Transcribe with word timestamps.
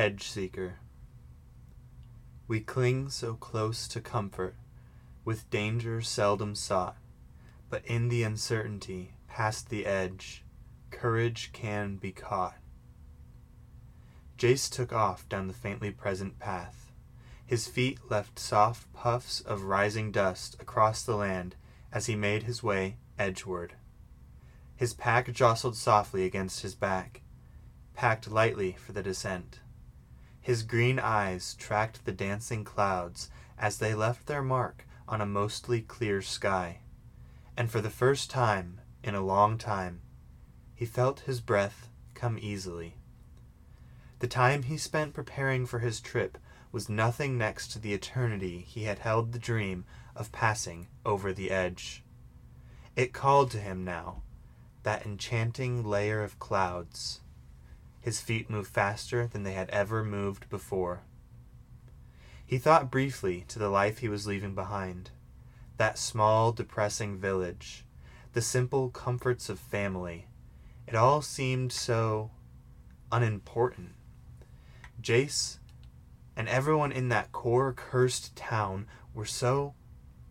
Edge 0.00 0.30
Seeker. 0.30 0.76
We 2.48 2.60
cling 2.60 3.10
so 3.10 3.34
close 3.34 3.86
to 3.88 4.00
comfort, 4.00 4.56
with 5.26 5.50
danger 5.50 6.00
seldom 6.00 6.54
sought, 6.54 6.96
but 7.68 7.84
in 7.84 8.08
the 8.08 8.22
uncertainty, 8.22 9.12
past 9.28 9.68
the 9.68 9.84
edge, 9.84 10.42
courage 10.90 11.52
can 11.52 11.96
be 11.96 12.12
caught. 12.12 12.56
Jace 14.38 14.70
took 14.70 14.90
off 14.90 15.28
down 15.28 15.48
the 15.48 15.52
faintly 15.52 15.90
present 15.90 16.38
path. 16.38 16.90
His 17.44 17.66
feet 17.66 17.98
left 18.10 18.38
soft 18.38 18.90
puffs 18.94 19.42
of 19.42 19.64
rising 19.64 20.12
dust 20.12 20.56
across 20.60 21.02
the 21.02 21.16
land 21.16 21.56
as 21.92 22.06
he 22.06 22.16
made 22.16 22.44
his 22.44 22.62
way 22.62 22.96
edgeward. 23.18 23.74
His 24.74 24.94
pack 24.94 25.30
jostled 25.34 25.76
softly 25.76 26.24
against 26.24 26.62
his 26.62 26.74
back, 26.74 27.20
packed 27.92 28.30
lightly 28.30 28.78
for 28.80 28.92
the 28.92 29.02
descent. 29.02 29.60
His 30.50 30.64
green 30.64 30.98
eyes 30.98 31.54
tracked 31.54 32.04
the 32.04 32.10
dancing 32.10 32.64
clouds 32.64 33.30
as 33.56 33.78
they 33.78 33.94
left 33.94 34.26
their 34.26 34.42
mark 34.42 34.84
on 35.06 35.20
a 35.20 35.24
mostly 35.24 35.80
clear 35.80 36.20
sky, 36.22 36.80
and 37.56 37.70
for 37.70 37.80
the 37.80 37.88
first 37.88 38.30
time 38.30 38.80
in 39.00 39.14
a 39.14 39.20
long 39.20 39.58
time 39.58 40.00
he 40.74 40.84
felt 40.84 41.20
his 41.20 41.40
breath 41.40 41.88
come 42.14 42.36
easily. 42.36 42.96
The 44.18 44.26
time 44.26 44.64
he 44.64 44.76
spent 44.76 45.14
preparing 45.14 45.66
for 45.66 45.78
his 45.78 46.00
trip 46.00 46.36
was 46.72 46.88
nothing 46.88 47.38
next 47.38 47.68
to 47.68 47.78
the 47.78 47.94
eternity 47.94 48.58
he 48.58 48.82
had 48.82 48.98
held 48.98 49.30
the 49.30 49.38
dream 49.38 49.84
of 50.16 50.32
passing 50.32 50.88
over 51.06 51.32
the 51.32 51.52
edge. 51.52 52.02
It 52.96 53.12
called 53.12 53.52
to 53.52 53.60
him 53.60 53.84
now, 53.84 54.24
that 54.82 55.06
enchanting 55.06 55.84
layer 55.84 56.24
of 56.24 56.40
clouds. 56.40 57.20
His 58.00 58.20
feet 58.20 58.48
moved 58.48 58.70
faster 58.70 59.26
than 59.26 59.42
they 59.42 59.52
had 59.52 59.70
ever 59.70 60.02
moved 60.04 60.48
before. 60.48 61.02
He 62.44 62.58
thought 62.58 62.90
briefly 62.90 63.44
to 63.48 63.58
the 63.58 63.68
life 63.68 63.98
he 63.98 64.08
was 64.08 64.26
leaving 64.26 64.54
behind. 64.54 65.10
That 65.76 65.98
small, 65.98 66.50
depressing 66.50 67.18
village, 67.18 67.84
the 68.32 68.42
simple 68.42 68.90
comforts 68.90 69.48
of 69.48 69.58
family. 69.58 70.26
It 70.86 70.94
all 70.94 71.22
seemed 71.22 71.72
so 71.72 72.30
unimportant. 73.12 73.92
Jace 75.00 75.58
and 76.36 76.48
everyone 76.48 76.92
in 76.92 77.08
that 77.10 77.32
core 77.32 77.72
cursed 77.72 78.34
town 78.34 78.86
were 79.14 79.26
so 79.26 79.74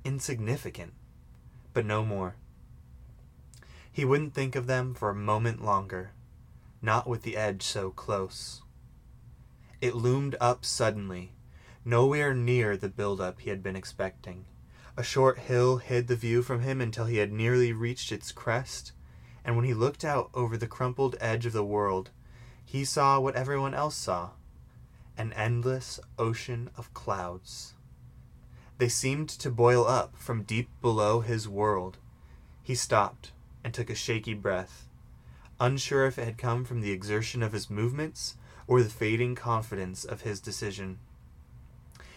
insignificant, 0.03 0.93
but 1.73 1.85
no 1.85 2.03
more. 2.03 2.35
He 3.91 4.05
wouldn't 4.05 4.33
think 4.33 4.55
of 4.55 4.67
them 4.67 4.93
for 4.93 5.09
a 5.09 5.15
moment 5.15 5.63
longer, 5.63 6.11
not 6.81 7.07
with 7.07 7.23
the 7.23 7.37
edge 7.37 7.63
so 7.63 7.91
close. 7.91 8.61
It 9.81 9.95
loomed 9.95 10.35
up 10.41 10.65
suddenly, 10.65 11.33
nowhere 11.85 12.33
near 12.33 12.75
the 12.75 12.89
build-up 12.89 13.39
he 13.39 13.49
had 13.49 13.63
been 13.63 13.75
expecting. 13.75 14.45
A 14.97 15.03
short 15.03 15.39
hill 15.39 15.77
hid 15.77 16.07
the 16.07 16.15
view 16.15 16.41
from 16.41 16.61
him 16.61 16.81
until 16.81 17.05
he 17.05 17.17
had 17.17 17.31
nearly 17.31 17.71
reached 17.71 18.11
its 18.11 18.31
crest, 18.31 18.91
and 19.45 19.55
when 19.55 19.65
he 19.65 19.73
looked 19.73 20.03
out 20.03 20.29
over 20.33 20.57
the 20.57 20.67
crumpled 20.67 21.15
edge 21.21 21.45
of 21.45 21.53
the 21.53 21.63
world, 21.63 22.11
he 22.65 22.83
saw 22.83 23.19
what 23.19 23.35
everyone 23.35 23.73
else 23.73 23.95
saw 23.95 24.31
an 25.17 25.33
endless 25.33 25.99
ocean 26.17 26.69
of 26.77 26.93
clouds. 26.93 27.73
They 28.77 28.87
seemed 28.87 29.27
to 29.29 29.49
boil 29.49 29.85
up 29.85 30.15
from 30.17 30.43
deep 30.43 30.69
below 30.81 31.19
his 31.19 31.47
world. 31.47 31.97
He 32.63 32.75
stopped 32.75 33.33
and 33.63 33.73
took 33.73 33.89
a 33.89 33.95
shaky 33.95 34.33
breath, 34.33 34.88
unsure 35.59 36.05
if 36.05 36.17
it 36.17 36.25
had 36.25 36.37
come 36.37 36.63
from 36.63 36.81
the 36.81 36.91
exertion 36.91 37.43
of 37.43 37.51
his 37.51 37.69
movements 37.69 38.35
or 38.67 38.81
the 38.81 38.89
fading 38.89 39.35
confidence 39.35 40.05
of 40.05 40.21
his 40.21 40.39
decision. 40.39 40.99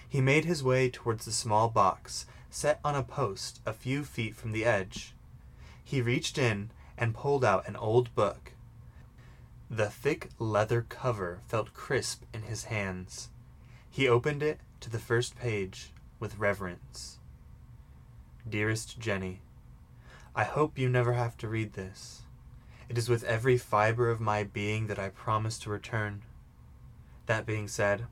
He 0.08 0.20
made 0.20 0.44
his 0.44 0.62
way 0.62 0.90
towards 0.90 1.24
the 1.24 1.32
small 1.32 1.68
box 1.68 2.26
set 2.50 2.78
on 2.84 2.94
a 2.94 3.02
post 3.02 3.60
a 3.64 3.72
few 3.72 4.04
feet 4.04 4.36
from 4.36 4.52
the 4.52 4.64
edge. 4.64 5.14
He 5.82 6.02
reached 6.02 6.36
in 6.36 6.70
and 6.98 7.14
pulled 7.14 7.44
out 7.44 7.66
an 7.66 7.76
old 7.76 8.14
book. 8.14 8.52
The 9.70 9.88
thick 9.88 10.28
leather 10.38 10.84
cover 10.86 11.40
felt 11.48 11.72
crisp 11.72 12.24
in 12.34 12.42
his 12.42 12.64
hands. 12.64 13.30
He 13.90 14.06
opened 14.06 14.42
it 14.42 14.60
to 14.80 14.90
the 14.90 14.98
first 14.98 15.34
page 15.34 15.92
with 16.20 16.38
reverence. 16.38 17.18
Dearest 18.46 19.00
Jenny, 19.00 19.40
I 20.36 20.44
hope 20.44 20.78
you 20.78 20.88
never 20.88 21.14
have 21.14 21.36
to 21.38 21.48
read 21.48 21.72
this. 21.72 22.22
It 22.92 22.98
is 22.98 23.08
with 23.08 23.24
every 23.24 23.56
fiber 23.56 24.10
of 24.10 24.20
my 24.20 24.44
being 24.44 24.86
that 24.88 24.98
I 24.98 25.08
promise 25.08 25.58
to 25.60 25.70
return. 25.70 26.24
That 27.24 27.46
being 27.46 27.66
said, 27.66 28.04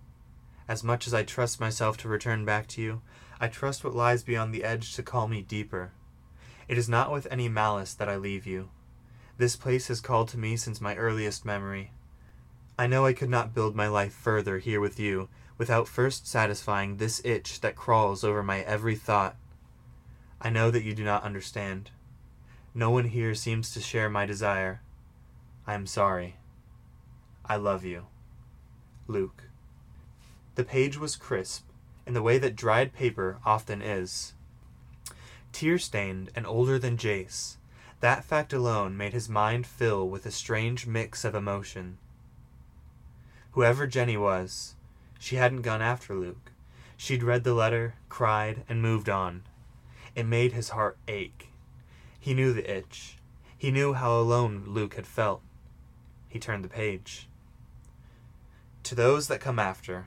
as 0.66 0.82
much 0.82 1.06
as 1.06 1.12
I 1.12 1.22
trust 1.22 1.60
myself 1.60 1.98
to 1.98 2.08
return 2.08 2.46
back 2.46 2.66
to 2.68 2.80
you, 2.80 3.02
I 3.38 3.48
trust 3.48 3.84
what 3.84 3.94
lies 3.94 4.22
beyond 4.22 4.54
the 4.54 4.64
edge 4.64 4.94
to 4.94 5.02
call 5.02 5.28
me 5.28 5.42
deeper. 5.42 5.92
It 6.66 6.78
is 6.78 6.88
not 6.88 7.12
with 7.12 7.28
any 7.30 7.46
malice 7.46 7.92
that 7.92 8.08
I 8.08 8.16
leave 8.16 8.46
you. 8.46 8.70
This 9.36 9.54
place 9.54 9.88
has 9.88 10.00
called 10.00 10.28
to 10.28 10.38
me 10.38 10.56
since 10.56 10.80
my 10.80 10.96
earliest 10.96 11.44
memory. 11.44 11.92
I 12.78 12.86
know 12.86 13.04
I 13.04 13.12
could 13.12 13.28
not 13.28 13.52
build 13.52 13.76
my 13.76 13.86
life 13.86 14.14
further 14.14 14.60
here 14.60 14.80
with 14.80 14.98
you 14.98 15.28
without 15.58 15.88
first 15.88 16.26
satisfying 16.26 16.96
this 16.96 17.20
itch 17.22 17.60
that 17.60 17.76
crawls 17.76 18.24
over 18.24 18.42
my 18.42 18.60
every 18.60 18.96
thought. 18.96 19.36
I 20.40 20.48
know 20.48 20.70
that 20.70 20.84
you 20.84 20.94
do 20.94 21.04
not 21.04 21.22
understand. 21.22 21.90
No 22.74 22.90
one 22.90 23.06
here 23.06 23.34
seems 23.34 23.72
to 23.72 23.80
share 23.80 24.08
my 24.08 24.26
desire. 24.26 24.80
I 25.66 25.74
am 25.74 25.86
sorry. 25.86 26.36
I 27.44 27.56
love 27.56 27.84
you. 27.84 28.06
Luke. 29.08 29.44
The 30.54 30.64
page 30.64 30.96
was 30.96 31.16
crisp, 31.16 31.66
in 32.06 32.14
the 32.14 32.22
way 32.22 32.38
that 32.38 32.54
dried 32.54 32.92
paper 32.92 33.38
often 33.44 33.82
is. 33.82 34.34
Tear 35.52 35.78
stained 35.78 36.30
and 36.36 36.46
older 36.46 36.78
than 36.78 36.96
Jace, 36.96 37.56
that 38.00 38.24
fact 38.24 38.52
alone 38.52 38.96
made 38.96 39.12
his 39.12 39.28
mind 39.28 39.66
fill 39.66 40.08
with 40.08 40.24
a 40.24 40.30
strange 40.30 40.86
mix 40.86 41.24
of 41.24 41.34
emotion. 41.34 41.98
Whoever 43.52 43.86
Jenny 43.86 44.16
was, 44.16 44.76
she 45.18 45.36
hadn't 45.36 45.62
gone 45.62 45.82
after 45.82 46.14
Luke. 46.14 46.52
She'd 46.96 47.22
read 47.22 47.44
the 47.44 47.54
letter, 47.54 47.94
cried, 48.08 48.62
and 48.68 48.80
moved 48.80 49.08
on. 49.08 49.42
It 50.14 50.24
made 50.24 50.52
his 50.52 50.70
heart 50.70 50.98
ache. 51.08 51.49
He 52.20 52.34
knew 52.34 52.52
the 52.52 52.70
itch. 52.70 53.16
He 53.56 53.70
knew 53.70 53.94
how 53.94 54.18
alone 54.18 54.64
Luke 54.66 54.94
had 54.94 55.06
felt. 55.06 55.40
He 56.28 56.38
turned 56.38 56.62
the 56.62 56.68
page. 56.68 57.28
To 58.84 58.94
those 58.94 59.26
that 59.28 59.40
come 59.40 59.58
after, 59.58 60.06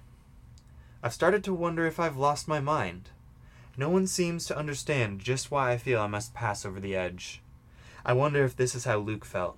I've 1.01 1.13
started 1.13 1.43
to 1.45 1.53
wonder 1.53 1.87
if 1.87 1.99
I've 1.99 2.15
lost 2.15 2.47
my 2.47 2.59
mind. 2.59 3.09
No 3.75 3.89
one 3.89 4.05
seems 4.05 4.45
to 4.45 4.57
understand 4.57 5.21
just 5.21 5.49
why 5.49 5.71
I 5.71 5.77
feel 5.79 5.99
I 5.99 6.07
must 6.07 6.35
pass 6.35 6.65
over 6.65 6.79
the 6.79 6.95
edge. 6.95 7.41
I 8.05 8.13
wonder 8.13 8.45
if 8.45 8.55
this 8.55 8.75
is 8.75 8.85
how 8.85 8.99
Luke 8.99 9.25
felt. 9.25 9.57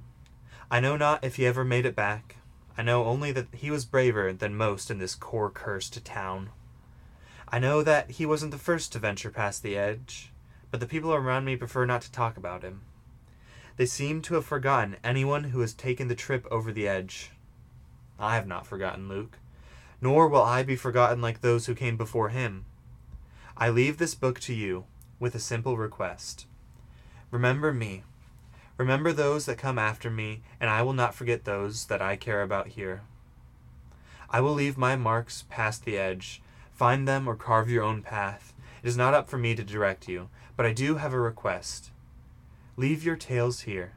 I 0.71 0.79
know 0.79 0.95
not 0.95 1.25
if 1.25 1.35
he 1.35 1.45
ever 1.45 1.65
made 1.65 1.85
it 1.85 1.95
back. 1.95 2.37
I 2.77 2.83
know 2.83 3.03
only 3.03 3.33
that 3.33 3.47
he 3.51 3.69
was 3.69 3.83
braver 3.83 4.31
than 4.31 4.55
most 4.55 4.89
in 4.89 4.97
this 4.97 5.13
core 5.13 5.51
cursed 5.51 6.03
town. 6.05 6.51
I 7.49 7.59
know 7.59 7.83
that 7.83 8.11
he 8.11 8.25
wasn't 8.25 8.51
the 8.51 8.57
first 8.57 8.93
to 8.93 8.99
venture 8.99 9.29
past 9.29 9.61
the 9.61 9.77
edge 9.77 10.31
but 10.75 10.81
the 10.81 10.87
people 10.87 11.13
around 11.13 11.45
me 11.45 11.55
prefer 11.55 11.85
not 11.85 12.01
to 12.01 12.11
talk 12.11 12.35
about 12.35 12.61
him. 12.61 12.81
They 13.77 13.85
seem 13.85 14.21
to 14.23 14.33
have 14.33 14.43
forgotten 14.43 14.97
anyone 15.05 15.45
who 15.45 15.61
has 15.61 15.73
taken 15.73 16.09
the 16.09 16.15
trip 16.15 16.45
over 16.51 16.69
the 16.69 16.85
edge. 16.85 17.31
I 18.19 18.35
have 18.35 18.45
not 18.45 18.67
forgotten 18.67 19.07
Luke, 19.07 19.37
nor 20.01 20.27
will 20.27 20.41
I 20.41 20.63
be 20.63 20.75
forgotten 20.75 21.21
like 21.21 21.39
those 21.39 21.65
who 21.65 21.75
came 21.75 21.95
before 21.95 22.27
him. 22.27 22.65
I 23.55 23.69
leave 23.69 23.99
this 23.99 24.15
book 24.15 24.41
to 24.41 24.53
you 24.53 24.83
with 25.17 25.33
a 25.33 25.39
simple 25.39 25.77
request. 25.77 26.45
Remember 27.31 27.71
me. 27.71 28.03
Remember 28.75 29.13
those 29.13 29.45
that 29.45 29.57
come 29.57 29.79
after 29.79 30.09
me, 30.09 30.41
and 30.59 30.69
I 30.69 30.81
will 30.81 30.91
not 30.91 31.15
forget 31.15 31.45
those 31.45 31.85
that 31.85 32.01
I 32.01 32.17
care 32.17 32.41
about 32.41 32.67
here. 32.67 33.03
I 34.29 34.41
will 34.41 34.53
leave 34.53 34.77
my 34.77 34.97
marks 34.97 35.45
past 35.49 35.85
the 35.85 35.97
edge. 35.97 36.41
Find 36.73 37.07
them 37.07 37.29
or 37.29 37.37
carve 37.37 37.69
your 37.69 37.85
own 37.85 38.01
path. 38.01 38.51
It 38.83 38.89
is 38.89 38.97
not 38.97 39.13
up 39.13 39.29
for 39.29 39.37
me 39.37 39.55
to 39.55 39.63
direct 39.63 40.09
you, 40.09 40.29
but 40.55 40.65
I 40.65 40.73
do 40.73 40.95
have 40.95 41.13
a 41.13 41.19
request. 41.19 41.91
Leave 42.77 43.03
your 43.03 43.15
tales 43.15 43.61
here. 43.61 43.93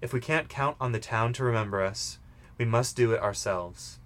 If 0.00 0.12
we 0.12 0.20
can't 0.20 0.48
count 0.48 0.76
on 0.80 0.92
the 0.92 0.98
town 0.98 1.32
to 1.34 1.44
remember 1.44 1.82
us, 1.82 2.18
we 2.58 2.64
must 2.64 2.96
do 2.96 3.12
it 3.12 3.20
ourselves. 3.20 3.98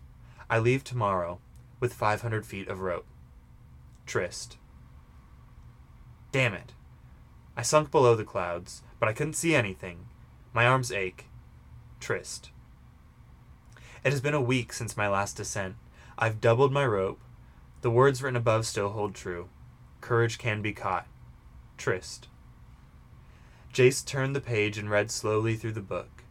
I 0.48 0.58
leave 0.58 0.84
tomorrow 0.84 1.40
with 1.78 1.94
500 1.94 2.44
feet 2.46 2.68
of 2.68 2.80
rope. 2.80 3.06
Trist. 4.06 4.58
Damn 6.32 6.54
it. 6.54 6.72
I 7.56 7.62
sunk 7.62 7.90
below 7.90 8.14
the 8.14 8.24
clouds, 8.24 8.82
but 8.98 9.08
I 9.08 9.12
couldn't 9.12 9.34
see 9.34 9.54
anything. 9.54 10.06
My 10.52 10.66
arms 10.66 10.90
ache. 10.92 11.26
Trist. 12.00 12.50
It 14.04 14.12
has 14.12 14.20
been 14.20 14.34
a 14.34 14.40
week 14.40 14.72
since 14.72 14.96
my 14.96 15.08
last 15.08 15.36
descent. 15.36 15.76
I've 16.18 16.40
doubled 16.40 16.72
my 16.72 16.86
rope. 16.86 17.20
The 17.82 17.90
words 17.90 18.22
written 18.22 18.36
above 18.36 18.66
still 18.66 18.90
hold 18.90 19.14
true. 19.14 19.48
Courage 20.00 20.38
can 20.38 20.62
be 20.62 20.72
caught. 20.72 21.06
Trist. 21.80 22.28
Jace 23.72 24.04
turned 24.04 24.36
the 24.36 24.40
page 24.42 24.76
and 24.76 24.90
read 24.90 25.10
slowly 25.10 25.56
through 25.56 25.72
the 25.72 25.80
book. 25.80 26.24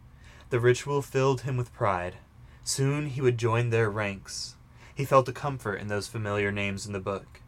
The 0.52 0.60
ritual 0.60 1.02
filled 1.02 1.42
him 1.42 1.58
with 1.58 1.74
pride. 1.74 2.18
Soon 2.64 3.08
he 3.08 3.20
would 3.20 3.40
join 3.40 3.72
their 3.72 3.90
ranks. 3.90 4.58
He 4.94 5.06
felt 5.06 5.28
a 5.28 5.34
comfort 5.34 5.78
in 5.78 5.88
those 5.88 6.08
familiar 6.08 6.52
names 6.52 6.86
in 6.86 6.94
the 6.94 7.00
book. 7.00 7.42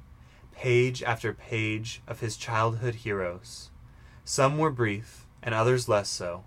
Page 0.52 1.04
after 1.04 1.32
page 1.32 2.02
of 2.08 2.22
his 2.22 2.38
childhood 2.38 2.96
heroes. 2.96 3.70
Some 4.26 4.58
were 4.58 4.72
brief, 4.72 5.28
and 5.44 5.54
others 5.54 5.88
less 5.88 6.10
so, 6.10 6.46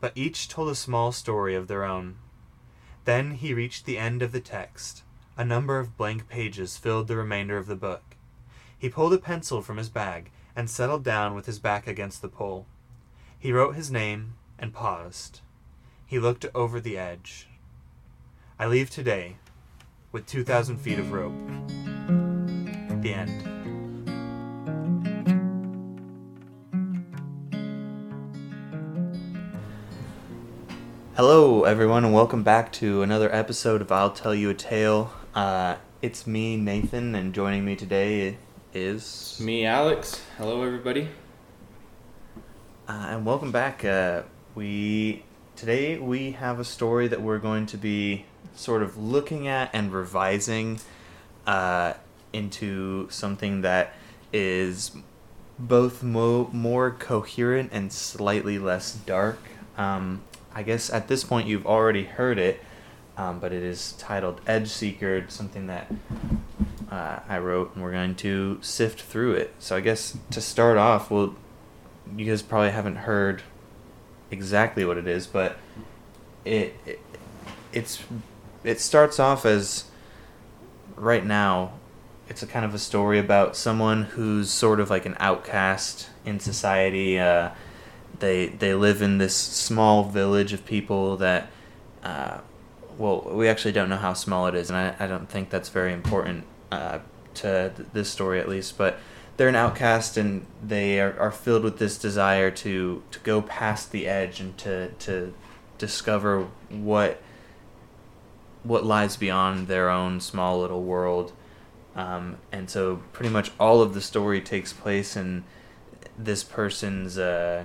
but 0.00 0.12
each 0.14 0.48
told 0.48 0.68
a 0.68 0.74
small 0.74 1.12
story 1.12 1.54
of 1.54 1.66
their 1.66 1.82
own. 1.82 2.16
Then 3.06 3.36
he 3.36 3.54
reached 3.54 3.86
the 3.86 3.96
end 3.96 4.20
of 4.20 4.32
the 4.32 4.40
text. 4.40 5.02
A 5.38 5.46
number 5.46 5.78
of 5.78 5.96
blank 5.96 6.28
pages 6.28 6.76
filled 6.76 7.08
the 7.08 7.16
remainder 7.16 7.56
of 7.56 7.68
the 7.68 7.74
book. 7.74 8.16
He 8.78 8.90
pulled 8.90 9.14
a 9.14 9.18
pencil 9.18 9.62
from 9.62 9.78
his 9.78 9.88
bag 9.88 10.30
and 10.54 10.68
settled 10.68 11.04
down 11.04 11.34
with 11.34 11.46
his 11.46 11.58
back 11.58 11.86
against 11.86 12.22
the 12.22 12.28
pole. 12.28 12.66
He 13.38 13.52
wrote 13.52 13.76
his 13.76 13.90
name 13.90 14.34
and 14.58 14.72
paused. 14.72 15.40
He 16.06 16.18
looked 16.18 16.44
over 16.54 16.80
the 16.80 16.98
edge. 16.98 17.48
I 18.58 18.66
leave 18.66 18.90
today 18.90 19.36
with 20.12 20.26
2,000 20.26 20.76
feet 20.78 20.98
of 20.98 21.12
rope. 21.12 21.32
The 23.02 23.14
end. 23.14 23.60
Hello, 31.16 31.64
everyone, 31.64 32.04
and 32.04 32.14
welcome 32.14 32.42
back 32.42 32.72
to 32.72 33.02
another 33.02 33.34
episode 33.34 33.80
of 33.80 33.92
I'll 33.92 34.10
Tell 34.10 34.34
You 34.34 34.50
a 34.50 34.54
Tale. 34.54 35.12
Uh, 35.34 35.76
it's 36.02 36.26
me, 36.26 36.56
Nathan, 36.56 37.14
and 37.14 37.34
joining 37.34 37.64
me 37.64 37.76
today 37.76 38.36
is. 38.72 39.38
Me, 39.40 39.64
Alex. 39.64 40.22
Hello, 40.36 40.62
everybody. 40.62 41.08
Uh, 42.88 43.06
and 43.10 43.26
welcome 43.26 43.50
back. 43.50 43.84
Uh, 43.84 44.22
we 44.54 45.22
today 45.56 45.98
we 45.98 46.32
have 46.32 46.60
a 46.60 46.64
story 46.64 47.08
that 47.08 47.20
we're 47.20 47.38
going 47.38 47.66
to 47.66 47.76
be 47.76 48.24
sort 48.54 48.82
of 48.82 48.96
looking 48.96 49.48
at 49.48 49.70
and 49.72 49.92
revising 49.92 50.80
uh, 51.46 51.94
into 52.32 53.08
something 53.10 53.62
that 53.62 53.92
is 54.32 54.92
both 55.58 56.02
mo- 56.02 56.48
more 56.52 56.90
coherent 56.90 57.70
and 57.72 57.92
slightly 57.92 58.58
less 58.58 58.94
dark. 58.94 59.38
Um, 59.76 60.22
I 60.54 60.62
guess 60.62 60.90
at 60.90 61.08
this 61.08 61.24
point 61.24 61.46
you've 61.46 61.66
already 61.66 62.04
heard 62.04 62.38
it, 62.38 62.60
um, 63.16 63.38
but 63.38 63.52
it 63.52 63.62
is 63.62 63.92
titled 63.92 64.40
Edge 64.46 64.68
Seeker, 64.68 65.24
something 65.28 65.66
that 65.66 65.90
uh, 66.90 67.20
I 67.28 67.38
wrote, 67.38 67.74
and 67.74 67.84
we're 67.84 67.92
going 67.92 68.16
to 68.16 68.58
sift 68.60 69.00
through 69.02 69.34
it. 69.34 69.54
So 69.58 69.76
I 69.76 69.80
guess 69.80 70.18
to 70.30 70.40
start 70.40 70.76
off, 70.76 71.10
well, 71.10 71.36
you 72.16 72.26
guys 72.26 72.42
probably 72.42 72.70
haven't 72.70 72.96
heard 72.96 73.42
exactly 74.30 74.84
what 74.84 74.98
it 74.98 75.06
is, 75.06 75.26
but 75.26 75.58
it, 76.44 76.74
it 76.84 77.00
it's 77.72 78.02
it 78.64 78.80
starts 78.80 79.20
off 79.20 79.46
as 79.46 79.84
right 80.96 81.24
now 81.24 81.72
it's 82.28 82.42
a 82.42 82.46
kind 82.46 82.64
of 82.64 82.74
a 82.74 82.78
story 82.78 83.18
about 83.18 83.56
someone 83.56 84.04
who's 84.04 84.50
sort 84.50 84.80
of 84.80 84.90
like 84.90 85.06
an 85.06 85.16
outcast 85.20 86.08
in 86.24 86.40
society. 86.40 87.18
Uh, 87.18 87.50
they 88.18 88.46
they 88.46 88.74
live 88.74 89.00
in 89.00 89.18
this 89.18 89.36
small 89.36 90.04
village 90.04 90.52
of 90.52 90.64
people 90.66 91.16
that, 91.18 91.48
uh, 92.02 92.38
well, 92.98 93.22
we 93.32 93.48
actually 93.48 93.72
don't 93.72 93.88
know 93.88 93.96
how 93.96 94.12
small 94.12 94.48
it 94.48 94.56
is, 94.56 94.70
and 94.70 94.76
I, 94.76 94.96
I 94.98 95.06
don't 95.06 95.28
think 95.28 95.50
that's 95.50 95.68
very 95.68 95.92
important 95.92 96.44
uh, 96.70 96.98
to 97.34 97.72
th- 97.76 97.88
this 97.92 98.10
story 98.10 98.40
at 98.40 98.48
least. 98.48 98.78
But 98.78 98.98
they're 99.36 99.48
an 99.48 99.56
outcast, 99.56 100.16
and 100.16 100.46
they 100.62 101.00
are, 101.00 101.18
are 101.18 101.30
filled 101.30 101.64
with 101.64 101.78
this 101.78 101.96
desire 101.96 102.50
to 102.50 103.02
to 103.10 103.18
go 103.20 103.42
past 103.42 103.90
the 103.90 104.06
edge 104.06 104.40
and 104.40 104.56
to 104.58 104.88
to 104.90 105.32
discover 105.78 106.48
what 106.68 107.22
what 108.62 108.84
lies 108.84 109.16
beyond 109.16 109.66
their 109.66 109.88
own 109.88 110.20
small 110.20 110.60
little 110.60 110.82
world. 110.82 111.32
Um, 111.96 112.36
and 112.52 112.68
so 112.70 113.02
pretty 113.12 113.30
much 113.30 113.50
all 113.58 113.80
of 113.82 113.94
the 113.94 114.00
story 114.00 114.40
takes 114.40 114.72
place 114.72 115.16
in 115.16 115.44
this 116.18 116.44
person's 116.44 117.18
uh, 117.18 117.64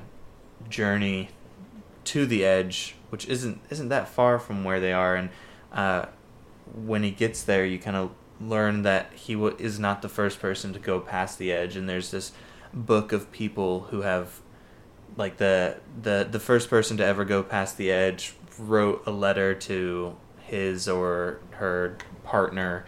journey 0.69 1.30
to 2.06 2.25
the 2.25 2.46
edge, 2.46 2.96
which 3.10 3.28
isn't 3.28 3.60
isn't 3.69 3.90
that 3.90 4.07
far 4.07 4.40
from 4.40 4.63
where 4.63 4.80
they 4.80 4.94
are. 4.94 5.16
And 5.16 5.30
uh, 5.74 6.06
when 6.74 7.04
he 7.04 7.12
gets 7.12 7.44
there, 7.44 7.66
you 7.66 7.78
kind 7.80 7.98
of 7.98 8.12
learn 8.39 8.81
that 8.83 9.11
he 9.13 9.33
w- 9.33 9.55
is 9.59 9.79
not 9.79 10.01
the 10.01 10.09
first 10.09 10.39
person 10.39 10.73
to 10.73 10.79
go 10.79 10.99
past 10.99 11.37
the 11.37 11.51
edge. 11.51 11.75
And 11.75 11.87
there's 11.87 12.11
this 12.11 12.31
book 12.73 13.11
of 13.11 13.31
people 13.31 13.81
who 13.91 14.01
have 14.01 14.41
like 15.17 15.37
the 15.37 15.77
the 16.01 16.27
the 16.29 16.39
first 16.39 16.69
person 16.69 16.97
to 16.97 17.05
ever 17.05 17.23
go 17.23 17.41
past 17.41 17.77
the 17.77 17.89
edge 17.89 18.35
wrote 18.59 19.01
a 19.05 19.11
letter 19.11 19.53
to 19.53 20.15
his 20.39 20.87
or 20.87 21.39
her 21.51 21.97
partner 22.23 22.85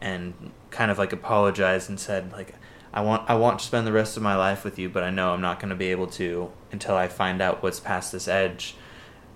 and 0.00 0.52
kind 0.70 0.90
of 0.90 0.98
like 0.98 1.12
apologized 1.12 1.88
and 1.88 1.98
said 1.98 2.32
like 2.32 2.54
I 2.92 3.02
want 3.02 3.28
I 3.30 3.34
want 3.34 3.60
to 3.60 3.64
spend 3.64 3.86
the 3.86 3.92
rest 3.92 4.16
of 4.16 4.22
my 4.22 4.36
life 4.36 4.64
with 4.64 4.78
you, 4.78 4.88
but 4.88 5.02
I 5.02 5.10
know 5.10 5.32
I'm 5.32 5.40
not 5.40 5.60
going 5.60 5.70
to 5.70 5.76
be 5.76 5.90
able 5.90 6.08
to 6.08 6.50
until 6.72 6.96
I 6.96 7.08
find 7.08 7.40
out 7.40 7.62
what's 7.62 7.80
past 7.80 8.12
this 8.12 8.26
edge. 8.26 8.74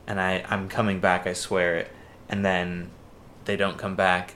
And 0.06 0.20
I 0.20 0.44
I'm 0.48 0.68
coming 0.68 1.00
back, 1.00 1.26
I 1.26 1.32
swear 1.32 1.76
it. 1.76 1.90
And 2.28 2.44
then 2.44 2.90
they 3.44 3.56
don't 3.56 3.78
come 3.78 3.94
back 3.94 4.34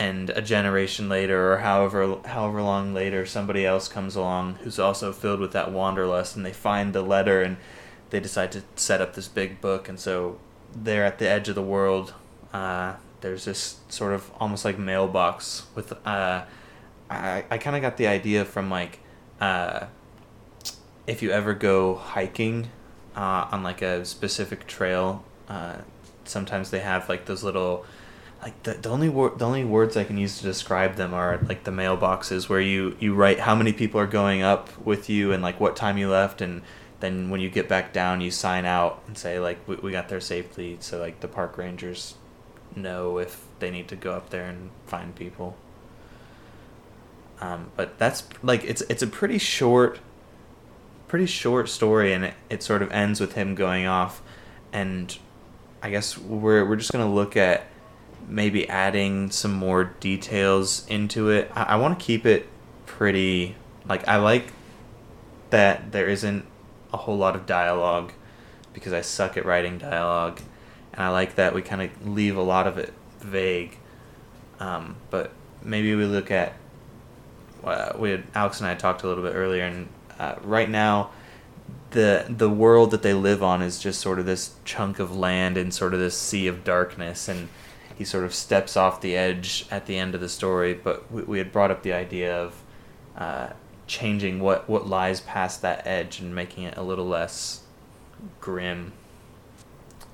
and 0.00 0.30
a 0.30 0.40
generation 0.40 1.10
later 1.10 1.52
or 1.52 1.58
however 1.58 2.16
however 2.24 2.62
long 2.62 2.94
later 2.94 3.26
somebody 3.26 3.66
else 3.66 3.86
comes 3.86 4.16
along 4.16 4.54
who's 4.62 4.78
also 4.78 5.12
filled 5.12 5.38
with 5.38 5.52
that 5.52 5.70
wanderlust 5.70 6.34
and 6.34 6.44
they 6.44 6.52
find 6.52 6.94
the 6.94 7.02
letter 7.02 7.42
and 7.42 7.58
they 8.08 8.18
decide 8.18 8.50
to 8.50 8.62
set 8.74 9.02
up 9.02 9.14
this 9.14 9.28
big 9.28 9.60
book 9.60 9.88
and 9.90 10.00
so 10.00 10.38
they're 10.74 11.04
at 11.04 11.18
the 11.18 11.28
edge 11.28 11.48
of 11.48 11.54
the 11.54 11.62
world. 11.62 12.14
Uh, 12.52 12.94
there's 13.20 13.44
this 13.44 13.78
sort 13.88 14.12
of 14.12 14.30
almost 14.40 14.64
like 14.64 14.78
mailbox 14.78 15.66
with 15.74 15.92
uh, 16.06 16.44
I, 17.10 17.44
I 17.50 17.58
kind 17.58 17.76
of 17.76 17.82
got 17.82 17.98
the 17.98 18.06
idea 18.06 18.44
from 18.44 18.70
like 18.70 19.00
uh, 19.40 19.86
if 21.06 21.22
you 21.22 21.30
ever 21.30 21.52
go 21.52 21.96
hiking 21.96 22.70
uh, 23.14 23.48
on 23.52 23.62
like 23.62 23.82
a 23.82 24.04
specific 24.06 24.66
trail 24.66 25.24
uh, 25.48 25.76
sometimes 26.24 26.70
they 26.70 26.80
have 26.80 27.08
like 27.08 27.26
those 27.26 27.44
little 27.44 27.84
like 28.42 28.62
the, 28.62 28.74
the 28.74 28.88
only 28.88 29.08
word 29.08 29.38
the 29.38 29.46
only 29.46 29.64
words 29.64 29.96
I 29.96 30.04
can 30.04 30.16
use 30.16 30.38
to 30.38 30.44
describe 30.44 30.96
them 30.96 31.12
are 31.12 31.38
like 31.48 31.64
the 31.64 31.70
mailboxes 31.70 32.48
where 32.48 32.60
you 32.60 32.96
you 32.98 33.14
write 33.14 33.40
how 33.40 33.54
many 33.54 33.72
people 33.72 34.00
are 34.00 34.06
going 34.06 34.42
up 34.42 34.68
with 34.84 35.10
you 35.10 35.32
and 35.32 35.42
like 35.42 35.60
what 35.60 35.76
time 35.76 35.98
you 35.98 36.08
left 36.08 36.40
and 36.40 36.62
then 37.00 37.30
when 37.30 37.40
you 37.40 37.50
get 37.50 37.68
back 37.68 37.92
down 37.92 38.20
you 38.20 38.30
sign 38.30 38.64
out 38.64 39.02
and 39.06 39.16
say 39.16 39.38
like 39.38 39.58
we, 39.68 39.76
we 39.76 39.92
got 39.92 40.08
there 40.08 40.20
safely 40.20 40.76
so 40.80 40.98
like 40.98 41.20
the 41.20 41.28
park 41.28 41.58
rangers 41.58 42.14
know 42.76 43.18
if 43.18 43.44
they 43.58 43.70
need 43.70 43.88
to 43.88 43.96
go 43.96 44.12
up 44.12 44.30
there 44.30 44.46
and 44.46 44.70
find 44.86 45.14
people. 45.14 45.56
Um, 47.40 47.70
but 47.76 47.98
that's 47.98 48.24
like 48.42 48.64
it's 48.64 48.82
it's 48.82 49.02
a 49.02 49.06
pretty 49.06 49.38
short 49.38 49.98
pretty 51.08 51.26
short 51.26 51.68
story 51.68 52.12
and 52.12 52.26
it, 52.26 52.34
it 52.48 52.62
sort 52.62 52.82
of 52.82 52.92
ends 52.92 53.18
with 53.18 53.32
him 53.32 53.54
going 53.54 53.86
off 53.86 54.22
and 54.72 55.16
I 55.82 55.90
guess 55.90 56.18
we're 56.18 56.64
we're 56.66 56.76
just 56.76 56.92
gonna 56.92 57.10
look 57.10 57.36
at 57.36 57.66
maybe 58.28 58.68
adding 58.68 59.30
some 59.30 59.52
more 59.52 59.84
details 59.84 60.86
into 60.88 61.30
it. 61.30 61.50
I, 61.54 61.62
I 61.62 61.76
want 61.76 61.98
to 61.98 62.04
keep 62.04 62.26
it 62.26 62.46
pretty 62.86 63.56
like 63.88 64.06
I 64.06 64.16
like 64.16 64.52
that 65.50 65.92
there 65.92 66.08
isn't 66.08 66.44
a 66.92 66.96
whole 66.96 67.16
lot 67.16 67.34
of 67.34 67.46
dialogue 67.46 68.12
because 68.72 68.92
I 68.92 69.00
suck 69.00 69.36
at 69.36 69.44
writing 69.44 69.78
dialogue, 69.78 70.40
and 70.92 71.02
I 71.02 71.08
like 71.08 71.34
that 71.34 71.54
we 71.54 71.62
kind 71.62 71.82
of 71.82 72.06
leave 72.06 72.36
a 72.36 72.42
lot 72.42 72.66
of 72.66 72.78
it 72.78 72.92
vague. 73.20 73.78
Um, 74.60 74.96
but 75.10 75.32
maybe 75.62 75.94
we 75.94 76.04
look 76.04 76.30
at 76.30 76.54
uh, 77.64 77.92
we 77.98 78.10
had, 78.10 78.24
Alex 78.34 78.60
and 78.60 78.68
I 78.68 78.74
talked 78.74 79.02
a 79.02 79.08
little 79.08 79.24
bit 79.24 79.34
earlier, 79.34 79.64
and 79.64 79.88
uh, 80.18 80.36
right 80.42 80.68
now 80.68 81.10
the 81.90 82.26
the 82.28 82.48
world 82.48 82.90
that 82.92 83.02
they 83.02 83.14
live 83.14 83.42
on 83.42 83.62
is 83.62 83.80
just 83.80 84.00
sort 84.00 84.18
of 84.18 84.26
this 84.26 84.54
chunk 84.64 84.98
of 84.98 85.16
land 85.16 85.56
and 85.56 85.74
sort 85.74 85.94
of 85.94 86.00
this 86.00 86.16
sea 86.16 86.46
of 86.46 86.62
darkness 86.64 87.28
and 87.28 87.48
he 88.00 88.04
sort 88.06 88.24
of 88.24 88.32
steps 88.32 88.78
off 88.78 89.02
the 89.02 89.14
edge 89.14 89.66
at 89.70 89.84
the 89.84 89.98
end 89.98 90.14
of 90.14 90.22
the 90.22 90.28
story 90.28 90.72
but 90.72 91.12
we, 91.12 91.22
we 91.22 91.38
had 91.38 91.52
brought 91.52 91.70
up 91.70 91.82
the 91.82 91.92
idea 91.92 92.34
of 92.34 92.62
uh, 93.16 93.50
changing 93.90 94.40
what 94.40 94.68
what 94.70 94.86
lies 94.86 95.20
past 95.20 95.60
that 95.60 95.86
edge 95.86 96.20
and 96.20 96.34
making 96.34 96.64
it 96.64 96.76
a 96.76 96.82
little 96.82 97.06
less 97.06 97.62
grim. 98.40 98.92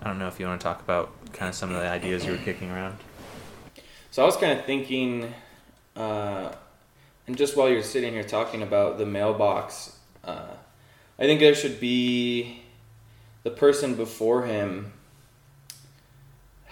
I 0.00 0.08
don't 0.08 0.18
know 0.18 0.28
if 0.28 0.40
you 0.40 0.46
want 0.46 0.60
to 0.60 0.64
talk 0.64 0.80
about 0.80 1.10
kind 1.32 1.48
of 1.48 1.54
some 1.54 1.70
of 1.70 1.80
the 1.80 1.86
ideas 1.86 2.24
you 2.24 2.32
were 2.32 2.38
kicking 2.38 2.70
around. 2.70 2.96
So 4.10 4.22
I 4.22 4.26
was 4.26 4.36
kind 4.36 4.58
of 4.58 4.64
thinking, 4.64 5.32
uh, 5.94 6.52
and 7.26 7.36
just 7.36 7.56
while 7.56 7.68
you're 7.68 7.82
sitting 7.82 8.14
here 8.14 8.24
talking 8.24 8.62
about 8.62 8.96
the 8.96 9.04
mailbox, 9.04 9.96
uh, 10.24 10.54
I 11.18 11.22
think 11.22 11.40
there 11.40 11.54
should 11.54 11.78
be 11.78 12.62
the 13.42 13.50
person 13.50 13.94
before 13.94 14.46
him 14.46 14.92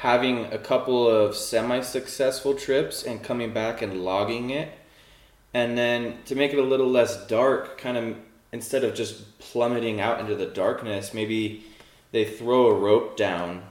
having 0.04 0.44
a 0.52 0.58
couple 0.58 1.08
of 1.08 1.34
semi-successful 1.34 2.52
trips 2.52 3.02
and 3.02 3.22
coming 3.22 3.54
back 3.54 3.80
and 3.80 4.04
logging 4.04 4.50
it, 4.50 4.70
and 5.54 5.78
then 5.78 6.14
to 6.26 6.34
make 6.34 6.52
it 6.52 6.58
a 6.58 6.62
little 6.62 6.90
less 6.90 7.26
dark, 7.26 7.78
kind 7.78 7.96
of 7.96 8.14
instead 8.52 8.84
of 8.84 8.94
just 8.94 9.38
plummeting 9.38 10.02
out 10.02 10.20
into 10.20 10.34
the 10.34 10.44
darkness, 10.44 11.14
maybe 11.14 11.64
they 12.12 12.22
throw 12.22 12.66
a 12.66 12.78
rope 12.78 13.16
down 13.16 13.62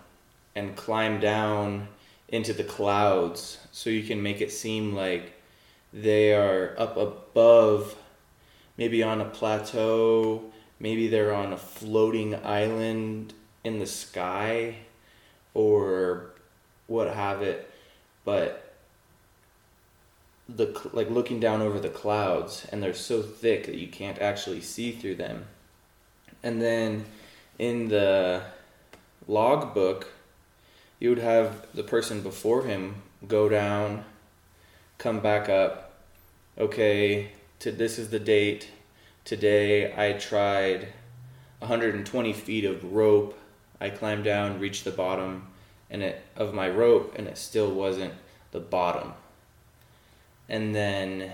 and 0.56 0.76
climb 0.76 1.20
down 1.20 1.88
into 2.30 2.52
the 2.52 2.64
clouds 2.64 3.60
so 3.72 3.92
you 3.92 4.02
can 4.02 4.24
make 4.24 4.42
it 4.42 4.52
seem 4.52 4.96
like 4.96 5.34
they 5.94 6.34
are 6.34 6.74
up 6.80 6.98
above 6.98 7.96
maybe 8.76 9.04
on 9.04 9.22
a 9.22 9.26
plateau 9.26 10.42
maybe 10.80 11.08
they're 11.08 11.32
on 11.34 11.54
a 11.54 11.58
floating 11.58 12.34
island 12.44 13.36
in 13.64 13.78
the 13.78 13.86
sky 13.86 14.76
or 15.54 16.32
what 16.88 17.14
have 17.14 17.42
it 17.42 17.70
but 18.26 18.64
the 20.48 20.90
like 20.94 21.10
looking 21.10 21.40
down 21.40 21.62
over 21.62 21.80
the 21.80 21.90
clouds 21.90 22.68
and 22.72 22.82
they're 22.82 22.94
so 22.94 23.22
thick 23.22 23.66
that 23.66 23.76
you 23.76 23.88
can't 23.88 24.20
actually 24.20 24.62
see 24.62 24.92
through 24.92 25.16
them. 25.16 25.46
And 26.42 26.62
then 26.62 27.06
in 27.58 27.88
the 27.88 28.44
logbook 29.28 30.10
you 31.00 31.10
would 31.10 31.20
have 31.20 31.66
the 31.74 31.84
person 31.84 32.22
before 32.22 32.64
him 32.64 33.02
go 33.28 33.48
down 33.48 34.04
come 34.98 35.20
back 35.20 35.50
up. 35.50 35.94
Okay 36.58 37.32
to 37.60 37.72
this 37.72 37.98
is 37.98 38.10
the 38.10 38.20
date. 38.20 38.70
Today 39.24 39.94
i 39.96 40.14
tried 40.14 40.90
120 41.60 42.34
feet 42.34 42.66
of 42.66 42.94
rope 42.94 43.40
i 43.84 43.90
climbed 43.90 44.24
down 44.24 44.60
reached 44.60 44.84
the 44.84 44.92
bottom 44.92 45.48
and 45.94 46.02
it 46.02 46.22
of 46.36 46.54
my 46.54 46.68
rope 46.68 47.14
and 47.16 47.28
it 47.28 47.38
still 47.38 47.72
wasn't 47.72 48.14
the 48.52 48.60
bottom. 48.60 49.14
And 50.50 50.74
then 50.74 51.32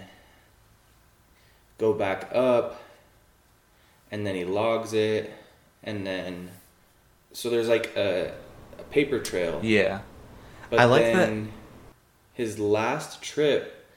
go 1.77 1.93
back 1.93 2.29
up 2.33 2.81
and 4.11 4.27
then 4.27 4.35
he 4.35 4.43
logs 4.43 4.93
it 4.93 5.31
and 5.83 6.05
then 6.05 6.51
so 7.31 7.49
there's 7.49 7.69
like 7.69 7.95
a, 7.95 8.33
a 8.77 8.83
paper 8.83 9.19
trail. 9.19 9.59
Yeah. 9.63 10.01
but 10.69 10.79
I 10.79 10.85
like 10.85 11.03
then 11.03 11.51
his 12.33 12.59
last 12.59 13.21
trip 13.21 13.87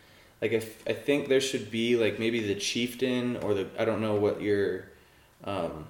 like 0.41 0.53
if 0.53 0.83
I 0.89 0.93
think 0.93 1.29
there 1.29 1.41
should 1.41 1.71
be 1.71 1.97
like 1.97 2.19
maybe 2.19 2.41
the 2.47 2.55
chieftain 2.55 3.37
or 3.39 3.55
the 3.55 3.67
I 3.79 3.85
don't 3.85 4.01
know 4.01 4.15
what 4.15 4.41
your 4.41 4.85
um, 5.45 5.87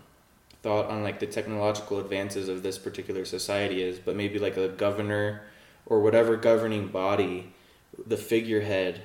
thought 0.62 0.88
on 0.88 1.02
like 1.02 1.19
the 1.19 1.26
technological 1.26 1.99
advances 1.99 2.49
of 2.49 2.62
this 2.62 2.78
particular 2.78 3.25
society 3.25 3.83
is, 3.83 3.99
but 3.99 4.16
maybe 4.16 4.38
like 4.38 4.57
a 4.57 4.69
governor 4.69 5.42
or 5.87 6.00
whatever 6.00 6.37
governing 6.37 6.88
body, 6.88 7.52
the 8.07 8.16
figurehead. 8.16 9.02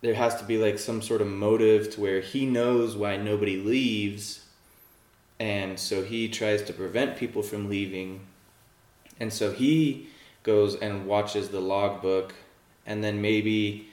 There 0.00 0.14
has 0.14 0.36
to 0.36 0.44
be 0.44 0.58
like 0.58 0.78
some 0.78 1.02
sort 1.02 1.20
of 1.20 1.26
motive 1.26 1.94
to 1.94 2.00
where 2.00 2.20
he 2.20 2.46
knows 2.46 2.96
why 2.96 3.16
nobody 3.16 3.56
leaves, 3.56 4.44
and 5.38 5.78
so 5.78 6.02
he 6.02 6.28
tries 6.28 6.62
to 6.62 6.72
prevent 6.72 7.16
people 7.16 7.42
from 7.42 7.68
leaving, 7.68 8.20
and 9.20 9.32
so 9.32 9.52
he 9.52 10.08
goes 10.42 10.76
and 10.76 11.06
watches 11.06 11.48
the 11.48 11.60
logbook, 11.60 12.34
and 12.86 13.02
then 13.02 13.20
maybe 13.20 13.88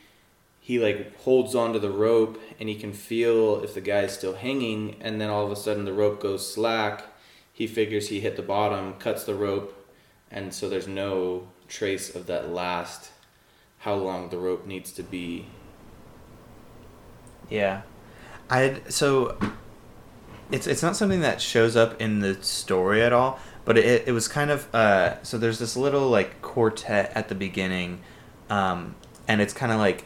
he 0.64 0.80
like 0.80 1.14
holds 1.24 1.56
onto 1.56 1.78
the 1.78 1.92
rope 1.92 2.42
and 2.58 2.70
he 2.70 2.76
can 2.76 2.94
feel 2.94 3.62
if 3.62 3.74
the 3.74 3.82
guy 3.82 4.00
is 4.00 4.14
still 4.14 4.34
hanging 4.34 4.96
and 5.02 5.20
then 5.20 5.30
all 5.30 5.44
of 5.46 5.52
a 5.52 5.58
sudden 5.58 5.84
the 5.84 5.92
rope 5.92 6.22
goes 6.22 6.54
slack. 6.54 7.04
He 7.52 7.68
figures 7.68 8.08
he 8.08 8.22
hit 8.22 8.38
the 8.38 8.44
bottom 8.44 8.94
cuts 8.94 9.26
the 9.26 9.36
rope 9.36 9.86
and 10.32 10.54
so 10.54 10.70
there's 10.70 10.88
no 10.88 11.50
trace 11.68 12.16
of 12.16 12.28
that 12.28 12.50
last 12.50 13.12
how 13.80 13.96
long 13.96 14.30
the 14.30 14.38
rope 14.38 14.66
needs 14.66 14.94
to 14.94 15.04
be. 15.04 15.48
Yeah, 17.50 17.82
I 18.50 18.80
so 18.88 19.38
it's 20.50 20.66
it's 20.66 20.82
not 20.82 20.96
something 20.96 21.20
that 21.20 21.42
shows 21.42 21.76
up 21.76 22.00
in 22.02 22.22
the 22.22 22.42
story 22.42 23.04
at 23.04 23.12
all, 23.12 23.38
but 23.66 23.78
it 23.78 24.08
it 24.08 24.14
was 24.14 24.30
kind 24.30 24.50
of 24.50 24.74
uh 24.74 25.22
so 25.24 25.38
there's 25.38 25.60
this 25.60 25.76
little 25.76 26.10
like 26.10 26.42
quartet 26.42 27.12
at 27.16 27.28
the 27.28 27.36
beginning, 27.36 28.00
um, 28.50 28.96
and 29.28 29.42
it's 29.42 29.54
kind 29.54 29.74
of 29.74 29.78
like 29.78 30.06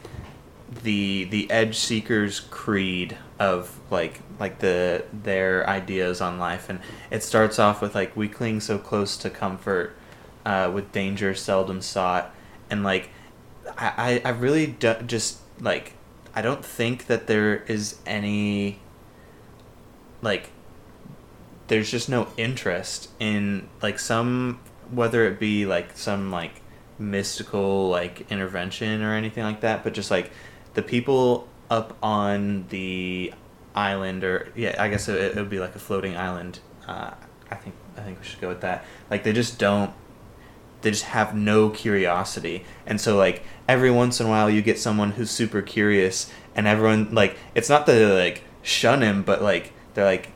the 0.70 1.24
the 1.24 1.50
edge 1.50 1.76
seekers 1.78 2.40
creed 2.40 3.16
of 3.38 3.78
like 3.90 4.20
like 4.38 4.58
the 4.58 5.04
their 5.12 5.68
ideas 5.68 6.20
on 6.20 6.38
life. 6.38 6.68
And 6.68 6.80
it 7.10 7.22
starts 7.22 7.58
off 7.58 7.80
with 7.80 7.94
like 7.94 8.16
we 8.16 8.28
cling 8.28 8.60
so 8.60 8.78
close 8.78 9.16
to 9.18 9.30
comfort 9.30 9.96
uh, 10.44 10.70
with 10.72 10.92
danger 10.92 11.34
seldom 11.34 11.80
sought. 11.80 12.34
And 12.70 12.82
like 12.84 13.10
I, 13.76 14.20
I 14.24 14.30
really 14.30 14.66
do, 14.66 14.94
just 15.06 15.38
like 15.60 15.94
I 16.34 16.42
don't 16.42 16.64
think 16.64 17.06
that 17.06 17.26
there 17.26 17.62
is 17.64 17.96
any 18.06 18.78
like 20.22 20.50
there's 21.68 21.90
just 21.90 22.08
no 22.08 22.28
interest 22.36 23.10
in 23.20 23.68
like 23.82 23.98
some 23.98 24.60
whether 24.90 25.26
it 25.26 25.38
be 25.38 25.66
like 25.66 25.96
some 25.96 26.30
like 26.30 26.62
mystical 26.98 27.88
like 27.88 28.30
intervention 28.32 29.02
or 29.02 29.14
anything 29.14 29.44
like 29.44 29.60
that 29.60 29.84
but 29.84 29.92
just 29.92 30.10
like 30.10 30.32
the 30.78 30.82
people 30.84 31.48
up 31.70 31.96
on 32.04 32.64
the 32.68 33.32
island 33.74 34.22
or 34.22 34.48
yeah 34.54 34.74
i 34.78 34.88
guess 34.88 35.08
it, 35.08 35.16
it 35.16 35.34
would 35.34 35.50
be 35.50 35.58
like 35.58 35.74
a 35.74 35.78
floating 35.78 36.16
island 36.16 36.60
uh, 36.86 37.10
i 37.50 37.56
think 37.56 37.74
i 37.96 38.00
think 38.00 38.16
we 38.20 38.24
should 38.24 38.40
go 38.40 38.48
with 38.48 38.60
that. 38.60 38.84
Like 39.10 39.24
they 39.24 39.32
just 39.32 39.58
don't 39.58 39.92
they 40.80 40.90
just 40.92 41.04
have 41.06 41.34
no 41.34 41.70
curiosity. 41.70 42.64
And 42.86 43.00
so 43.00 43.16
like 43.16 43.42
every 43.66 43.90
once 43.90 44.20
in 44.20 44.26
a 44.26 44.28
while 44.28 44.48
you 44.48 44.62
get 44.62 44.78
someone 44.78 45.12
who's 45.12 45.30
super 45.30 45.60
curious 45.60 46.30
and 46.54 46.68
everyone 46.68 47.12
like 47.12 47.36
it's 47.56 47.68
not 47.68 47.86
that 47.86 47.92
they 47.94 48.24
like 48.24 48.44
shun 48.62 49.02
him 49.02 49.22
but 49.22 49.42
like 49.42 49.72
they're 49.94 50.04
like 50.04 50.30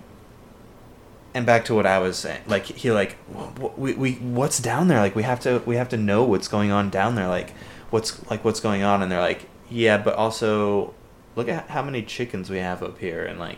and 1.34 1.46
back 1.46 1.64
to 1.64 1.74
what 1.74 1.86
i 1.86 1.98
was 1.98 2.16
saying 2.16 2.40
like 2.46 2.64
he 2.66 2.90
like 2.90 3.12
"Wh- 3.28 3.78
we, 3.78 3.94
we 3.94 4.12
what's 4.14 4.58
down 4.58 4.88
there? 4.88 4.98
Like 4.98 5.14
we 5.14 5.22
have 5.22 5.40
to 5.40 5.62
we 5.64 5.76
have 5.76 5.88
to 5.90 5.96
know 5.96 6.24
what's 6.24 6.48
going 6.48 6.72
on 6.72 6.90
down 6.90 7.14
there 7.14 7.28
like 7.28 7.52
what's 7.90 8.28
like 8.30 8.44
what's 8.44 8.60
going 8.60 8.82
on 8.82 9.02
and 9.02 9.10
they're 9.12 9.20
like 9.20 9.48
yeah 9.72 9.96
but 9.96 10.14
also 10.14 10.94
look 11.34 11.48
at 11.48 11.68
how 11.70 11.82
many 11.82 12.02
chickens 12.02 12.50
we 12.50 12.58
have 12.58 12.82
up 12.82 12.98
here 12.98 13.24
and 13.24 13.38
like 13.38 13.56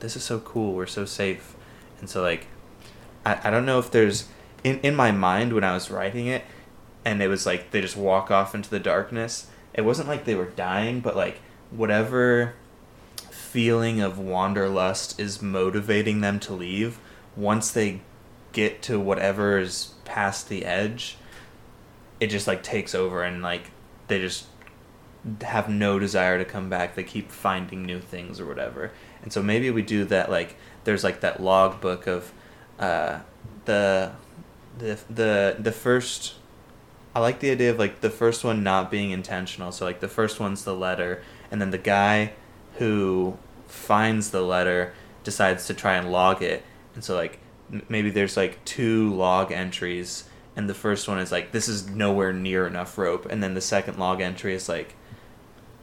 this 0.00 0.16
is 0.16 0.24
so 0.24 0.38
cool 0.40 0.74
we're 0.74 0.86
so 0.86 1.04
safe. 1.04 1.54
And 2.00 2.10
so 2.10 2.22
like 2.22 2.46
i, 3.24 3.38
I 3.44 3.50
don't 3.50 3.64
know 3.64 3.78
if 3.78 3.90
there's 3.90 4.28
in, 4.64 4.80
in 4.80 4.94
my 4.94 5.12
mind 5.12 5.52
when 5.52 5.64
i 5.64 5.72
was 5.72 5.90
writing 5.90 6.26
it 6.26 6.44
and 7.04 7.22
it 7.22 7.28
was 7.28 7.46
like 7.46 7.70
they 7.70 7.80
just 7.80 7.96
walk 7.96 8.30
off 8.30 8.54
into 8.54 8.68
the 8.68 8.80
darkness 8.80 9.46
it 9.72 9.82
wasn't 9.82 10.08
like 10.08 10.24
they 10.24 10.34
were 10.34 10.46
dying 10.46 11.00
but 11.00 11.16
like 11.16 11.40
whatever 11.70 12.54
feeling 13.30 14.00
of 14.00 14.18
wanderlust 14.18 15.18
is 15.18 15.40
motivating 15.40 16.20
them 16.20 16.38
to 16.40 16.52
leave 16.52 16.98
once 17.36 17.70
they 17.70 18.00
get 18.52 18.82
to 18.82 18.98
whatever 18.98 19.58
is 19.58 19.94
past 20.04 20.48
the 20.48 20.64
edge 20.64 21.16
it 22.20 22.26
just 22.26 22.46
like 22.46 22.62
takes 22.62 22.94
over 22.94 23.22
and 23.22 23.42
like 23.42 23.70
they 24.08 24.18
just 24.18 24.46
have 25.42 25.68
no 25.68 25.98
desire 25.98 26.38
to 26.38 26.44
come 26.44 26.68
back 26.68 26.94
they 26.94 27.02
keep 27.02 27.30
finding 27.30 27.84
new 27.84 28.00
things 28.00 28.38
or 28.40 28.46
whatever 28.46 28.92
and 29.22 29.32
so 29.32 29.42
maybe 29.42 29.70
we 29.70 29.82
do 29.82 30.04
that 30.04 30.30
like 30.30 30.56
there's 30.84 31.02
like 31.02 31.20
that 31.20 31.42
log 31.42 31.80
book 31.80 32.06
of 32.06 32.32
uh 32.78 33.18
the 33.64 34.12
the 34.78 34.98
the 35.08 35.56
the 35.58 35.72
first 35.72 36.34
I 37.16 37.20
like 37.20 37.40
the 37.40 37.50
idea 37.50 37.70
of 37.70 37.78
like 37.78 38.02
the 38.02 38.10
first 38.10 38.44
one 38.44 38.62
not 38.62 38.90
being 38.90 39.10
intentional. 39.10 39.72
So 39.72 39.86
like 39.86 40.00
the 40.00 40.08
first 40.08 40.38
one's 40.38 40.64
the 40.64 40.74
letter, 40.74 41.22
and 41.50 41.62
then 41.62 41.70
the 41.70 41.78
guy 41.78 42.32
who 42.74 43.38
finds 43.68 44.32
the 44.32 44.42
letter 44.42 44.92
decides 45.24 45.66
to 45.68 45.72
try 45.72 45.94
and 45.94 46.12
log 46.12 46.42
it. 46.42 46.62
And 46.94 47.02
so 47.02 47.16
like 47.16 47.38
maybe 47.88 48.10
there's 48.10 48.36
like 48.36 48.62
two 48.66 49.14
log 49.14 49.50
entries, 49.50 50.28
and 50.56 50.68
the 50.68 50.74
first 50.74 51.08
one 51.08 51.18
is 51.18 51.32
like 51.32 51.52
this 51.52 51.68
is 51.68 51.88
nowhere 51.88 52.34
near 52.34 52.66
enough 52.66 52.98
rope, 52.98 53.24
and 53.24 53.42
then 53.42 53.54
the 53.54 53.62
second 53.62 53.98
log 53.98 54.20
entry 54.20 54.52
is 54.52 54.68
like 54.68 54.94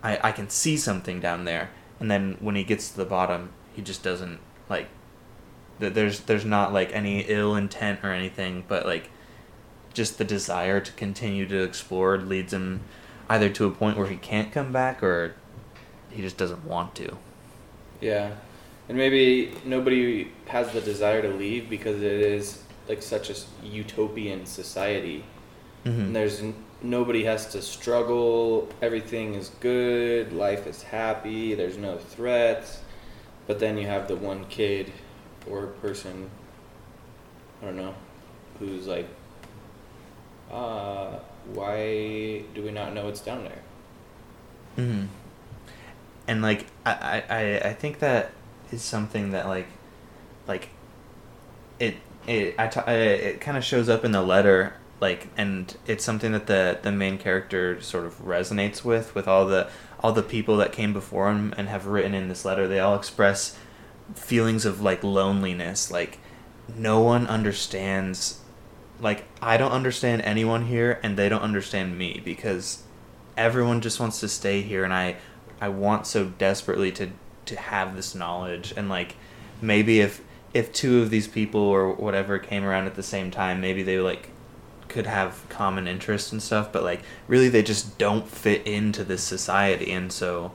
I 0.04 0.20
I 0.30 0.32
can 0.32 0.50
see 0.50 0.78
something 0.78 1.20
down 1.20 1.46
there, 1.46 1.70
and 2.00 2.12
then 2.12 2.38
when 2.40 2.56
he 2.56 2.64
gets 2.64 2.90
to 2.92 2.98
the 2.98 3.06
bottom, 3.06 3.52
he 3.76 3.82
just 3.82 4.04
doesn't 4.04 4.40
like. 4.70 4.88
th- 5.80 5.94
There's 5.94 6.22
there's 6.22 6.46
not 6.46 6.74
like 6.74 6.94
any 6.94 7.22
ill 7.22 7.56
intent 7.56 8.00
or 8.04 8.12
anything, 8.12 8.66
but 8.68 8.86
like 8.86 9.10
just 9.94 10.18
the 10.18 10.26
desire 10.26 10.80
to 10.82 10.92
continue 10.94 11.48
to 11.48 11.64
explore 11.64 12.18
leads 12.18 12.54
him 12.54 12.82
either 13.30 13.50
to 13.50 13.66
a 13.66 13.72
point 13.72 13.98
where 13.98 14.08
he 14.08 14.18
can't 14.18 14.52
come 14.52 14.72
back 14.72 15.04
or 15.04 15.36
he 16.10 16.22
just 16.22 16.38
doesn't 16.38 16.66
want 16.66 16.96
to. 16.96 17.18
Yeah, 18.02 18.36
and 18.90 18.98
maybe 18.98 19.54
nobody 19.66 20.32
has 20.48 20.72
the 20.74 20.82
desire 20.82 21.22
to 21.22 21.30
leave 21.30 21.70
because 21.70 22.02
it 22.02 22.12
is 22.22 22.64
like 22.88 23.02
such 23.02 23.30
a 23.30 23.36
utopian 23.66 24.46
society. 24.46 25.26
And 26.06 26.14
Mm-hmm. 26.14 26.14
there's 26.16 26.42
n- 26.42 26.56
nobody 26.84 27.24
has 27.24 27.48
to 27.54 27.62
struggle. 27.62 28.68
Everything 28.82 29.34
is 29.34 29.50
good. 29.60 30.34
Life 30.34 30.68
is 30.68 30.84
happy. 30.84 31.56
There's 31.56 31.78
no 31.78 31.98
threats. 31.98 32.82
But 33.48 33.60
then 33.60 33.78
you 33.78 33.88
have 33.88 34.08
the 34.08 34.16
one 34.16 34.46
kid 34.46 34.92
or 35.50 35.68
person. 35.68 36.30
I 37.62 37.66
don't 37.68 37.78
know, 37.78 37.96
who's 38.60 38.88
like, 38.88 39.08
uh, 40.52 41.20
why 41.54 42.44
do 42.54 42.62
we 42.64 42.72
not 42.72 42.94
know 42.94 43.06
what's 43.06 43.22
down 43.22 43.44
there? 43.46 43.62
hmm 44.76 45.06
And 46.28 46.42
like 46.42 46.66
I, 46.86 47.24
I, 47.30 47.70
I- 47.70 47.74
think 47.74 48.00
that 48.00 48.32
is 48.72 48.82
something 48.82 49.32
that 49.32 49.48
like 49.48 49.68
like 50.48 50.70
it 51.80 51.96
it 52.28 52.56
I 52.58 52.68
t- 52.68 52.80
it 52.92 53.42
kind 53.42 53.58
of 53.58 53.64
shows 53.64 53.88
up 53.90 54.04
in 54.04 54.12
the 54.12 54.22
letter 54.22 54.74
like 55.04 55.28
and 55.36 55.76
it's 55.86 56.06
something 56.06 56.32
that 56.32 56.48
the 56.48 56.80
the 56.82 56.92
main 56.92 57.18
character 57.18 57.82
sort 57.82 58.06
of 58.06 58.20
resonates 58.20 58.86
with 58.86 59.14
with 59.14 59.28
all 59.28 59.46
the 59.46 59.70
all 60.00 60.14
the 60.14 60.24
people 60.24 60.56
that 60.56 60.72
came 60.72 60.94
before 60.94 61.30
him 61.30 61.54
and 61.58 61.68
have 61.68 61.88
written 61.88 62.14
in 62.14 62.30
this 62.30 62.46
letter. 62.46 62.70
They 62.70 62.80
all 62.80 62.96
express 62.96 63.58
feelings 64.16 64.66
of 64.66 64.80
like 64.80 65.04
loneliness 65.04 65.92
like 65.92 66.20
no 66.78 67.02
one 67.02 67.28
understands 67.28 68.40
like 69.02 69.26
I 69.42 69.58
don't 69.58 69.74
understand 69.74 70.22
anyone 70.22 70.68
here 70.68 71.02
and 71.04 71.18
they 71.18 71.28
don't 71.28 71.42
understand 71.42 71.98
me 71.98 72.22
because 72.24 72.84
everyone 73.36 73.82
just 73.82 74.00
wants 74.00 74.22
to 74.22 74.30
stay 74.30 74.62
here 74.62 74.86
and 74.86 74.94
I 74.94 75.18
I 75.60 75.68
want 75.68 76.08
so 76.08 76.28
desperately 76.48 76.94
to 76.94 77.10
to 77.48 77.60
have 77.60 77.98
this 77.98 78.16
knowledge. 78.16 78.74
And 78.78 78.88
like 78.88 79.18
maybe 79.62 80.00
if 80.00 80.22
if 80.54 80.72
two 80.72 81.02
of 81.02 81.10
these 81.10 81.28
people 81.28 81.60
or 81.60 81.92
whatever 81.92 82.40
came 82.40 82.64
around 82.64 82.86
at 82.88 82.96
the 82.96 83.04
same 83.04 83.32
time 83.32 83.60
maybe 83.60 83.84
they 83.84 84.00
like 84.00 84.30
could 84.94 85.08
have 85.08 85.46
common 85.50 85.88
interests 85.88 86.32
and 86.32 86.42
stuff 86.42 86.72
but 86.72 86.84
like 86.84 87.02
really 87.28 87.50
they 87.50 87.64
just 87.64 87.98
don't 87.98 88.28
fit 88.28 88.66
into 88.66 89.04
this 89.04 89.24
society 89.24 89.92
and 89.92 90.12
so 90.12 90.52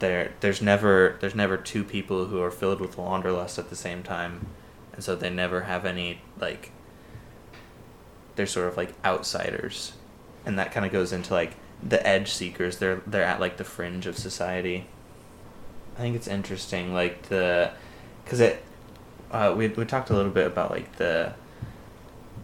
there 0.00 0.32
there's 0.40 0.60
never 0.60 1.16
there's 1.20 1.34
never 1.34 1.56
two 1.56 1.82
people 1.82 2.26
who 2.26 2.42
are 2.42 2.50
filled 2.50 2.80
with 2.80 2.98
wanderlust 2.98 3.58
at 3.58 3.70
the 3.70 3.76
same 3.76 4.02
time 4.02 4.46
and 4.92 5.02
so 5.02 5.14
they 5.14 5.30
never 5.30 5.62
have 5.62 5.86
any 5.86 6.20
like 6.38 6.72
they're 8.36 8.46
sort 8.46 8.68
of 8.68 8.76
like 8.76 8.92
outsiders. 9.04 9.94
And 10.44 10.58
that 10.58 10.70
kind 10.70 10.86
of 10.86 10.92
goes 10.92 11.12
into 11.12 11.34
like 11.34 11.54
the 11.82 12.06
edge 12.06 12.32
seekers. 12.32 12.78
They're 12.78 13.02
they're 13.06 13.24
at 13.24 13.40
like 13.40 13.56
the 13.56 13.64
fringe 13.64 14.06
of 14.06 14.16
society. 14.16 14.86
I 15.96 16.00
think 16.00 16.14
it's 16.14 16.28
interesting 16.28 16.94
like 16.94 17.22
the 17.28 17.72
because 18.24 18.40
it 18.40 18.62
uh, 19.32 19.54
we, 19.56 19.68
we 19.68 19.84
talked 19.84 20.10
a 20.10 20.14
little 20.14 20.30
bit 20.30 20.46
about 20.46 20.70
like 20.70 20.96
the 20.96 21.34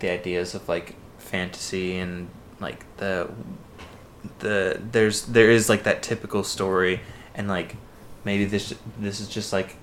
the 0.02 0.10
ideas 0.10 0.54
of 0.54 0.68
like 0.68 0.94
fantasy 1.16 1.96
and 1.96 2.28
like 2.60 2.84
the 2.98 3.30
the 4.40 4.78
there's 4.92 5.22
there 5.26 5.50
is 5.50 5.68
like 5.70 5.84
that 5.84 6.02
typical 6.02 6.44
story 6.44 7.00
and 7.34 7.48
like 7.48 7.76
maybe 8.24 8.44
this 8.44 8.74
this 8.98 9.20
is 9.20 9.28
just 9.28 9.52
like 9.52 9.76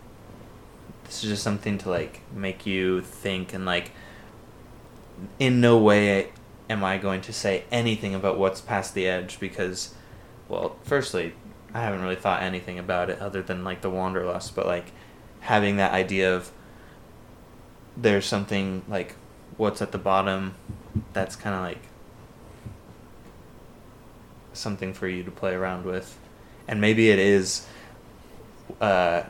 this 1.05 1.23
is 1.23 1.29
just 1.31 1.43
something 1.43 1.79
to 1.79 1.89
like 1.89 2.21
make 2.31 2.67
you 2.67 3.01
think 3.01 3.53
and 3.53 3.65
like 3.65 3.91
in 5.39 5.59
no 5.59 5.77
way 5.77 6.29
am 6.69 6.83
I 6.83 6.99
going 6.99 7.21
to 7.21 7.33
say 7.33 7.63
anything 7.71 8.13
about 8.13 8.37
what's 8.37 8.61
past 8.61 8.93
the 8.93 9.07
edge 9.07 9.39
because 9.39 9.95
well 10.47 10.75
firstly 10.83 11.33
I 11.73 11.81
haven't 11.81 12.01
really 12.01 12.15
thought 12.15 12.43
anything 12.43 12.77
about 12.77 13.09
it 13.09 13.19
other 13.19 13.41
than 13.41 13.63
like 13.63 13.81
the 13.81 13.89
wanderlust 13.89 14.55
but 14.55 14.67
like 14.67 14.91
having 15.39 15.77
that 15.77 15.93
idea 15.93 16.35
of 16.35 16.51
there's 17.97 18.25
something 18.25 18.83
like 18.87 19.15
what's 19.59 19.81
at 19.81 19.91
the 19.91 19.97
bottom 19.97 20.55
that's 21.11 21.35
kind 21.35 21.53
of 21.53 21.61
like 21.61 21.89
something 24.53 24.93
for 24.93 25.07
you 25.07 25.21
to 25.23 25.31
play 25.31 25.53
around 25.53 25.85
with. 25.85 26.17
And 26.67 26.79
maybe 26.79 27.09
it 27.09 27.19
is 27.19 27.67
uh, 28.79 29.23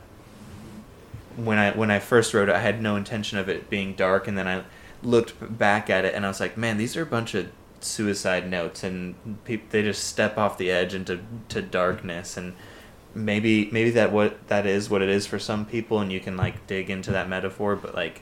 when 1.36 1.58
I 1.58 1.72
when 1.72 1.90
I 1.90 2.00
first 2.00 2.34
wrote 2.34 2.50
it 2.50 2.56
I 2.56 2.60
had 2.60 2.82
no 2.82 2.96
intention 2.96 3.38
of 3.38 3.50
it 3.50 3.70
being 3.70 3.94
dark 3.94 4.28
and 4.28 4.38
then 4.38 4.48
I 4.48 4.64
looked 5.02 5.58
back 5.58 5.90
at 5.90 6.06
it 6.06 6.14
and 6.14 6.26
I 6.26 6.28
was 6.28 6.40
like 6.40 6.58
man 6.58 6.78
these 6.78 6.98
are 6.98 7.02
a 7.02 7.06
bunch 7.06 7.34
of 7.34 7.50
suicide 7.80 8.50
notes 8.50 8.84
and 8.84 9.16
pe- 9.46 9.62
they 9.70 9.82
just 9.82 10.04
step 10.04 10.38
off 10.38 10.58
the 10.58 10.70
edge 10.70 10.94
into 10.94 11.22
to 11.48 11.62
darkness 11.62 12.36
and 12.36 12.54
maybe 13.16 13.70
maybe 13.72 13.92
that 13.92 14.12
what 14.12 14.48
that 14.50 14.66
is 14.66 14.90
what 14.90 15.02
it 15.02 15.08
is 15.08 15.26
for 15.26 15.40
some 15.40 15.66
people 15.66 16.00
and 16.00 16.12
you 16.12 16.20
can 16.20 16.36
like 16.36 16.68
dig 16.68 16.90
into 16.90 17.12
that 17.12 17.30
metaphor 17.30 17.76
but 17.78 17.96
like 17.96 18.22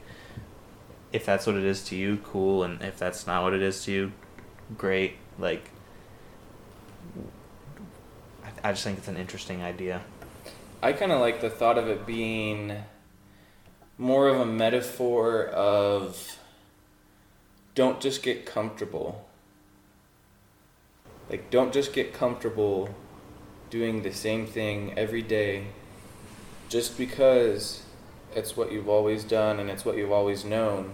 if 1.18 1.26
that's 1.26 1.46
what 1.48 1.56
it 1.56 1.64
is 1.64 1.84
to 1.84 1.96
you 1.96 2.18
cool 2.24 2.64
and 2.64 2.82
if 2.82 2.98
that's 2.98 3.28
not 3.28 3.44
what 3.44 3.54
it 3.54 3.62
is 3.62 3.84
to 3.84 3.92
you 3.92 4.12
great 4.78 5.16
like 5.40 5.72
I, 8.44 8.70
I 8.70 8.72
just 8.72 8.84
think 8.84 8.98
it's 8.98 9.08
an 9.08 9.18
interesting 9.18 9.62
idea. 9.62 10.02
I 10.82 10.94
kind 10.94 11.12
of 11.12 11.20
like 11.20 11.42
the 11.42 11.50
thought 11.50 11.78
of 11.78 11.88
it 11.88 12.06
being 12.06 12.84
more 13.98 14.28
of 14.28 14.40
a 14.40 14.46
metaphor 14.46 15.48
of 15.48 16.38
don't 17.74 18.00
just 18.00 18.22
get 18.22 18.46
comfortable. 18.46 19.28
Like 21.30 21.50
don't 21.50 21.74
just 21.74 21.94
get 21.94 22.14
comfortable 22.14 22.90
doing 23.70 24.04
the 24.04 24.14
same 24.14 24.46
thing 24.46 24.94
every 24.98 25.22
day 25.22 25.68
just 26.70 26.98
because 26.98 27.84
it's 28.38 28.56
what 28.56 28.72
you've 28.72 28.88
always 28.88 29.24
done 29.24 29.60
and 29.60 29.68
it's 29.70 29.84
what 29.84 29.98
you've 29.98 30.12
always 30.12 30.46
known. 30.46 30.92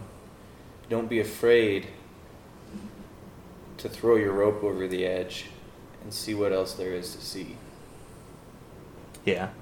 Don't 0.90 1.10
be 1.10 1.20
afraid 1.20 1.88
to 3.78 3.90
throw 3.90 4.16
your 4.16 4.32
rope 4.32 4.64
over 4.64 4.88
the 4.88 5.06
edge 5.06 5.48
and 6.02 6.14
see 6.14 6.34
what 6.34 6.54
else 6.54 6.74
there 6.74 6.94
is 6.94 7.14
to 7.16 7.22
see. 7.22 7.58
Yeah. 9.26 9.50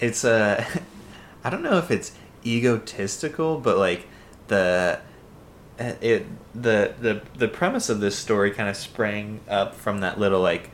It's 0.00 0.24
uh, 0.24 0.64
a 0.66 0.80
I 1.44 1.50
don't 1.50 1.62
know 1.62 1.78
if 1.78 1.90
it's 1.90 2.12
egotistical, 2.44 3.58
but 3.58 3.78
like 3.78 4.06
the 4.48 5.00
uh, 5.80 5.92
it 6.00 6.26
the 6.54 6.94
the 7.00 7.22
the 7.36 7.48
premise 7.48 7.88
of 7.88 8.00
this 8.00 8.16
story 8.16 8.50
kind 8.50 8.68
of 8.68 8.76
sprang 8.76 9.40
up 9.48 9.74
from 9.74 10.00
that 10.00 10.20
little 10.20 10.42
like 10.42 10.70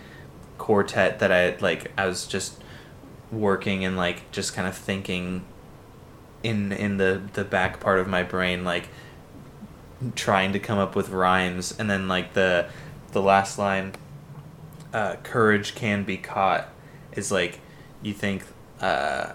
quartet 0.59 1.21
that 1.21 1.31
I 1.31 1.57
like 1.61 1.93
I 1.97 2.07
was 2.07 2.27
just 2.27 2.61
working 3.31 3.85
and 3.85 3.97
like 3.97 4.31
just 4.33 4.53
kind 4.53 4.67
of 4.67 4.77
thinking 4.77 5.45
in 6.43 6.73
in 6.73 6.97
the 6.97 7.21
the 7.35 7.45
back 7.45 7.81
part 7.81 7.99
of 7.99 8.07
my 8.07 8.23
brain 8.23 8.65
like 8.65 8.89
trying 10.15 10.53
to 10.53 10.59
come 10.59 10.79
up 10.79 10.95
with 10.95 11.09
rhymes 11.09 11.75
and 11.79 11.91
then 11.91 12.07
like 12.07 12.35
the 12.35 12.69
the 13.13 13.23
last 13.23 13.59
line 13.59 13.93
uh, 14.93 15.17
courage 15.23 15.75
can 15.75 16.05
be 16.05 16.17
caught 16.17 16.69
is 17.13 17.33
like 17.33 17.59
you 18.03 18.13
think 18.13 18.45
uh, 18.81 19.33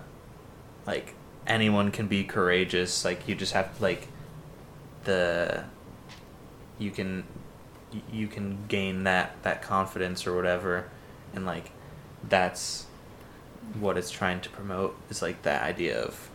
like 0.86 1.14
anyone 1.46 1.92
can 1.92 2.08
be 2.08 2.24
courageous 2.24 3.04
like 3.04 3.28
you 3.28 3.36
just 3.36 3.54
have 3.54 3.80
like 3.82 4.08
the 5.04 5.64
you 6.80 6.90
can 6.90 7.24
you 8.12 8.28
can 8.28 8.58
gain 8.68 9.04
that 9.04 9.36
that 9.44 9.62
confidence 9.62 10.26
or 10.26 10.36
whatever 10.36 10.90
and 11.36 11.46
like 11.46 11.72
that's 12.30 12.86
what 13.80 13.98
it's 13.98 14.10
trying 14.10 14.40
to 14.42 14.50
promote 14.50 14.96
is 15.10 15.22
like 15.22 15.42
that 15.44 15.62
idea 15.62 16.02
of 16.02 16.30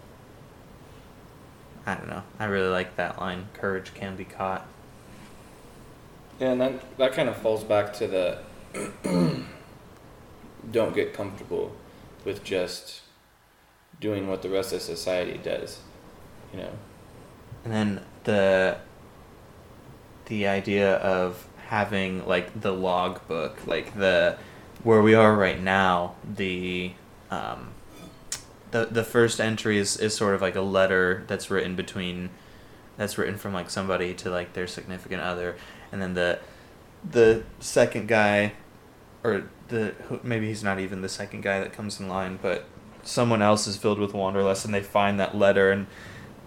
I 1.87 1.95
don't 1.95 2.09
know. 2.09 2.23
I 2.39 2.47
really 2.47 2.69
like 2.69 2.97
that 2.97 3.19
line. 3.19 3.49
Courage 3.55 3.95
can 3.95 4.17
be 4.17 4.25
caught. 4.25 4.67
Yeah, 6.41 6.53
and 6.53 6.61
that 6.61 6.99
that 6.99 7.13
kind 7.13 7.29
of 7.29 7.37
falls 7.37 7.65
back 7.65 7.93
to 7.95 8.07
the 8.07 8.39
don't 10.71 10.95
get 10.95 11.13
comfortable 11.13 11.75
with 12.25 12.45
just 12.45 13.01
doing 14.01 14.29
what 14.29 14.43
the 14.43 14.49
rest 14.49 14.73
of 14.73 14.83
society 14.83 15.39
does, 15.43 15.81
you 16.53 16.61
know. 16.61 16.71
And 17.65 17.73
then 17.73 18.01
the 18.25 18.79
the 20.27 20.47
idea 20.47 20.97
of 20.97 21.47
having 21.69 22.27
like 22.27 22.61
the 22.61 22.73
log 22.73 23.27
book, 23.27 23.67
like 23.67 23.97
the 23.97 24.39
where 24.83 25.03
we 25.03 25.15
are 25.15 25.35
right 25.35 25.61
now, 25.61 26.15
the 26.37 26.93
um, 27.31 27.73
the 28.71 28.87
the 28.87 29.05
first 29.05 29.41
entry 29.41 29.79
is, 29.79 29.97
is 29.97 30.15
sort 30.15 30.35
of 30.35 30.43
like 30.43 30.57
a 30.57 30.63
letter 30.63 31.25
that's 31.27 31.51
written 31.51 31.75
between 31.77 32.31
that's 32.97 33.17
written 33.17 33.37
from 33.37 33.53
like 33.53 33.71
somebody 33.71 34.15
to 34.15 34.31
like 34.31 34.53
their 34.53 34.67
significant 34.67 35.23
other. 35.23 35.57
And 35.93 36.03
then 36.03 36.15
the 36.15 36.41
the 37.09 37.45
second 37.61 38.09
guy 38.09 38.53
or 39.25 39.49
the 39.69 39.95
maybe 40.23 40.49
he's 40.49 40.65
not 40.65 40.79
even 40.79 41.01
the 41.01 41.09
second 41.09 41.43
guy 41.43 41.61
that 41.61 41.73
comes 41.73 42.01
in 42.01 42.09
line 42.09 42.39
but 42.41 42.65
someone 43.03 43.43
else 43.43 43.67
is 43.67 43.77
filled 43.77 43.99
with 43.99 44.13
wanderlust 44.13 44.65
and 44.65 44.75
they 44.75 44.83
find 44.83 45.19
that 45.19 45.37
letter 45.37 45.71
and 45.71 45.87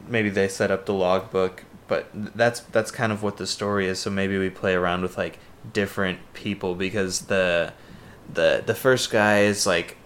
maybe 0.08 0.30
they 0.30 0.48
set 0.48 0.72
up 0.72 0.86
the 0.86 0.94
logbook. 0.94 1.64
But 1.88 2.10
that's 2.14 2.62
that's 2.62 2.92
kind 2.92 3.12
of 3.12 3.24
what 3.24 3.38
the 3.38 3.48
story 3.48 3.88
is. 3.88 4.00
So 4.00 4.10
maybe 4.10 4.38
we 4.38 4.50
play 4.50 4.74
around 4.74 5.02
with 5.02 5.18
like 5.18 5.40
different 5.74 6.20
people 6.34 6.76
because 6.76 7.22
the 7.22 7.74
the 8.34 8.64
the 8.66 8.76
first 8.76 9.12
guy 9.12 9.42
is 9.42 9.68
like 9.68 9.98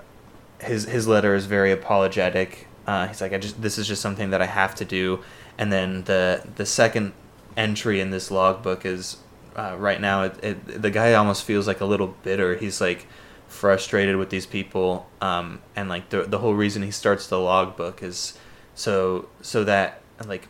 his 0.61 0.85
his 0.85 1.07
letter 1.07 1.35
is 1.35 1.45
very 1.45 1.71
apologetic. 1.71 2.67
Uh, 2.87 3.07
he's 3.07 3.21
like, 3.21 3.33
I 3.33 3.37
just 3.37 3.61
this 3.61 3.77
is 3.77 3.87
just 3.87 4.01
something 4.01 4.29
that 4.29 4.41
I 4.41 4.45
have 4.45 4.75
to 4.75 4.85
do. 4.85 5.23
And 5.57 5.71
then 5.71 6.03
the 6.03 6.43
the 6.55 6.65
second 6.65 7.13
entry 7.57 7.99
in 7.99 8.09
this 8.11 8.31
logbook 8.31 8.85
is 8.85 9.17
uh, 9.55 9.75
right 9.77 10.01
now 10.01 10.23
it, 10.23 10.43
it, 10.43 10.81
the 10.81 10.91
guy 10.91 11.13
almost 11.13 11.43
feels 11.43 11.67
like 11.67 11.81
a 11.81 11.85
little 11.85 12.15
bitter. 12.23 12.55
He's 12.55 12.81
like 12.81 13.07
frustrated 13.47 14.17
with 14.17 14.29
these 14.29 14.45
people, 14.45 15.09
um, 15.21 15.61
and 15.75 15.89
like 15.89 16.09
the 16.09 16.23
the 16.23 16.39
whole 16.39 16.53
reason 16.55 16.83
he 16.83 16.91
starts 16.91 17.27
the 17.27 17.39
logbook 17.39 18.03
is 18.03 18.37
so 18.73 19.29
so 19.41 19.63
that 19.63 20.01
like 20.25 20.47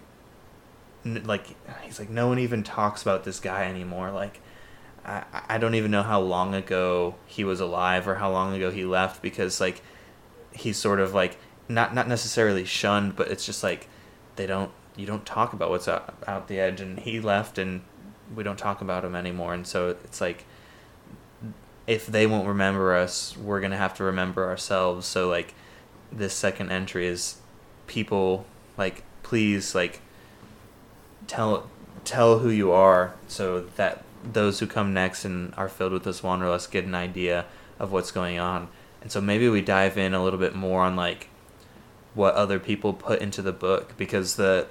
n- 1.06 1.24
like 1.26 1.56
he's 1.84 2.00
like 2.00 2.10
no 2.10 2.28
one 2.28 2.40
even 2.40 2.64
talks 2.64 3.02
about 3.02 3.24
this 3.24 3.40
guy 3.40 3.66
anymore. 3.66 4.12
Like 4.12 4.42
I 5.06 5.24
I 5.50 5.58
don't 5.58 5.76
even 5.76 5.92
know 5.92 6.04
how 6.04 6.20
long 6.20 6.56
ago 6.56 7.16
he 7.28 7.44
was 7.44 7.60
alive 7.60 8.08
or 8.08 8.16
how 8.16 8.32
long 8.32 8.56
ago 8.56 8.72
he 8.72 8.86
left 8.86 9.22
because 9.22 9.62
like 9.62 9.82
he's 10.56 10.78
sort 10.78 11.00
of 11.00 11.14
like 11.14 11.38
not 11.70 11.94
not 11.94 12.08
necessarily 12.08 12.66
shunned, 12.66 13.16
but 13.16 13.30
it's 13.30 13.46
just 13.46 13.64
like 13.64 13.88
they 14.36 14.46
don't 14.46 14.72
you 14.96 15.06
don't 15.06 15.26
talk 15.26 15.54
about 15.54 15.70
what's 15.70 15.88
out 15.88 16.16
out 16.28 16.48
the 16.48 16.60
edge, 16.60 16.82
and 16.82 17.00
he 17.00 17.20
left, 17.20 17.58
and 17.58 17.82
we 18.34 18.44
don't 18.44 18.58
talk 18.58 18.82
about 18.82 19.04
him 19.04 19.16
anymore 19.16 19.54
and 19.54 19.68
so 19.68 19.90
it's 19.90 20.22
like 20.22 20.46
if 21.86 22.08
they 22.08 22.26
won't 22.26 22.48
remember 22.48 22.96
us 22.96 23.36
we're 23.38 23.62
gonna 23.62 23.78
have 23.78 23.94
to 23.94 24.04
remember 24.04 24.46
ourselves 24.46 25.06
so 25.06 25.28
like 25.28 25.54
this 26.12 26.34
second 26.34 26.72
entry 26.72 27.06
is 27.06 27.38
people 27.88 28.46
like 28.78 29.04
please 29.24 29.76
like 29.76 30.02
tell 31.28 31.70
tell 32.04 32.40
who 32.40 32.50
you 32.50 32.72
are 32.72 33.14
so 33.28 33.62
that 33.76 34.04
those 34.24 34.60
who 34.60 34.66
come 34.66 34.94
next 34.94 35.26
and 35.26 35.54
are 35.56 35.70
filled 35.70 35.92
with 35.92 36.04
this 36.04 36.24
wanderlust 36.24 36.72
get 36.72 36.86
an 36.86 36.96
idea 36.96 37.46
of 37.78 37.92
what's 37.92 38.12
going 38.12 38.40
on 38.40 38.68
and 39.06 39.12
so 39.12 39.22
maybe 39.22 39.48
we 39.48 39.62
dive 39.62 40.00
in 40.00 40.16
a 40.16 40.24
little 40.24 40.40
bit 40.40 40.56
more 40.56 40.82
on 40.82 40.96
like 40.96 41.30
what 42.16 42.34
other 42.34 42.58
people 42.58 42.92
put 42.92 43.22
into 43.22 43.40
the 43.44 43.52
book 43.52 43.96
because 43.98 44.36
the 44.36 44.66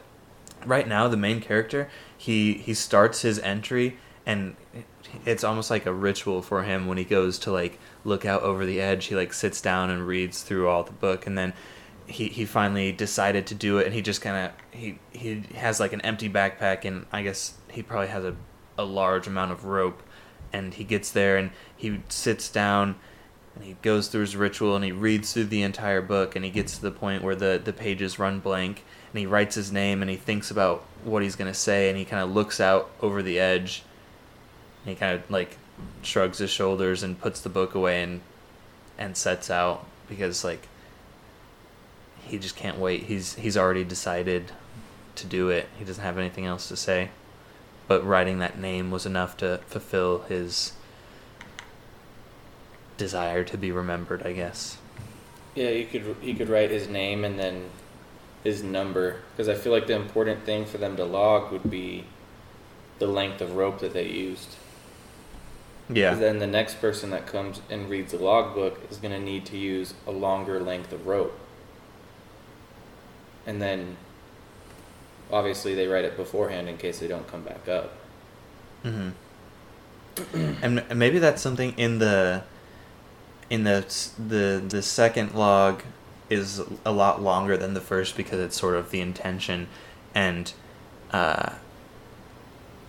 right 0.67 0.89
now 0.89 1.07
the 1.07 1.17
main 1.17 1.41
character 1.41 1.89
he 2.19 2.55
he 2.55 2.75
starts 2.75 3.23
his 3.23 3.39
entry 3.39 3.97
and 4.27 4.57
it's 5.25 5.45
almost 5.45 5.71
like 5.71 5.87
a 5.87 5.93
ritual 5.93 6.43
for 6.43 6.65
him 6.65 6.89
when 6.89 6.99
he 6.99 7.05
goes 7.05 7.39
to 7.39 7.53
like 7.53 7.79
look 8.05 8.25
out 8.25 8.43
over 8.43 8.67
the 8.67 8.81
edge. 8.81 9.05
He 9.05 9.15
like 9.15 9.33
sits 9.33 9.61
down 9.61 9.89
and 9.89 10.05
reads 10.05 10.43
through 10.43 10.69
all 10.69 10.83
the 10.83 10.91
book 10.91 11.29
and 11.29 11.39
then 11.39 11.53
he, 12.09 12.27
he 12.27 12.45
finally 12.45 12.91
decided 12.91 13.47
to 13.47 13.55
do 13.55 13.79
it 13.79 13.87
and 13.87 13.95
he 13.95 14.03
just 14.03 14.21
kind 14.21 14.47
of 14.47 14.53
he 14.77 14.99
he 15.13 15.45
has 15.55 15.79
like 15.79 15.93
an 15.93 16.01
empty 16.01 16.29
backpack 16.29 16.85
and 16.85 17.07
i 17.13 17.23
guess 17.23 17.55
he 17.71 17.83
probably 17.85 18.09
has 18.09 18.25
a, 18.25 18.35
a 18.77 18.85
large 18.85 19.29
amount 19.29 19.53
of 19.53 19.65
rope 19.65 20.03
and 20.53 20.75
he 20.75 20.83
gets 20.83 21.13
there 21.13 21.39
and 21.39 21.51
he 21.77 22.03
sits 22.09 22.51
down 22.51 22.97
and 23.55 23.65
he 23.65 23.77
goes 23.83 24.09
through 24.09 24.23
his 24.23 24.37
ritual 24.37 24.75
and 24.75 24.85
he 24.85 24.93
reads 24.93 25.33
through 25.33 25.45
the 25.45 25.63
entire 25.63 26.03
book 26.03 26.35
and 26.35 26.45
he 26.45 26.51
gets 26.51 26.77
to 26.77 26.83
the 26.83 26.91
point 26.91 27.23
where 27.23 27.37
the, 27.37 27.61
the 27.63 27.73
pages 27.73 28.19
run 28.19 28.41
blank 28.41 28.85
and 29.13 29.21
he 29.21 29.27
writes 29.27 29.55
his 29.55 29.71
name 29.71 30.03
and 30.03 30.11
he 30.11 30.17
thinks 30.17 30.51
about 30.51 30.85
what 31.05 31.23
he's 31.23 31.37
going 31.37 31.51
to 31.51 31.59
say 31.59 31.89
and 31.89 31.97
he 31.97 32.05
kind 32.05 32.23
of 32.23 32.35
looks 32.35 32.61
out 32.61 32.91
over 33.01 33.23
the 33.23 33.39
edge. 33.39 33.85
And 34.83 34.91
he 34.91 34.97
kind 34.97 35.15
of 35.15 35.31
like 35.31 35.57
shrugs 36.03 36.39
his 36.39 36.51
shoulders 36.51 37.03
and 37.03 37.21
puts 37.21 37.41
the 37.41 37.49
book 37.49 37.75
away 37.75 38.03
and 38.03 38.21
and 38.97 39.17
sets 39.17 39.51
out 39.51 39.85
because 40.09 40.45
like 40.45 40.69
he 42.23 42.39
just 42.39 42.57
can't 42.57 42.79
wait. 42.79 43.05
He's 43.05 43.35
he's 43.37 43.57
already 43.57 43.85
decided 43.85 44.53
to 45.15 45.27
do 45.27 45.49
it. 45.49 45.69
He 45.79 45.85
doesn't 45.85 46.03
have 46.03 46.19
anything 46.19 46.47
else 46.47 46.69
to 46.69 46.77
say. 46.77 47.11
But 47.87 48.05
writing 48.05 48.39
that 48.39 48.59
name 48.59 48.91
was 48.91 49.07
enough 49.07 49.37
to 49.39 49.61
fulfill 49.67 50.21
his 50.23 50.73
desire 52.97 53.45
to 53.45 53.57
be 53.57 53.73
remembered, 53.73 54.23
I 54.27 54.33
guess. 54.33 54.79
Yeah, 55.55 55.71
he 55.71 55.85
could 55.85 56.17
he 56.21 56.35
could 56.35 56.49
write 56.49 56.71
his 56.71 56.89
name 56.89 57.25
and 57.25 57.39
then 57.39 57.71
his 58.43 58.63
number 58.63 59.21
because 59.33 59.49
I 59.49 59.55
feel 59.55 59.73
like 59.73 59.87
the 59.87 59.95
important 59.95 60.45
thing 60.45 60.67
for 60.67 60.79
them 60.79 60.97
to 60.97 61.05
log 61.05 61.53
would 61.53 61.71
be 61.71 62.05
the 62.99 63.07
length 63.07 63.41
of 63.41 63.57
rope 63.57 63.81
that 63.81 63.93
they 63.93 64.07
used. 64.09 64.57
Yeah. 65.89 66.15
Then 66.15 66.39
the 66.39 66.47
next 66.47 66.81
person 66.81 67.11
that 67.11 67.27
comes 67.27 67.61
and 67.69 67.91
reads 67.91 68.13
the 68.13 68.19
logbook 68.19 68.81
is 68.91 68.97
going 68.97 69.13
to 69.13 69.21
need 69.21 69.45
to 69.47 69.57
use 69.59 69.95
a 70.07 70.11
longer 70.11 70.59
length 70.59 70.93
of 70.93 71.07
rope. 71.07 71.39
And 73.47 73.61
then 73.61 73.99
obviously 75.31 75.75
they 75.75 75.87
write 75.87 76.05
it 76.05 76.17
beforehand 76.17 76.69
in 76.69 76.79
case 76.79 77.01
they 77.01 77.09
don't 77.09 77.27
come 77.29 77.43
back 77.43 77.69
up. 77.69 77.93
Mhm. 78.83 79.13
and 80.63 80.85
and 80.89 80.99
maybe 80.99 81.19
that's 81.19 81.43
something 81.43 81.75
in 81.77 81.99
the 81.99 82.45
in 83.51 83.65
the 83.65 83.85
the 84.19 84.63
the 84.67 84.83
second 84.83 85.35
log 85.35 85.83
is 86.31 86.63
a 86.85 86.93
lot 86.93 87.23
longer 87.23 87.57
than 87.57 87.75
the 87.75 87.81
first 87.81 88.17
because 88.17 88.41
it's 88.41 88.59
sort 88.59 88.75
of 88.75 88.91
the 88.91 89.01
intention 89.01 89.69
and 90.15 90.53
uh 91.11 91.53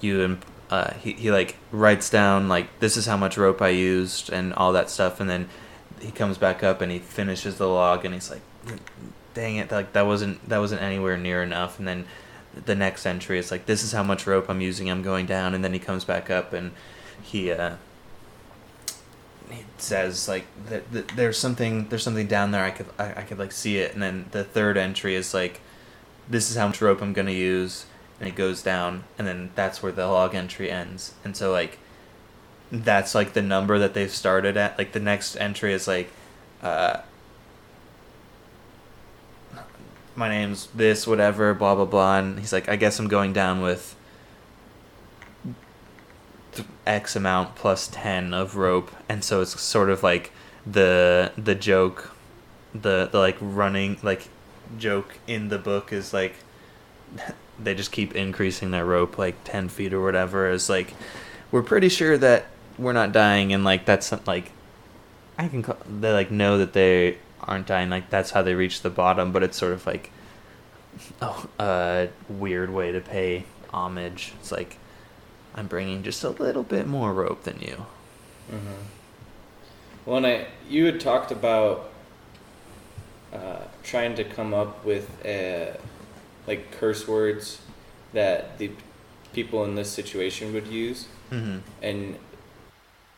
you 0.01 0.37
uh 0.69 0.93
he, 0.93 1.13
he 1.13 1.31
like 1.31 1.57
writes 1.71 2.09
down 2.09 2.47
like 2.47 2.79
this 2.79 2.95
is 2.97 3.05
how 3.05 3.17
much 3.17 3.37
rope 3.37 3.61
I 3.61 3.69
used 3.69 4.31
and 4.31 4.53
all 4.53 4.71
that 4.73 4.89
stuff 4.89 5.19
and 5.19 5.29
then 5.29 5.49
he 5.99 6.11
comes 6.11 6.37
back 6.37 6.63
up 6.63 6.81
and 6.81 6.91
he 6.91 6.99
finishes 6.99 7.57
the 7.57 7.67
log 7.67 8.05
and 8.05 8.13
he's 8.13 8.31
like 8.31 8.41
dang 9.35 9.57
it 9.57 9.71
like 9.71 9.93
that 9.93 10.07
wasn't 10.07 10.49
that 10.49 10.57
wasn't 10.57 10.81
anywhere 10.81 11.17
near 11.17 11.43
enough. 11.43 11.77
And 11.77 11.87
then 11.87 12.05
the 12.65 12.73
next 12.73 13.05
entry 13.05 13.37
is 13.37 13.51
like 13.51 13.67
this 13.67 13.83
is 13.83 13.91
how 13.91 14.01
much 14.01 14.25
rope 14.25 14.49
I'm 14.49 14.61
using. 14.61 14.89
I'm 14.89 15.03
going 15.03 15.27
down. 15.27 15.53
And 15.53 15.63
then 15.63 15.73
he 15.73 15.79
comes 15.79 16.03
back 16.03 16.31
up 16.31 16.53
and 16.53 16.71
he 17.21 17.51
uh 17.51 17.75
he 19.49 19.63
says 19.77 20.27
like 20.27 20.45
that, 20.67 20.91
that 20.91 21.07
there's 21.09 21.37
something 21.37 21.87
there's 21.89 22.03
something 22.03 22.27
down 22.27 22.51
there 22.51 22.63
I 22.63 22.71
could 22.71 22.87
I, 22.97 23.09
I 23.11 23.21
could 23.21 23.39
like 23.39 23.51
see 23.51 23.77
it. 23.77 23.93
And 23.93 24.01
then 24.01 24.25
the 24.31 24.43
third 24.43 24.77
entry 24.77 25.15
is 25.15 25.33
like 25.33 25.61
this 26.27 26.49
is 26.49 26.57
how 26.57 26.67
much 26.67 26.81
rope 26.81 27.01
I'm 27.01 27.13
gonna 27.13 27.31
use. 27.31 27.85
And 28.19 28.29
it 28.29 28.35
goes 28.35 28.61
down 28.61 29.03
and 29.17 29.27
then 29.27 29.51
that's 29.55 29.83
where 29.83 29.91
the 29.91 30.07
log 30.07 30.35
entry 30.35 30.71
ends. 30.71 31.13
And 31.23 31.35
so 31.35 31.51
like 31.51 31.77
that's 32.71 33.13
like 33.13 33.33
the 33.33 33.41
number 33.41 33.77
that 33.79 33.93
they've 33.93 34.11
started 34.11 34.57
at. 34.57 34.77
Like 34.77 34.91
the 34.93 34.99
next 34.99 35.35
entry 35.35 35.73
is 35.73 35.87
like 35.87 36.09
uh 36.61 37.01
my 40.15 40.29
name's 40.29 40.67
this 40.67 41.05
whatever 41.05 41.53
blah 41.53 41.75
blah 41.75 41.85
blah. 41.85 42.19
And 42.19 42.39
he's 42.39 42.53
like 42.53 42.69
I 42.69 42.75
guess 42.75 42.99
I'm 42.99 43.07
going 43.07 43.33
down 43.33 43.61
with 43.61 43.94
X 46.85 47.15
amount 47.15 47.55
plus 47.55 47.87
10 47.91 48.33
of 48.33 48.55
rope 48.55 48.91
and 49.09 49.23
so 49.23 49.41
it's 49.41 49.59
sort 49.59 49.89
of 49.89 50.03
like 50.03 50.31
the 50.65 51.31
the 51.37 51.55
joke 51.55 52.15
the 52.73 53.09
the 53.11 53.19
like 53.19 53.37
running 53.39 53.97
like 54.03 54.27
joke 54.77 55.17
in 55.27 55.49
the 55.49 55.57
book 55.57 55.93
is 55.93 56.13
like 56.13 56.35
they 57.59 57.73
just 57.73 57.91
keep 57.91 58.15
increasing 58.15 58.71
their 58.71 58.85
rope 58.85 59.17
like 59.17 59.35
10 59.43 59.69
feet 59.69 59.93
or 59.93 60.01
whatever. 60.01 60.49
Is 60.49 60.69
like 60.69 60.93
we're 61.51 61.63
pretty 61.63 61.89
sure 61.89 62.17
that 62.17 62.47
we're 62.77 62.93
not 62.93 63.11
dying 63.11 63.53
and 63.53 63.63
like 63.63 63.85
that's 63.85 64.13
like 64.27 64.51
I 65.37 65.47
can 65.47 65.63
call, 65.63 65.77
they 65.87 66.11
like 66.11 66.31
know 66.31 66.57
that 66.57 66.73
they 66.73 67.17
aren't 67.41 67.67
dying 67.67 67.89
like 67.89 68.09
that's 68.09 68.31
how 68.31 68.41
they 68.41 68.55
reach 68.55 68.81
the 68.81 68.89
bottom 68.89 69.31
but 69.31 69.43
it's 69.43 69.57
sort 69.57 69.73
of 69.73 69.85
like 69.85 70.11
oh 71.21 71.47
a 71.59 72.09
weird 72.29 72.69
way 72.69 72.91
to 72.91 73.01
pay 73.01 73.45
homage. 73.73 74.33
It's 74.39 74.51
like 74.51 74.77
I'm 75.55 75.67
bringing 75.67 76.03
just 76.03 76.23
a 76.23 76.29
little 76.29 76.63
bit 76.63 76.85
more 76.85 77.13
rope 77.13 77.43
than 77.43 77.59
you. 77.61 77.85
Mm-hmm. 78.51 78.81
Well, 80.05 80.17
and 80.17 80.27
I, 80.27 80.47
you 80.69 80.85
had 80.85 80.99
talked 80.99 81.31
about 81.31 81.89
uh, 83.33 83.61
trying 83.81 84.15
to 84.15 84.23
come 84.23 84.53
up 84.53 84.85
with 84.85 85.09
uh, 85.25 85.77
like 86.45 86.71
curse 86.71 87.07
words 87.07 87.61
that 88.13 88.57
the 88.57 88.71
people 89.33 89.63
in 89.63 89.75
this 89.75 89.89
situation 89.89 90.53
would 90.53 90.67
use, 90.67 91.07
mm-hmm. 91.31 91.59
and 91.81 92.17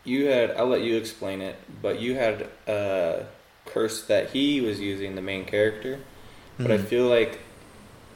you 0.03 0.27
had. 0.27 0.51
I'll 0.51 0.67
let 0.67 0.81
you 0.81 0.95
explain 0.95 1.41
it, 1.41 1.57
but 1.81 1.99
you 1.99 2.15
had 2.15 2.47
a 2.67 3.25
curse 3.65 4.03
that 4.03 4.29
he 4.29 4.61
was 4.61 4.79
using, 4.79 5.15
the 5.15 5.21
main 5.21 5.43
character. 5.43 5.95
Mm-hmm. 5.95 6.63
But 6.63 6.71
I 6.71 6.77
mm-hmm. 6.77 6.85
feel 6.85 7.07
like 7.07 7.39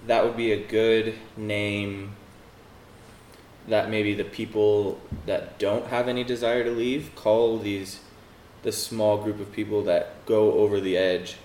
that 0.07 0.23
would 0.23 0.37
be 0.37 0.51
a 0.51 0.65
good 0.65 1.15
name 1.35 2.15
that 3.67 3.89
maybe 3.89 4.13
the 4.13 4.23
people 4.23 4.99
that 5.25 5.59
don't 5.59 5.87
have 5.87 6.07
any 6.07 6.23
desire 6.23 6.63
to 6.63 6.71
leave 6.71 7.11
call 7.15 7.57
these 7.59 7.99
the 8.63 8.71
small 8.71 9.17
group 9.17 9.39
of 9.39 9.51
people 9.51 9.83
that 9.83 10.25
go 10.25 10.53
over 10.53 10.79
the 10.79 10.97
edge. 10.97 11.37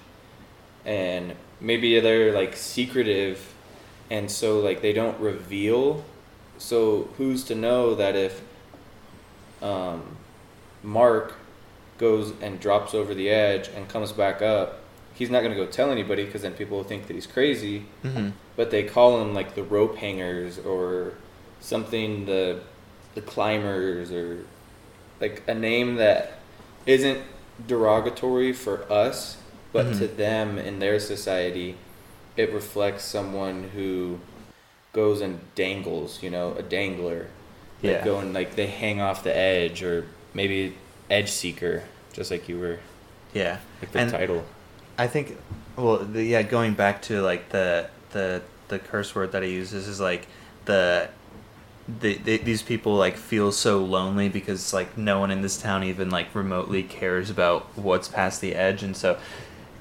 And 0.84 1.34
maybe 1.60 1.98
they're 2.00 2.32
like 2.32 2.56
secretive 2.56 3.54
and 4.10 4.30
so 4.30 4.60
like 4.60 4.82
they 4.82 4.92
don't 4.92 5.18
reveal. 5.18 6.04
So 6.58 7.08
who's 7.16 7.44
to 7.44 7.54
know 7.54 7.94
that 7.94 8.16
if 8.16 8.42
um, 9.62 10.16
mark 10.82 11.34
goes 11.98 12.34
and 12.42 12.60
drops 12.60 12.94
over 12.94 13.14
the 13.14 13.30
edge 13.30 13.68
and 13.68 13.88
comes 13.88 14.12
back 14.12 14.42
up 14.42 14.80
he's 15.16 15.30
not 15.30 15.40
going 15.40 15.50
to 15.50 15.56
go 15.56 15.66
tell 15.66 15.90
anybody 15.90 16.24
because 16.24 16.42
then 16.42 16.52
people 16.52 16.76
will 16.76 16.84
think 16.84 17.06
that 17.06 17.14
he's 17.14 17.26
crazy. 17.26 17.86
Mm-hmm. 18.04 18.30
but 18.54 18.70
they 18.70 18.84
call 18.84 19.20
him 19.20 19.34
like 19.34 19.54
the 19.54 19.62
rope 19.62 19.96
hangers 19.96 20.58
or 20.58 21.14
something 21.66 22.26
the 22.26 22.60
the 23.14 23.20
climbers 23.20 24.12
or 24.12 24.44
like 25.20 25.42
a 25.48 25.54
name 25.54 25.96
that 25.96 26.38
isn't 26.84 27.20
derogatory 27.66 28.52
for 28.52 28.90
us, 28.92 29.38
but 29.72 29.86
mm-hmm. 29.86 29.98
to 29.98 30.06
them 30.06 30.58
in 30.58 30.78
their 30.78 31.00
society, 31.00 31.76
it 32.36 32.52
reflects 32.52 33.04
someone 33.04 33.70
who 33.74 34.20
goes 34.92 35.20
and 35.20 35.40
dangles, 35.54 36.22
you 36.22 36.30
know, 36.30 36.54
a 36.54 36.62
dangler. 36.62 37.26
Yeah. 37.82 37.92
Like 37.92 38.04
go 38.04 38.18
and 38.20 38.32
like 38.32 38.54
they 38.54 38.66
hang 38.66 39.00
off 39.00 39.24
the 39.24 39.36
edge 39.36 39.82
or 39.82 40.06
maybe 40.34 40.76
edge 41.10 41.30
seeker, 41.30 41.82
just 42.12 42.30
like 42.30 42.48
you 42.48 42.58
were. 42.60 42.78
Yeah. 43.34 43.58
Like 43.82 43.92
the 43.92 43.98
and 43.98 44.10
title. 44.10 44.44
I 44.96 45.08
think 45.08 45.36
well 45.76 45.98
the, 45.98 46.22
yeah, 46.22 46.42
going 46.42 46.74
back 46.74 47.02
to 47.02 47.22
like 47.22 47.48
the 47.48 47.90
the 48.12 48.42
the 48.68 48.78
curse 48.78 49.14
word 49.14 49.32
that 49.32 49.42
he 49.42 49.52
uses 49.52 49.88
is 49.88 50.00
like 50.00 50.26
the 50.66 51.08
they, 51.88 52.14
they, 52.14 52.38
these 52.38 52.62
people 52.62 52.96
like 52.96 53.16
feel 53.16 53.52
so 53.52 53.84
lonely 53.84 54.28
because 54.28 54.72
like 54.72 54.98
no 54.98 55.20
one 55.20 55.30
in 55.30 55.42
this 55.42 55.60
town 55.60 55.84
even 55.84 56.10
like 56.10 56.34
remotely 56.34 56.82
cares 56.82 57.30
about 57.30 57.62
what's 57.76 58.08
past 58.08 58.40
the 58.40 58.54
edge 58.54 58.82
and 58.82 58.96
so 58.96 59.18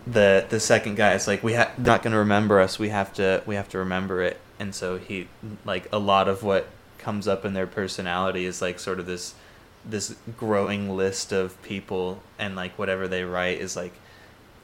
the 0.08 0.46
the 0.50 0.60
second 0.60 0.96
guy 0.96 1.14
is 1.14 1.28
like 1.28 1.42
we 1.44 1.54
have 1.54 1.78
not 1.80 2.04
going 2.04 2.12
to 2.12 2.20
remember 2.20 2.60
us 2.60 2.78
we 2.78 2.90
have 2.90 3.12
to 3.14 3.42
we 3.46 3.56
have 3.56 3.70
to 3.70 3.78
remember 3.78 4.22
it. 4.22 4.40
And 4.60 4.74
so 4.74 4.98
he 4.98 5.28
like 5.66 5.88
a 5.92 6.00
lot 6.00 6.28
of 6.28 6.44
what 6.44 6.68
comes 6.98 7.28
up 7.28 7.44
in 7.46 7.54
their 7.54 7.68
personality 7.68 8.46
is 8.46 8.62
like 8.62 8.80
sort 8.80 9.00
of 9.00 9.06
this 9.06 9.36
this 9.84 10.16
growing 10.38 10.96
list 10.96 11.32
of 11.32 11.62
people 11.62 12.22
and 12.40 12.56
like 12.56 12.78
whatever 12.78 13.08
they 13.08 13.24
write 13.24 13.60
is 13.60 13.76
like 13.76 13.94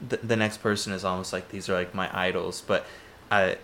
the, 0.06 0.16
the 0.16 0.36
next 0.36 0.58
person 0.58 0.92
is 0.92 1.04
almost 1.04 1.32
like 1.32 1.48
these 1.50 1.68
are 1.68 1.74
like 1.74 1.94
my 1.94 2.08
idols. 2.16 2.62
But 2.64 2.86
i 3.30 3.56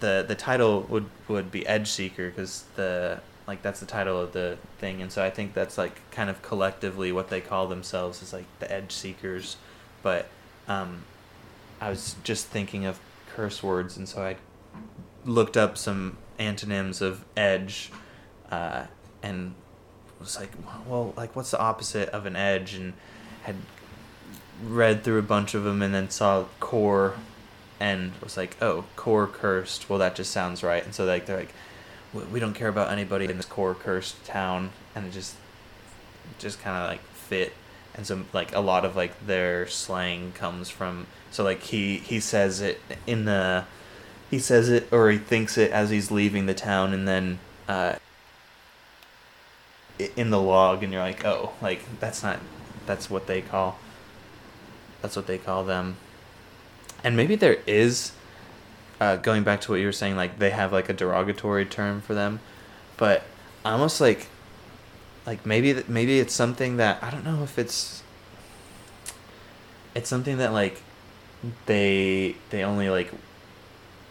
the 0.00 0.24
the 0.26 0.34
title 0.34 0.82
would 0.82 1.06
would 1.28 1.50
be 1.50 1.66
edge 1.66 1.88
seeker 1.88 2.30
because 2.30 2.64
the 2.76 3.20
like 3.46 3.62
that's 3.62 3.80
the 3.80 3.86
title 3.86 4.20
of 4.20 4.32
the 4.32 4.56
thing 4.78 5.02
and 5.02 5.10
so 5.10 5.24
i 5.24 5.28
think 5.28 5.52
that's 5.52 5.76
like 5.76 6.00
kind 6.10 6.30
of 6.30 6.40
collectively 6.42 7.10
what 7.10 7.28
they 7.28 7.40
call 7.40 7.66
themselves 7.66 8.22
is 8.22 8.32
like 8.32 8.46
the 8.60 8.70
edge 8.70 8.92
seekers. 8.92 9.56
But 10.02 10.28
um 10.68 11.04
i 11.80 11.88
was 11.88 12.16
just 12.24 12.46
thinking 12.46 12.84
of 12.84 12.98
curse 13.34 13.62
words 13.62 13.96
and 13.96 14.08
so 14.08 14.22
i 14.22 14.36
looked 15.24 15.56
up 15.56 15.78
some 15.78 16.16
antonyms 16.38 17.00
of 17.00 17.24
edge 17.36 17.90
uh, 18.50 18.84
and 19.22 19.54
was 20.20 20.38
like 20.38 20.50
well 20.86 21.12
like 21.16 21.34
what's 21.34 21.50
the 21.50 21.60
opposite 21.60 22.08
of 22.10 22.26
an 22.26 22.36
edge? 22.36 22.74
And 22.74 22.92
had 23.42 23.56
read 24.62 25.02
through 25.02 25.18
a 25.18 25.22
bunch 25.22 25.54
of 25.54 25.64
them 25.64 25.82
and 25.82 25.92
then 25.92 26.10
saw 26.10 26.44
core 26.60 27.14
and 27.82 28.12
was 28.22 28.36
like 28.36 28.56
oh 28.62 28.84
core 28.94 29.26
cursed. 29.26 29.90
Well 29.90 29.98
that 29.98 30.14
just 30.14 30.30
sounds 30.30 30.62
right. 30.62 30.84
And 30.84 30.94
so 30.94 31.04
like 31.04 31.26
they're 31.26 31.38
like 31.38 31.52
"We- 32.12 32.38
don't 32.38 32.54
care 32.54 32.68
about 32.68 32.92
anybody 32.92 33.24
in 33.24 33.36
this 33.36 33.46
core 33.46 33.74
cursed 33.74 34.24
town. 34.24 34.70
And 34.94 35.04
it 35.04 35.12
just 35.12 35.34
just 36.38 36.60
kind 36.62 36.76
of 36.76 36.88
like 36.88 37.02
fit. 37.12 37.54
And 37.94 38.06
so 38.06 38.22
like 38.32 38.54
a 38.54 38.60
lot 38.60 38.84
of 38.84 38.94
like 38.94 39.26
their 39.26 39.66
slang 39.66 40.30
comes 40.32 40.70
from 40.70 41.08
so 41.32 41.42
like 41.42 41.60
he 41.64 41.96
he 41.96 42.20
says 42.20 42.60
it 42.60 42.80
in 43.04 43.24
the 43.24 43.64
he 44.30 44.38
says 44.38 44.68
it 44.68 44.88
or 44.92 45.10
he 45.10 45.18
thinks 45.18 45.58
it 45.58 45.72
as 45.72 45.90
he's 45.90 46.10
leaving 46.10 46.46
the 46.46 46.54
town 46.54 46.92
and 46.94 47.08
then 47.08 47.40
uh 47.68 47.96
in 50.16 50.30
the 50.30 50.40
log 50.40 50.82
and 50.82 50.92
you're 50.92 51.02
like 51.02 51.24
oh 51.24 51.52
like 51.60 51.80
that's 52.00 52.22
not 52.22 52.38
that's 52.86 53.10
what 53.10 53.26
they 53.26 53.42
call 53.42 53.78
that's 55.02 55.16
what 55.16 55.26
they 55.26 55.38
call 55.38 55.64
them 55.64 55.96
and 57.04 57.16
maybe 57.16 57.34
there 57.36 57.58
is 57.66 58.12
uh, 59.00 59.16
going 59.16 59.42
back 59.42 59.60
to 59.62 59.72
what 59.72 59.80
you 59.80 59.86
were 59.86 59.92
saying 59.92 60.16
like 60.16 60.38
they 60.38 60.50
have 60.50 60.72
like 60.72 60.88
a 60.88 60.92
derogatory 60.92 61.64
term 61.64 62.00
for 62.00 62.14
them. 62.14 62.40
But 62.96 63.24
almost 63.64 64.00
like 64.00 64.26
like 65.26 65.46
maybe 65.46 65.82
maybe 65.86 66.18
it's 66.18 66.34
something 66.34 66.78
that 66.78 67.00
i 67.00 67.08
don't 67.08 67.24
know 67.24 67.44
if 67.44 67.56
it's 67.56 68.02
it's 69.94 70.08
something 70.08 70.38
that 70.38 70.52
like 70.52 70.82
they 71.66 72.34
they 72.50 72.64
only 72.64 72.90
like 72.90 73.12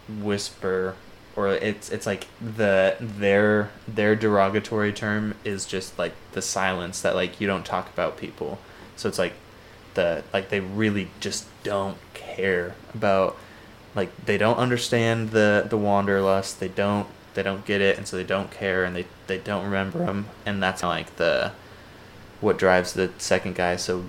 whisper 0.08 0.96
or 1.36 1.50
it's 1.50 1.90
it's 1.90 2.06
like 2.06 2.28
the 2.42 2.96
their 3.00 3.72
their 3.88 4.16
derogatory 4.16 4.92
term 4.92 5.34
is 5.44 5.66
just 5.66 5.98
like 5.98 6.14
the 6.34 6.42
silence 6.42 7.02
that 7.02 7.16
like 7.16 7.40
you 7.40 7.48
don't 7.48 7.66
talk 7.66 7.90
about 7.90 8.18
people. 8.18 8.60
So 8.96 9.08
it's 9.08 9.18
like 9.18 9.34
the 9.94 10.24
like 10.34 10.50
they 10.50 10.60
really 10.60 11.10
just 11.20 11.48
don't 11.64 11.98
care 12.14 12.76
about 12.94 13.38
like 13.96 14.10
they 14.26 14.38
don't 14.38 14.58
understand 14.58 15.32
the 15.32 15.66
the 15.70 15.78
wanderlust 15.78 16.60
they 16.60 16.68
don't 16.68 17.08
they 17.34 17.44
don't 17.44 17.66
get 17.66 17.82
it 17.82 17.98
and 17.98 18.08
so 18.08 18.16
they 18.18 18.24
don't 18.24 18.52
care 18.52 18.84
and 18.84 18.96
they 18.96 19.06
they 19.28 19.38
don't 19.38 19.64
remember 19.64 20.00
them 20.00 20.28
and 20.46 20.62
that's 20.62 20.82
like 20.84 21.16
the 21.18 21.52
what 22.40 22.58
drives 22.58 22.94
the 22.94 23.10
second 23.18 23.56
guy 23.56 23.76
so 23.76 24.04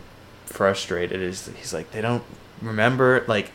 frustrated 0.47 1.21
is 1.21 1.47
he's 1.57 1.73
like 1.75 1.91
they 1.93 2.01
don't 2.01 2.23
remember 2.61 3.25
like 3.29 3.51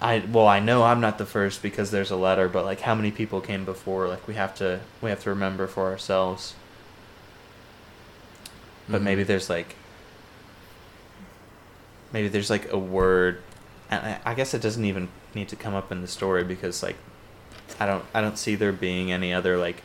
I 0.00 0.22
well 0.30 0.46
I 0.48 0.60
know 0.60 0.82
I'm 0.82 1.00
not 1.00 1.18
the 1.18 1.26
first 1.26 1.62
because 1.62 1.90
there's 1.90 2.10
a 2.10 2.16
letter 2.16 2.48
but 2.48 2.64
like 2.64 2.80
how 2.80 2.94
many 2.94 3.10
people 3.10 3.40
came 3.40 3.64
before 3.64 4.08
like 4.08 4.26
we 4.26 4.34
have 4.34 4.54
to 4.56 4.80
we 5.00 5.10
have 5.10 5.22
to 5.22 5.30
remember 5.30 5.66
for 5.66 5.84
ourselves 5.90 6.54
but 8.88 9.00
Mhm. 9.00 9.04
maybe 9.04 9.22
there's 9.22 9.48
like 9.48 9.76
maybe 12.14 12.28
there's 12.28 12.48
like 12.48 12.72
a 12.72 12.78
word 12.78 13.42
and 13.90 14.18
I- 14.24 14.34
guess 14.34 14.54
it 14.54 14.62
doesn't 14.62 14.84
even 14.84 15.08
need 15.34 15.48
to 15.48 15.56
come 15.56 15.74
up 15.74 15.92
in 15.92 16.00
the 16.00 16.08
story 16.08 16.44
because 16.44 16.82
like 16.82 16.96
I 17.78 17.86
don't 17.86 18.04
I 18.14 18.22
don't 18.22 18.38
see 18.38 18.54
there 18.54 18.72
being 18.72 19.12
any 19.12 19.34
other 19.34 19.58
like 19.58 19.82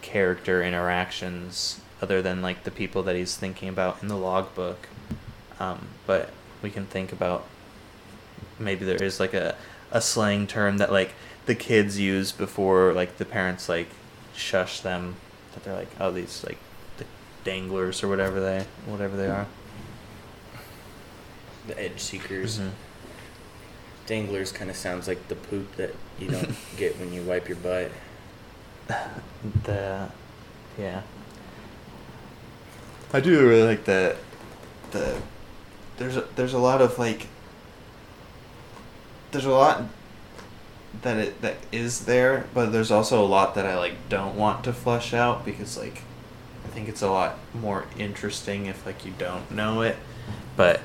character 0.00 0.62
interactions 0.62 1.80
other 2.00 2.22
than 2.22 2.40
like 2.42 2.62
the 2.62 2.70
people 2.70 3.02
that 3.02 3.16
he's 3.16 3.36
thinking 3.36 3.68
about 3.68 4.02
in 4.02 4.08
the 4.08 4.16
logbook. 4.16 4.88
Um, 5.58 5.88
but 6.06 6.30
we 6.62 6.70
can 6.70 6.86
think 6.86 7.12
about 7.12 7.44
maybe 8.58 8.84
there 8.84 9.02
is 9.02 9.18
like 9.18 9.34
a, 9.34 9.56
a 9.90 10.00
slang 10.00 10.46
term 10.46 10.78
that 10.78 10.92
like 10.92 11.12
the 11.46 11.54
kids 11.54 11.98
use 11.98 12.30
before 12.30 12.92
like 12.92 13.16
the 13.18 13.24
parents 13.24 13.68
like 13.68 13.88
shush 14.34 14.80
them 14.80 15.16
that 15.54 15.64
they're 15.64 15.74
like 15.74 15.88
oh 15.98 16.10
these 16.12 16.44
like 16.46 16.58
the 16.98 17.04
danglers 17.42 18.02
or 18.02 18.08
whatever 18.08 18.38
they 18.38 18.64
whatever 18.86 19.16
they 19.16 19.28
are. 19.28 19.46
The 21.66 21.78
edge 21.80 22.00
seekers. 22.00 22.58
Mhm. 22.58 22.70
Danglers 24.06 24.52
kind 24.52 24.70
of 24.70 24.76
sounds 24.76 25.08
like 25.08 25.26
the 25.28 25.34
poop 25.34 25.74
that 25.76 25.94
you 26.18 26.28
don't 26.30 26.54
get 26.76 26.98
when 26.98 27.12
you 27.12 27.22
wipe 27.22 27.48
your 27.48 27.56
butt. 27.58 27.90
the 29.64 30.08
yeah 30.78 31.02
i 33.12 33.18
do 33.18 33.48
really 33.48 33.64
like 33.66 33.84
the 33.84 34.16
the 34.92 35.16
there's 35.96 36.16
a 36.16 36.20
there's 36.36 36.52
a 36.52 36.58
lot 36.58 36.80
of 36.80 36.96
like 36.98 37.26
there's 39.32 39.44
a 39.44 39.50
lot 39.50 39.82
that 41.02 41.16
it 41.16 41.42
that 41.42 41.56
is 41.72 42.04
there 42.06 42.46
but 42.54 42.70
there's 42.70 42.90
also 42.92 43.22
a 43.22 43.26
lot 43.26 43.54
that 43.56 43.66
i 43.66 43.76
like 43.76 43.94
don't 44.08 44.36
want 44.36 44.62
to 44.62 44.72
flush 44.72 45.12
out 45.12 45.44
because 45.44 45.76
like 45.76 46.02
i 46.64 46.68
think 46.68 46.88
it's 46.88 47.02
a 47.02 47.10
lot 47.10 47.38
more 47.54 47.86
interesting 47.98 48.66
if 48.66 48.86
like 48.86 49.04
you 49.04 49.12
don't 49.18 49.50
know 49.50 49.80
it 49.82 49.96
but 50.56 50.80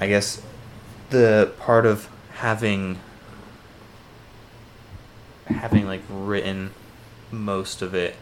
i 0.00 0.08
guess 0.08 0.42
the 1.10 1.52
part 1.60 1.86
of 1.86 2.08
having 2.34 2.98
having 5.46 5.86
like 5.86 6.02
written 6.08 6.72
most 7.30 7.82
of 7.82 7.94
it 7.94 8.16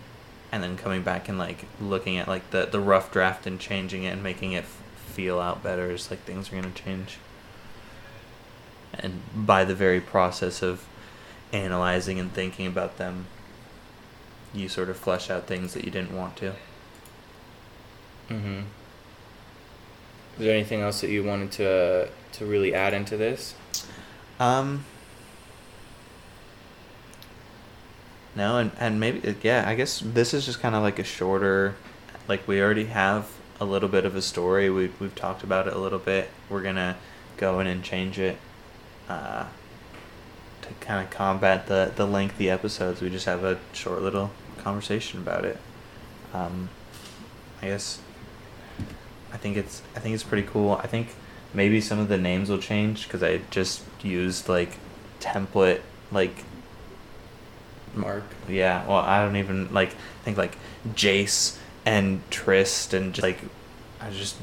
and 0.51 0.63
then 0.63 0.77
coming 0.77 1.03
back 1.03 1.29
and 1.29 1.39
like 1.39 1.65
looking 1.81 2.17
at 2.19 2.27
like 2.29 2.51
the 2.51 2.67
the 2.67 2.81
rough 2.81 3.11
draft 3.13 3.47
and 3.47 3.61
changing 3.61 4.05
it 4.05 4.11
and 4.11 4.23
making 4.23 4.53
it 4.53 4.65
feel 4.65 5.39
out 5.41 5.63
better 5.63 5.91
is 5.91 6.11
like 6.11 6.21
things 6.21 6.49
are 6.49 6.61
going 6.61 6.73
to 6.73 6.83
change 6.83 7.19
and 8.95 9.21
by 9.35 9.65
the 9.65 9.75
very 9.75 10.01
process 10.01 10.63
of 10.63 10.87
analyzing 11.53 12.19
and 12.19 12.33
thinking 12.33 12.67
about 12.67 12.97
them 12.99 13.27
you 14.55 14.69
sort 14.69 14.89
of 14.89 14.97
flesh 14.97 15.31
out 15.31 15.47
things 15.47 15.75
that 15.75 15.85
you 15.85 15.91
didn't 15.91 16.17
want 16.17 16.37
to 16.37 16.55
Mm-hmm. 18.29 18.61
Is 20.39 20.45
there 20.45 20.55
anything 20.55 20.81
else 20.81 21.01
that 21.01 21.11
you 21.11 21.25
wanted 21.25 21.51
to 21.53 22.09
to 22.33 22.47
really 22.47 22.73
add 22.73 22.95
into 22.95 23.17
this? 23.17 23.55
Um. 24.39 24.85
No, 28.37 28.59
and 28.59 28.71
and 28.79 29.01
maybe 29.01 29.35
yeah, 29.43 29.65
I 29.67 29.75
guess 29.75 30.01
this 30.01 30.33
is 30.33 30.47
just 30.47 30.61
kind 30.61 30.77
of 30.77 30.83
like 30.83 31.01
a 31.01 31.05
shorter, 31.05 31.75
like 32.29 32.47
we 32.47 32.63
already 32.63 32.85
have 32.85 33.29
a 33.61 33.65
little 33.65 33.89
bit 33.89 34.05
of 34.05 34.15
a 34.15 34.23
story. 34.23 34.71
We 34.71 34.93
we've 35.01 35.15
talked 35.17 35.43
about 35.43 35.67
it 35.67 35.73
a 35.73 35.79
little 35.79 35.99
bit. 35.99 36.31
We're 36.49 36.63
gonna 36.63 36.97
go 37.37 37.59
in 37.59 37.67
and 37.67 37.83
change 37.83 38.21
it, 38.21 38.39
uh, 39.09 39.47
to 40.63 40.69
kind 40.81 41.05
of 41.05 41.11
combat 41.11 41.67
the 41.67 41.93
the 41.97 42.07
lengthy 42.07 42.49
episodes. 42.49 43.01
We 43.01 43.11
just 43.11 43.27
have 43.27 43.43
a 43.43 43.59
short 43.73 44.03
little 44.03 44.31
conversation 44.59 45.19
about 45.19 45.45
it. 45.45 45.59
Um, 46.33 46.69
I 47.61 47.67
guess. 47.67 47.99
I 49.33 49.37
think 49.37 49.57
it's 49.57 49.83
I 49.95 50.01
think 50.01 50.15
it's 50.15 50.25
pretty 50.25 50.47
cool. 50.47 50.73
I 50.83 50.87
think 50.87 51.15
maybe 51.55 51.81
some 51.81 51.99
of 51.99 52.09
the 52.09 52.19
names 52.19 52.51
will 52.51 52.59
change 52.59 53.05
because 53.05 53.23
I 53.23 53.41
just 53.51 53.83
used 54.03 54.49
like 54.49 54.79
template 55.21 55.81
like 56.11 56.45
Mark. 57.95 58.25
yeah. 58.49 58.87
Well, 58.87 58.99
I 58.99 59.23
don't 59.23 59.37
even 59.37 59.73
like 59.73 59.93
think 60.23 60.37
like 60.37 60.57
Jace 60.95 61.57
and 61.85 62.23
Trist 62.31 62.95
and 62.95 63.15
just 63.15 63.23
like 63.23 63.41
I 64.01 64.11
just 64.11 64.37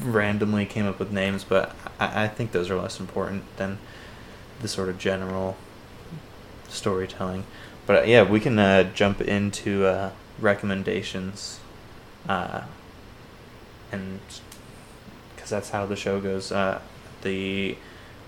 randomly 0.00 0.66
came 0.66 0.86
up 0.86 0.98
with 0.98 1.10
names, 1.10 1.44
but 1.44 1.74
I, 1.98 2.24
I 2.24 2.28
think 2.28 2.52
those 2.52 2.70
are 2.70 2.76
less 2.76 3.00
important 3.00 3.44
than 3.56 3.78
the 4.60 4.68
sort 4.68 4.88
of 4.88 4.98
general 4.98 5.56
storytelling. 6.68 7.44
But 7.86 7.96
uh, 7.96 8.06
yeah, 8.06 8.22
we 8.22 8.40
can 8.40 8.58
uh, 8.58 8.84
jump 8.94 9.20
into 9.20 9.86
uh, 9.86 10.10
recommendations, 10.38 11.60
uh, 12.28 12.62
and 13.94 14.20
because 15.34 15.50
that's 15.50 15.70
how 15.70 15.86
the 15.86 15.96
show 15.96 16.20
goes. 16.20 16.52
Uh, 16.52 16.80
the 17.22 17.76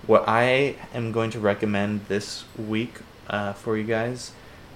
what 0.05 0.23
I 0.27 0.75
am 0.93 1.11
going 1.11 1.31
to 1.31 1.39
recommend 1.39 2.05
this 2.07 2.45
week 2.57 2.99
uh, 3.29 3.53
for 3.53 3.77
you 3.77 3.83
guys 3.83 4.31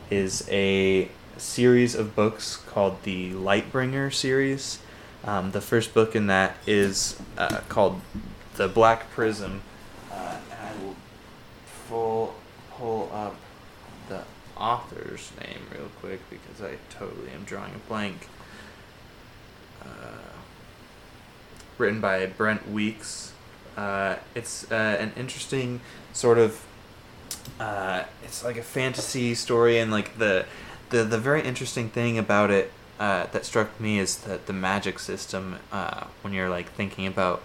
is 0.09 0.47
a 0.49 1.09
series 1.37 1.95
of 1.95 2.15
books 2.15 2.57
called 2.57 3.03
the 3.03 3.31
Lightbringer 3.31 4.13
series. 4.13 4.79
Um, 5.23 5.51
the 5.51 5.61
first 5.61 5.93
book 5.93 6.15
in 6.15 6.27
that 6.27 6.57
is 6.67 7.19
uh, 7.37 7.61
called 7.69 8.01
The 8.55 8.67
Black 8.67 9.09
Prism. 9.11 9.61
Uh, 10.11 10.37
and 10.51 10.59
I 10.59 10.83
will 10.83 10.95
full 11.87 12.35
pull 12.71 13.09
up 13.13 13.35
the 14.09 14.23
author's 14.57 15.31
name 15.39 15.61
real 15.71 15.89
quick 16.01 16.19
because 16.29 16.61
I 16.61 16.77
totally 16.89 17.29
am 17.31 17.43
drawing 17.43 17.75
a 17.75 17.87
blank. 17.87 18.27
Uh, 19.81 20.40
written 21.81 21.99
by 21.99 22.25
Brent 22.27 22.71
Weeks. 22.71 23.33
Uh, 23.75 24.15
it's 24.35 24.71
uh, 24.71 24.97
an 24.99 25.11
interesting 25.17 25.81
sort 26.13 26.37
of. 26.37 26.65
Uh, 27.59 28.03
it's 28.23 28.43
like 28.43 28.57
a 28.57 28.63
fantasy 28.63 29.33
story, 29.33 29.79
and 29.79 29.91
like 29.91 30.17
the, 30.17 30.45
the 30.91 31.03
the 31.03 31.17
very 31.17 31.41
interesting 31.41 31.89
thing 31.89 32.17
about 32.17 32.51
it 32.51 32.71
uh, 32.99 33.25
that 33.31 33.45
struck 33.45 33.79
me 33.79 33.99
is 33.99 34.17
that 34.19 34.45
the 34.45 34.53
magic 34.53 34.99
system. 34.99 35.57
Uh, 35.71 36.05
when 36.21 36.33
you're 36.33 36.49
like 36.49 36.71
thinking 36.73 37.07
about 37.07 37.41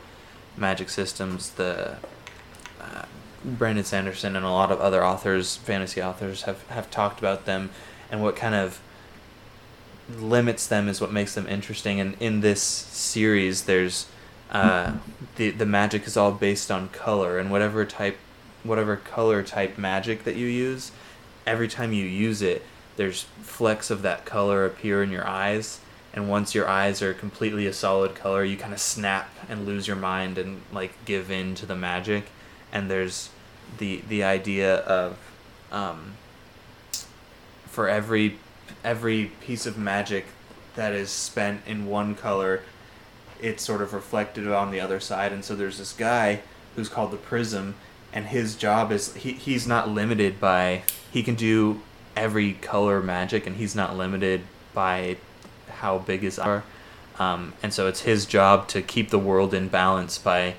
magic 0.57 0.91
systems, 0.91 1.51
the 1.51 1.97
uh, 2.81 3.05
Brandon 3.45 3.85
Sanderson 3.85 4.37
and 4.37 4.45
a 4.45 4.51
lot 4.51 4.71
of 4.71 4.81
other 4.81 5.05
authors, 5.05 5.57
fantasy 5.57 6.03
authors, 6.03 6.43
have 6.43 6.69
have 6.69 6.91
talked 6.91 7.19
about 7.19 7.47
them, 7.47 7.71
and 8.11 8.23
what 8.23 8.37
kind 8.37 8.55
of 8.55 8.81
limits 10.09 10.67
them 10.67 10.89
is 10.89 11.01
what 11.01 11.13
makes 11.13 11.35
them 11.35 11.47
interesting. 11.47 12.01
And 12.01 12.17
in 12.21 12.41
this 12.41 12.63
series, 12.63 13.65
there's 13.65 14.07
uh, 14.51 14.95
the 15.37 15.51
the 15.51 15.67
magic 15.67 16.07
is 16.07 16.17
all 16.17 16.33
based 16.33 16.71
on 16.71 16.89
color 16.89 17.39
and 17.39 17.51
whatever 17.51 17.85
type, 17.85 18.19
whatever 18.63 18.97
color 18.97 19.43
type 19.43 19.79
magic 19.79 20.25
that 20.25 20.37
you 20.37 20.47
use, 20.47 20.93
every 21.47 21.69
time 21.69 21.93
you 21.93 22.05
use 22.05 22.43
it, 22.43 22.63
there's 22.97 23.23
flecks 23.43 23.91
of 23.91 24.03
that 24.03 24.25
color 24.25 24.65
appear 24.65 25.03
in 25.03 25.11
your 25.11 25.27
eyes. 25.27 25.81
And 26.13 26.31
once 26.31 26.55
your 26.55 26.67
eyes 26.67 27.03
are 27.03 27.13
completely 27.13 27.67
a 27.67 27.75
solid 27.75 28.15
color, 28.15 28.43
you 28.43 28.57
kind 28.57 28.73
of 28.73 28.81
snap 28.81 29.29
and 29.51 29.67
lose 29.67 29.87
your 29.87 29.97
mind 29.97 30.39
and 30.39 30.63
like 30.73 30.93
give 31.05 31.31
in 31.31 31.55
to 31.57 31.67
the 31.67 31.77
magic. 31.77 32.31
And 32.73 32.91
there's 32.91 33.29
the 33.79 34.03
the 34.09 34.25
idea 34.25 34.77
of 34.77 35.19
um, 35.71 36.15
for 37.67 37.89
every 37.89 38.39
every 38.83 39.33
piece 39.41 39.67
of 39.67 39.77
magic 39.77 40.27
that 40.75 40.93
is 40.93 41.11
spent 41.11 41.63
in 41.67 41.87
one 41.87 42.15
color, 42.15 42.63
it's 43.41 43.63
sort 43.63 43.83
of 43.83 43.93
reflected 43.93 44.47
on 44.49 44.71
the 44.71 44.81
other 44.81 45.01
side. 45.01 45.33
And 45.33 45.45
so 45.45 45.55
there's 45.55 45.79
this 45.79 45.93
guy 45.93 46.41
who's 46.75 46.89
called 46.89 47.11
the 47.11 47.17
Prism, 47.17 47.75
and 48.13 48.27
his 48.27 48.57
job 48.57 48.93
is 48.93 49.15
he, 49.15 49.33
he's 49.33 49.67
not 49.67 49.89
limited 49.89 50.41
by 50.41 50.83
he 51.11 51.23
can 51.23 51.35
do 51.35 51.81
every 52.15 52.55
color 52.55 53.03
magic, 53.03 53.47
and 53.47 53.57
he's 53.57 53.75
not 53.75 53.97
limited 53.97 54.43
by 54.75 55.17
how 55.69 55.99
big 55.99 56.21
his 56.21 56.39
are. 56.39 56.65
Um, 57.19 57.55
and 57.63 57.73
so 57.73 57.87
it's 57.87 58.03
his 58.03 58.27
job 58.27 58.69
to 58.69 58.83
keep 58.83 59.11
the 59.11 59.19
world 59.19 59.55
in 59.55 59.69
balance 59.69 60.19
by 60.19 60.55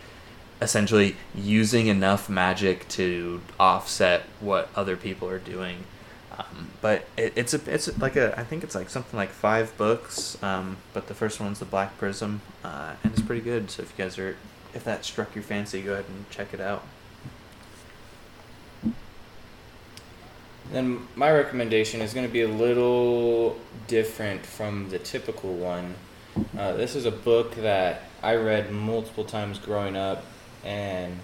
essentially 0.62 1.16
using 1.36 1.88
enough 1.88 2.30
magic 2.30 2.88
to 2.90 3.42
offset 3.60 4.24
what 4.40 4.70
other 4.76 4.98
people 4.98 5.30
are 5.30 5.40
doing. 5.40 5.84
Um, 6.38 6.70
but 6.82 7.08
it, 7.18 7.34
it's 7.36 7.54
a 7.54 7.74
it's 7.74 7.98
like 8.00 8.16
a 8.16 8.40
I 8.40 8.44
think 8.44 8.64
it's 8.64 8.76
like 8.76 8.90
something 8.90 9.18
like 9.18 9.30
five 9.30 9.76
books. 9.78 10.42
Um, 10.44 10.78
but 10.94 11.08
the 11.08 11.14
first 11.14 11.40
one's 11.40 11.60
the 11.60 11.66
Black 11.66 11.98
Prism, 11.98 12.42
uh, 12.64 12.94
and 13.04 13.12
it's 13.12 13.22
pretty 13.22 13.42
good. 13.42 13.72
So 13.72 13.84
if 13.84 13.94
you 13.98 14.04
guys 14.04 14.20
are 14.20 14.36
if 14.74 14.84
that 14.84 15.04
struck 15.04 15.34
your 15.36 15.44
fancy, 15.44 15.82
go 15.82 15.94
ahead 15.94 16.06
and 16.08 16.30
check 16.30 16.54
it 16.54 16.62
out. 16.62 16.84
Then 20.72 21.08
my 21.16 21.32
recommendation 21.32 22.02
is 22.02 22.14
going 22.14 22.28
to 22.28 22.32
be 22.32 22.42
a 22.42 22.48
little 22.48 23.58
different 23.88 24.46
from 24.46 24.90
the 24.90 25.00
typical 25.00 25.54
one. 25.54 25.96
Uh, 26.58 26.74
this 26.74 26.96
is 26.96 27.06
a 27.06 27.12
book 27.12 27.56
that 27.56 28.04
I 28.22 28.36
read 28.36 28.72
multiple 28.72 29.24
times 29.24 29.60
growing 29.60 29.96
up, 29.96 30.26
and 30.64 31.18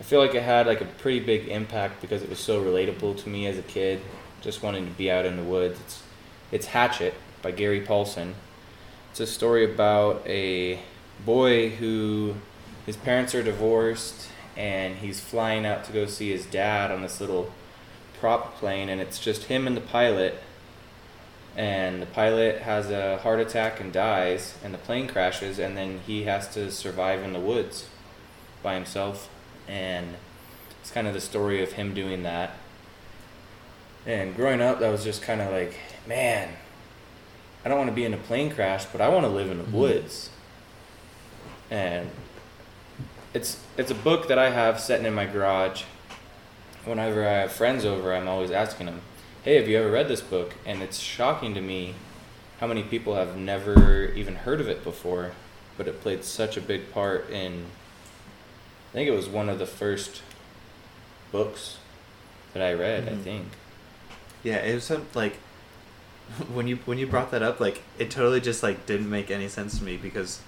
I 0.00 0.02
feel 0.02 0.18
like 0.18 0.34
it 0.34 0.42
had 0.42 0.66
like 0.66 0.80
a 0.80 0.86
pretty 0.86 1.20
big 1.20 1.48
impact 1.48 2.00
because 2.00 2.22
it 2.22 2.30
was 2.30 2.40
so 2.40 2.64
relatable 2.64 3.22
to 3.22 3.28
me 3.28 3.46
as 3.46 3.58
a 3.58 3.62
kid, 3.62 4.00
just 4.40 4.62
wanting 4.62 4.86
to 4.86 4.92
be 4.92 5.10
out 5.10 5.26
in 5.26 5.36
the 5.36 5.42
woods. 5.42 5.78
It's 5.80 6.02
it's 6.50 6.66
Hatchet 6.66 7.14
by 7.42 7.50
Gary 7.52 7.82
Paulsen. 7.82 8.32
It's 9.10 9.20
a 9.20 9.26
story 9.26 9.70
about 9.70 10.26
a 10.26 10.80
boy 11.24 11.70
who 11.70 12.34
his 12.86 12.96
parents 12.96 13.34
are 13.34 13.42
divorced 13.42 14.28
and 14.56 14.96
he's 14.96 15.20
flying 15.20 15.66
out 15.66 15.84
to 15.84 15.92
go 15.92 16.06
see 16.06 16.30
his 16.30 16.46
dad 16.46 16.90
on 16.90 17.02
this 17.02 17.20
little 17.20 17.52
prop 18.18 18.56
plane 18.56 18.88
and 18.88 19.00
it's 19.00 19.18
just 19.18 19.44
him 19.44 19.66
and 19.66 19.76
the 19.76 19.80
pilot 19.80 20.42
and 21.56 22.00
the 22.00 22.06
pilot 22.06 22.62
has 22.62 22.90
a 22.90 23.18
heart 23.18 23.40
attack 23.40 23.80
and 23.80 23.92
dies 23.92 24.54
and 24.64 24.72
the 24.72 24.78
plane 24.78 25.06
crashes 25.06 25.58
and 25.58 25.76
then 25.76 26.00
he 26.06 26.24
has 26.24 26.48
to 26.48 26.70
survive 26.70 27.22
in 27.22 27.32
the 27.32 27.40
woods 27.40 27.86
by 28.62 28.74
himself 28.74 29.28
and 29.70 30.16
it's 30.80 30.90
kind 30.90 31.06
of 31.06 31.14
the 31.14 31.20
story 31.20 31.62
of 31.62 31.72
him 31.72 31.94
doing 31.94 32.24
that. 32.24 32.56
And 34.04 34.34
growing 34.34 34.60
up, 34.60 34.80
that 34.80 34.90
was 34.90 35.04
just 35.04 35.22
kind 35.22 35.40
of 35.40 35.52
like, 35.52 35.74
man, 36.06 36.50
I 37.64 37.68
don't 37.68 37.78
want 37.78 37.88
to 37.88 37.94
be 37.94 38.04
in 38.04 38.12
a 38.12 38.18
plane 38.18 38.50
crash, 38.50 38.86
but 38.86 39.00
I 39.00 39.08
want 39.08 39.24
to 39.24 39.30
live 39.30 39.50
in 39.50 39.58
the 39.58 39.64
mm-hmm. 39.64 39.76
woods. 39.76 40.30
And 41.70 42.10
it's 43.32 43.62
it's 43.76 43.92
a 43.92 43.94
book 43.94 44.26
that 44.26 44.38
I 44.38 44.50
have 44.50 44.80
sitting 44.80 45.06
in 45.06 45.14
my 45.14 45.26
garage. 45.26 45.84
Whenever 46.84 47.24
I 47.24 47.32
have 47.32 47.52
friends 47.52 47.84
over, 47.84 48.12
I'm 48.12 48.26
always 48.26 48.50
asking 48.50 48.86
them, 48.86 49.02
"Hey, 49.44 49.54
have 49.54 49.68
you 49.68 49.78
ever 49.78 49.90
read 49.90 50.08
this 50.08 50.22
book?" 50.22 50.54
And 50.66 50.82
it's 50.82 50.98
shocking 50.98 51.54
to 51.54 51.60
me 51.60 51.94
how 52.58 52.66
many 52.66 52.82
people 52.82 53.14
have 53.14 53.36
never 53.36 54.06
even 54.06 54.34
heard 54.34 54.60
of 54.60 54.68
it 54.68 54.82
before, 54.82 55.32
but 55.76 55.86
it 55.86 56.00
played 56.00 56.24
such 56.24 56.56
a 56.56 56.60
big 56.60 56.90
part 56.92 57.30
in 57.30 57.66
I 58.90 58.92
think 58.92 59.08
it 59.08 59.12
was 59.12 59.28
one 59.28 59.48
of 59.48 59.58
the 59.58 59.66
first 59.66 60.22
books 61.30 61.78
that 62.52 62.62
I 62.62 62.74
read. 62.74 63.06
Mm-hmm. 63.06 63.14
I 63.14 63.22
think. 63.22 63.46
Yeah, 64.42 64.56
it 64.56 64.74
was 64.74 64.84
some, 64.84 65.06
like 65.14 65.34
when 66.52 66.66
you 66.66 66.76
when 66.84 66.98
you 66.98 67.06
brought 67.06 67.30
that 67.30 67.42
up, 67.42 67.60
like 67.60 67.82
it 67.98 68.10
totally 68.10 68.40
just 68.40 68.62
like 68.62 68.86
didn't 68.86 69.08
make 69.08 69.30
any 69.30 69.48
sense 69.48 69.78
to 69.78 69.84
me 69.84 69.96
because, 69.96 70.40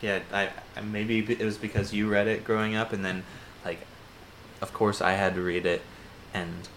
yeah, 0.00 0.20
I, 0.32 0.50
I 0.76 0.80
maybe 0.82 1.20
it 1.20 1.44
was 1.44 1.56
because 1.56 1.92
you 1.92 2.08
read 2.08 2.28
it 2.28 2.44
growing 2.44 2.74
up, 2.76 2.92
and 2.92 3.04
then 3.04 3.24
like, 3.64 3.80
of 4.60 4.72
course 4.74 5.00
I 5.00 5.12
had 5.12 5.34
to 5.34 5.42
read 5.42 5.64
it, 5.64 5.82
and 6.34 6.68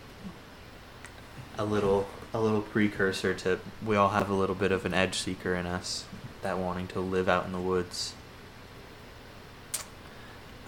a 1.57 1.65
little 1.65 2.07
a 2.33 2.39
little 2.39 2.61
precursor 2.61 3.33
to 3.33 3.59
we 3.85 3.95
all 3.95 4.09
have 4.09 4.29
a 4.29 4.33
little 4.33 4.55
bit 4.55 4.71
of 4.71 4.85
an 4.85 4.93
edge 4.93 5.15
seeker 5.15 5.55
in 5.55 5.65
us 5.65 6.05
that 6.41 6.57
wanting 6.57 6.87
to 6.87 7.01
live 7.01 7.27
out 7.27 7.45
in 7.45 7.51
the 7.51 7.59
woods 7.59 8.13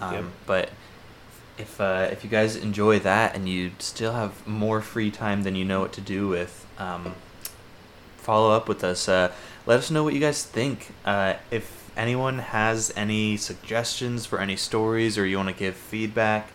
um, 0.00 0.14
yep. 0.14 0.24
But 0.46 0.70
if 1.58 1.80
uh, 1.80 2.08
if 2.10 2.24
you 2.24 2.30
guys 2.30 2.56
enjoy 2.56 2.98
that 3.00 3.34
and 3.34 3.48
you 3.48 3.72
still 3.78 4.12
have 4.12 4.46
more 4.46 4.80
free 4.80 5.10
time 5.10 5.42
than 5.42 5.54
you 5.54 5.64
know 5.64 5.80
what 5.80 5.92
to 5.94 6.00
do 6.00 6.28
with, 6.28 6.66
um, 6.78 7.14
follow 8.16 8.54
up 8.54 8.68
with 8.68 8.82
us. 8.84 9.08
Uh, 9.08 9.32
let 9.66 9.78
us 9.78 9.90
know 9.90 10.02
what 10.04 10.14
you 10.14 10.20
guys 10.20 10.44
think. 10.44 10.92
Uh, 11.04 11.34
if 11.50 11.90
anyone 11.96 12.38
has 12.38 12.92
any 12.96 13.36
suggestions 13.36 14.26
for 14.26 14.40
any 14.40 14.56
stories, 14.56 15.18
or 15.18 15.26
you 15.26 15.36
want 15.36 15.48
to 15.48 15.54
give 15.54 15.76
feedback, 15.76 16.50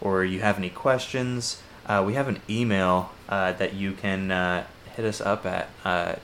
or 0.00 0.24
you 0.24 0.40
have 0.40 0.58
any 0.58 0.70
questions, 0.70 1.62
uh, 1.86 2.02
we 2.06 2.14
have 2.14 2.28
an 2.28 2.40
email 2.48 3.12
uh, 3.28 3.52
that 3.52 3.74
you 3.74 3.92
can 3.92 4.30
uh, 4.30 4.64
hit 4.96 5.04
us 5.04 5.20
up 5.20 5.46
at. 5.46 5.68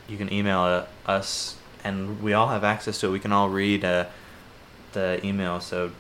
you 0.09 0.16
can 0.16 0.33
email 0.33 0.87
us, 1.07 1.57
and 1.85 2.22
we 2.22 2.33
all 2.33 2.48
have 2.48 2.64
access 2.64 2.98
to 3.00 3.09
it. 3.09 3.11
We 3.11 3.20
can 3.20 3.33
all 3.33 3.48
read 3.48 3.83
the 3.83 5.20
email. 5.24 5.61
So 5.61 5.90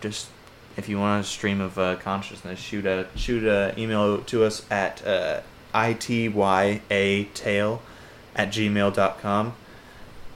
just 0.00 0.28
if 0.76 0.88
you 0.88 0.98
want 0.98 1.24
a 1.24 1.28
stream 1.28 1.60
of 1.60 1.78
uh, 1.78 1.96
consciousness, 1.96 2.58
shoot 2.58 2.86
a 2.86 3.06
shoot 3.16 3.44
a 3.44 3.74
email 3.78 4.20
to 4.22 4.44
us 4.44 4.64
at 4.70 5.04
uh, 5.06 5.40
ityatale 5.74 7.80
at 8.34 8.50
gmail.com. 8.50 9.54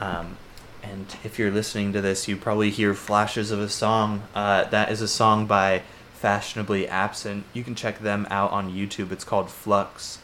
Um, 0.00 0.36
and 0.82 1.14
if 1.24 1.38
you're 1.38 1.50
listening 1.50 1.92
to 1.92 2.00
this, 2.00 2.26
you 2.26 2.36
probably 2.36 2.70
hear 2.70 2.94
flashes 2.94 3.50
of 3.50 3.60
a 3.60 3.68
song. 3.68 4.22
Uh, 4.34 4.64
that 4.64 4.90
is 4.90 5.02
a 5.02 5.08
song 5.08 5.46
by 5.46 5.82
Fashionably 6.14 6.88
Absent. 6.88 7.44
You 7.52 7.62
can 7.62 7.74
check 7.74 7.98
them 7.98 8.26
out 8.30 8.50
on 8.50 8.72
YouTube. 8.72 9.12
It's 9.12 9.24
called 9.24 9.50
Flux. 9.50 10.20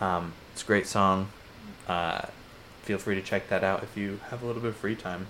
Um, 0.00 0.32
it's 0.52 0.62
a 0.62 0.66
great 0.66 0.86
song. 0.86 1.28
Uh, 1.86 2.22
feel 2.82 2.98
free 2.98 3.14
to 3.14 3.22
check 3.22 3.48
that 3.48 3.62
out 3.62 3.82
if 3.82 3.96
you 3.96 4.20
have 4.30 4.42
a 4.42 4.46
little 4.46 4.62
bit 4.62 4.70
of 4.70 4.76
free 4.76 4.96
time. 4.96 5.26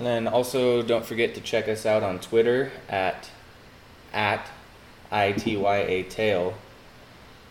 And 0.00 0.06
then 0.06 0.26
also 0.26 0.82
don't 0.82 1.04
forget 1.04 1.34
to 1.34 1.42
check 1.42 1.68
us 1.68 1.84
out 1.84 2.02
on 2.02 2.20
Twitter 2.20 2.72
at 2.88 3.28
at 4.14 4.48
ITYA 5.12 6.08
Tale. 6.08 6.54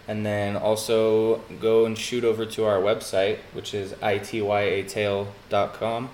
And 0.08 0.26
then 0.26 0.56
also 0.56 1.42
go 1.62 1.86
and 1.86 1.96
shoot 1.96 2.24
over 2.24 2.48
to 2.48 2.66
our 2.66 2.80
website, 2.80 3.38
which 3.54 3.76
is 3.76 3.94
ityatale.com. 3.94 6.10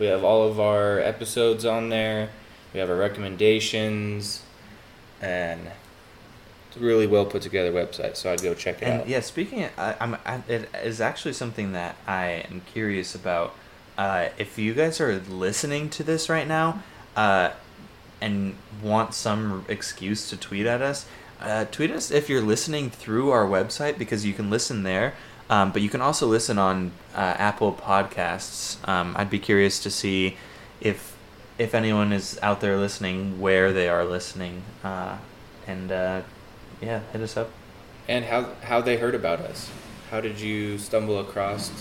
We 0.00 0.06
have 0.06 0.24
all 0.24 0.48
of 0.48 0.58
our 0.58 0.98
episodes 0.98 1.64
on 1.64 1.90
there. 1.90 2.30
We 2.74 2.80
have 2.80 2.90
our 2.90 2.96
recommendations, 2.96 4.42
and 5.22 5.60
it's 6.66 6.76
a 6.76 6.80
really 6.80 7.06
well 7.06 7.24
put 7.24 7.42
together 7.42 7.70
website. 7.70 8.16
So 8.16 8.32
I'd 8.32 8.42
go 8.42 8.52
check 8.52 8.82
it 8.82 8.86
and 8.86 9.02
out. 9.02 9.08
Yeah, 9.08 9.20
speaking, 9.20 9.62
of, 9.62 9.70
I, 9.78 9.94
I'm, 10.00 10.16
I, 10.26 10.42
it 10.48 10.68
is 10.82 11.00
actually 11.00 11.34
something 11.34 11.70
that 11.70 11.94
I 12.04 12.44
am 12.50 12.62
curious 12.72 13.14
about 13.14 13.54
uh, 13.98 14.28
if 14.38 14.56
you 14.58 14.72
guys 14.74 15.00
are 15.00 15.18
listening 15.18 15.90
to 15.90 16.04
this 16.04 16.28
right 16.28 16.46
now 16.46 16.82
uh, 17.16 17.50
and 18.20 18.54
want 18.80 19.12
some 19.12 19.66
excuse 19.68 20.30
to 20.30 20.36
tweet 20.36 20.66
at 20.66 20.80
us, 20.80 21.04
uh, 21.40 21.64
tweet 21.66 21.90
us 21.90 22.12
if 22.12 22.28
you're 22.28 22.40
listening 22.40 22.90
through 22.90 23.30
our 23.30 23.44
website 23.44 23.98
because 23.98 24.24
you 24.24 24.32
can 24.32 24.48
listen 24.48 24.84
there. 24.84 25.14
Um, 25.50 25.72
but 25.72 25.82
you 25.82 25.88
can 25.88 26.00
also 26.00 26.28
listen 26.28 26.58
on 26.58 26.92
uh, 27.14 27.34
Apple 27.38 27.72
Podcasts. 27.72 28.86
Um, 28.86 29.14
I'd 29.16 29.30
be 29.30 29.38
curious 29.38 29.82
to 29.82 29.90
see 29.90 30.36
if 30.80 31.16
if 31.58 31.74
anyone 31.74 32.12
is 32.12 32.38
out 32.40 32.60
there 32.60 32.76
listening, 32.76 33.40
where 33.40 33.72
they 33.72 33.88
are 33.88 34.04
listening, 34.04 34.62
uh, 34.84 35.16
and 35.66 35.90
uh, 35.90 36.20
yeah, 36.80 37.00
hit 37.12 37.20
us 37.20 37.36
up. 37.36 37.50
And 38.06 38.26
how 38.26 38.50
how 38.62 38.80
they 38.80 38.98
heard 38.98 39.14
about 39.14 39.40
us. 39.40 39.70
How 40.10 40.20
did 40.20 40.38
you 40.38 40.78
stumble 40.78 41.18
across? 41.18 41.72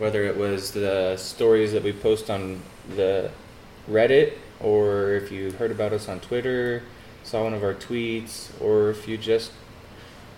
Whether 0.00 0.24
it 0.24 0.38
was 0.38 0.70
the 0.72 1.18
stories 1.18 1.72
that 1.72 1.82
we 1.82 1.92
post 1.92 2.30
on 2.30 2.62
the 2.96 3.30
Reddit, 3.86 4.32
or 4.58 5.12
if 5.12 5.30
you 5.30 5.50
heard 5.52 5.70
about 5.70 5.92
us 5.92 6.08
on 6.08 6.20
Twitter, 6.20 6.82
saw 7.22 7.44
one 7.44 7.52
of 7.52 7.62
our 7.62 7.74
tweets, 7.74 8.48
or 8.62 8.88
if 8.88 9.06
you 9.06 9.18
just 9.18 9.52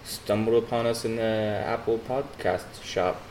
stumbled 0.02 0.64
upon 0.64 0.86
us 0.86 1.04
in 1.04 1.14
the 1.14 1.22
Apple 1.22 1.98
Podcast 1.98 2.82
shop. 2.82 3.22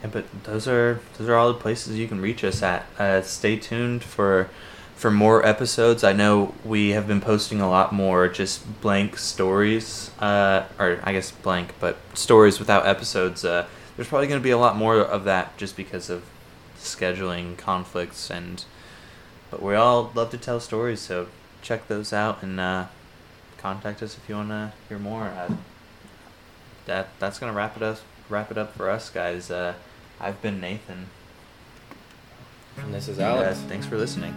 Yeah, 0.00 0.08
but 0.12 0.44
those 0.44 0.66
are 0.66 1.00
those 1.18 1.28
are 1.28 1.34
all 1.34 1.52
the 1.52 1.58
places 1.58 1.98
you 1.98 2.08
can 2.08 2.22
reach 2.22 2.42
us 2.42 2.62
at. 2.62 2.86
Uh, 2.98 3.20
stay 3.20 3.56
tuned 3.56 4.02
for 4.02 4.48
for 4.96 5.10
more 5.10 5.44
episodes. 5.44 6.02
I 6.02 6.14
know 6.14 6.54
we 6.64 6.92
have 6.92 7.06
been 7.06 7.20
posting 7.20 7.60
a 7.60 7.68
lot 7.68 7.92
more 7.92 8.28
just 8.28 8.80
blank 8.80 9.18
stories, 9.18 10.10
uh, 10.20 10.64
or 10.78 11.00
I 11.02 11.12
guess 11.12 11.32
blank, 11.32 11.74
but 11.80 11.98
stories 12.14 12.58
without 12.58 12.86
episodes. 12.86 13.44
Uh, 13.44 13.66
there's 14.00 14.08
probably 14.08 14.28
going 14.28 14.40
to 14.40 14.42
be 14.42 14.50
a 14.50 14.56
lot 14.56 14.76
more 14.76 14.96
of 14.96 15.24
that 15.24 15.54
just 15.58 15.76
because 15.76 16.08
of 16.08 16.24
scheduling 16.78 17.54
conflicts 17.58 18.30
and. 18.30 18.64
But 19.50 19.60
we 19.60 19.74
all 19.74 20.10
love 20.14 20.30
to 20.30 20.38
tell 20.38 20.58
stories, 20.58 21.00
so 21.00 21.26
check 21.60 21.86
those 21.86 22.10
out 22.10 22.42
and 22.42 22.58
uh, 22.58 22.86
contact 23.58 24.02
us 24.02 24.16
if 24.16 24.26
you 24.26 24.36
want 24.36 24.48
to 24.48 24.72
hear 24.88 24.98
more. 24.98 25.24
Uh, 25.24 25.52
that 26.86 27.08
that's 27.18 27.38
gonna 27.38 27.52
wrap 27.52 27.76
it 27.76 27.82
up. 27.82 27.98
Wrap 28.30 28.50
it 28.50 28.56
up 28.56 28.74
for 28.74 28.88
us, 28.88 29.10
guys. 29.10 29.50
Uh, 29.50 29.74
I've 30.18 30.40
been 30.40 30.62
Nathan. 30.62 31.08
And 32.78 32.94
this 32.94 33.06
is 33.06 33.18
Alex. 33.18 33.58
Thanks 33.68 33.84
for 33.84 33.98
listening. 33.98 34.32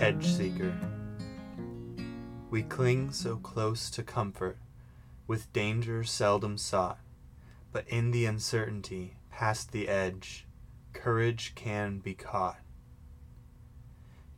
Edge 0.00 0.26
Seeker. 0.26 0.74
We 2.50 2.62
cling 2.62 3.12
so 3.12 3.36
close 3.36 3.90
to 3.90 4.02
comfort, 4.02 4.56
with 5.26 5.52
danger 5.52 6.02
seldom 6.02 6.56
sought, 6.56 6.98
but 7.72 7.86
in 7.88 8.10
the 8.10 8.24
uncertainty, 8.24 9.18
past 9.30 9.70
the 9.70 9.86
edge, 9.86 10.46
courage 10.94 11.54
can 11.54 11.98
be 11.98 12.14
caught. 12.14 12.60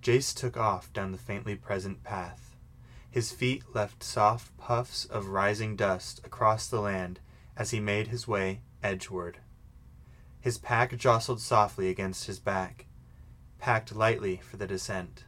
Jace 0.02 0.34
took 0.34 0.56
off 0.56 0.92
down 0.92 1.12
the 1.12 1.18
faintly 1.18 1.54
present 1.54 2.02
path. 2.02 2.56
His 3.08 3.30
feet 3.30 3.62
left 3.76 4.02
soft 4.02 4.56
puffs 4.58 5.04
of 5.04 5.28
rising 5.28 5.76
dust 5.76 6.20
across 6.24 6.66
the 6.66 6.80
land 6.80 7.20
as 7.56 7.70
he 7.70 7.78
made 7.78 8.08
his 8.08 8.26
way 8.26 8.62
edgeward. 8.82 9.38
His 10.40 10.58
pack 10.58 10.96
jostled 10.96 11.40
softly 11.40 11.88
against 11.88 12.26
his 12.26 12.40
back, 12.40 12.86
packed 13.58 13.94
lightly 13.94 14.38
for 14.38 14.56
the 14.56 14.66
descent. 14.66 15.26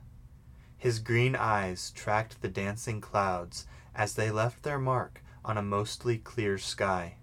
His 0.83 0.99
green 0.99 1.37
eyes 1.37 1.93
tracked 1.93 2.43
the 2.43 2.49
dancing 2.49 3.01
clouds 3.01 3.67
as 3.95 4.15
they 4.15 4.33
left 4.33 4.65
their 4.65 4.81
mark 4.81 5.23
on 5.45 5.57
a 5.57 5.63
mostly 5.63 6.19
clear 6.19 6.59
sky. 6.59 7.19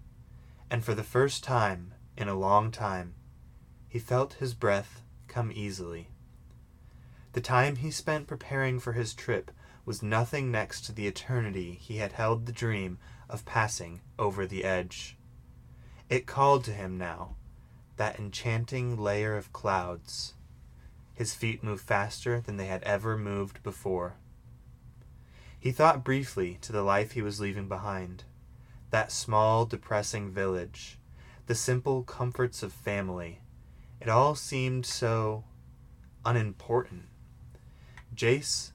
And 0.70 0.82
for 0.82 0.94
the 0.96 1.04
first 1.04 1.44
time 1.44 1.94
in 2.16 2.30
a 2.30 2.40
long 2.40 2.72
time, 2.72 3.16
he 3.90 4.00
felt 4.00 4.36
his 4.36 4.54
breath 4.54 5.02
come 5.28 5.52
easily. 5.54 6.08
The 7.34 7.42
time 7.42 7.76
he 7.76 7.92
spent 7.92 8.28
preparing 8.28 8.80
for 8.80 8.94
his 8.94 9.14
trip 9.14 9.52
was 9.84 10.02
nothing 10.02 10.52
next 10.52 10.86
to 10.86 10.94
the 10.94 11.06
eternity 11.06 11.74
he 11.74 11.98
had 11.98 12.14
held 12.14 12.46
the 12.46 12.54
dream 12.54 12.98
of 13.28 13.44
passing 13.44 14.00
over 14.18 14.46
the 14.46 14.64
edge. 14.64 15.18
It 16.08 16.26
called 16.26 16.64
to 16.64 16.72
him 16.72 16.98
now, 16.98 17.36
that 17.98 18.20
enchanting 18.20 18.96
layer 18.96 19.36
of 19.36 19.52
clouds. 19.52 20.36
His 21.20 21.34
feet 21.34 21.62
moved 21.66 21.84
faster 21.84 22.40
than 22.40 22.56
they 22.56 22.68
had 22.68 22.82
ever 22.84 23.18
moved 23.18 23.62
before. 23.62 24.14
He 25.60 25.74
thought 25.74 26.02
briefly 26.02 26.58
to 26.62 26.72
the 26.72 26.82
life 26.82 27.12
he 27.12 27.22
was 27.22 27.42
leaving 27.42 27.68
behind, 27.68 28.24
that 28.92 29.12
small, 29.12 29.66
depressing 29.66 30.32
village, 30.32 30.98
the 31.48 31.56
simple 31.56 32.04
comforts 32.04 32.64
of 32.64 32.72
family, 32.72 33.42
it 34.00 34.08
all 34.08 34.34
seemed 34.34 34.86
so 34.86 35.44
unimportant. 36.26 37.10
Jace 38.16 38.72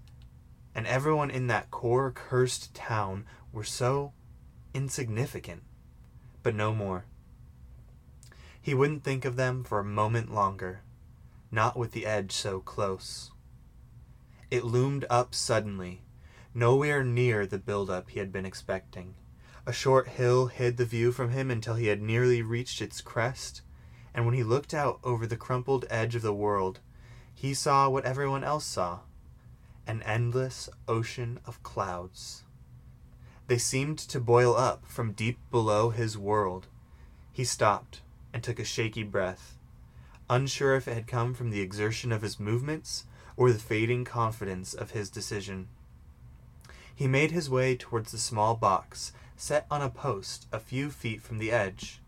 and 0.74 0.86
everyone 0.86 1.30
in 1.30 1.46
that 1.46 1.70
core 1.70 2.10
cursed 2.10 2.74
town 2.74 3.24
were 3.54 3.64
so 3.64 4.12
insignificant, 4.74 5.62
but 6.42 6.54
no 6.54 6.74
more. 6.74 7.06
He 8.60 8.74
wouldn't 8.74 9.02
think 9.02 9.24
of 9.24 9.36
them 9.36 9.64
for 9.64 9.78
a 9.78 9.84
moment 9.84 10.30
longer, 10.30 10.82
not 11.54 11.76
with 11.76 11.92
the 11.92 12.04
edge 12.04 12.32
so 12.32 12.60
close. 12.60 13.30
It 14.50 14.64
loomed 14.64 15.06
up 15.08 15.34
suddenly, 15.34 16.02
nowhere 16.52 17.02
near 17.02 17.46
the 17.46 17.58
build-up 17.58 18.10
he 18.10 18.18
had 18.18 18.32
been 18.32 18.44
expecting. 18.44 19.14
A 19.66 19.72
short 19.72 20.08
hill 20.08 20.48
hid 20.48 20.76
the 20.76 20.84
view 20.84 21.12
from 21.12 21.30
him 21.30 21.50
until 21.50 21.76
he 21.76 21.86
had 21.86 22.02
nearly 22.02 22.42
reached 22.42 22.82
its 22.82 23.00
crest, 23.00 23.62
and 24.12 24.26
when 24.26 24.34
he 24.34 24.42
looked 24.42 24.74
out 24.74 24.98
over 25.02 25.26
the 25.26 25.36
crumpled 25.36 25.86
edge 25.88 26.14
of 26.14 26.22
the 26.22 26.34
world, 26.34 26.80
he 27.32 27.54
saw 27.54 27.88
what 27.88 28.04
everyone 28.04 28.44
else 28.44 28.64
saw 28.64 29.00
an 29.86 30.02
endless 30.02 30.68
ocean 30.88 31.38
of 31.44 31.62
clouds. 31.62 32.44
They 33.46 33.58
seemed 33.58 33.98
to 33.98 34.20
boil 34.20 34.56
up 34.56 34.86
from 34.86 35.12
deep 35.12 35.38
below 35.50 35.90
his 35.90 36.16
world. 36.16 36.68
He 37.32 37.44
stopped 37.44 38.00
and 38.32 38.42
took 38.42 38.58
a 38.58 38.64
shaky 38.64 39.02
breath, 39.02 39.58
unsure 40.28 40.74
if 40.74 40.88
it 40.88 40.94
had 40.94 41.06
come 41.06 41.34
from 41.34 41.50
the 41.50 41.60
exertion 41.60 42.12
of 42.12 42.22
his 42.22 42.40
movements 42.40 43.04
or 43.36 43.52
the 43.52 43.58
fading 43.58 44.04
confidence 44.04 44.74
of 44.74 44.92
his 44.92 45.10
decision. 45.10 45.68
He 46.94 47.06
made 47.06 47.32
his 47.32 47.50
way 47.50 47.76
towards 47.76 48.12
the 48.12 48.18
small 48.18 48.54
box 48.54 49.12
set 49.36 49.66
on 49.70 49.82
a 49.82 49.90
post 49.90 50.46
a 50.52 50.60
few 50.60 50.90
feet 50.90 51.20
from 51.20 51.38
the 51.38 51.50
edge. 51.50 52.00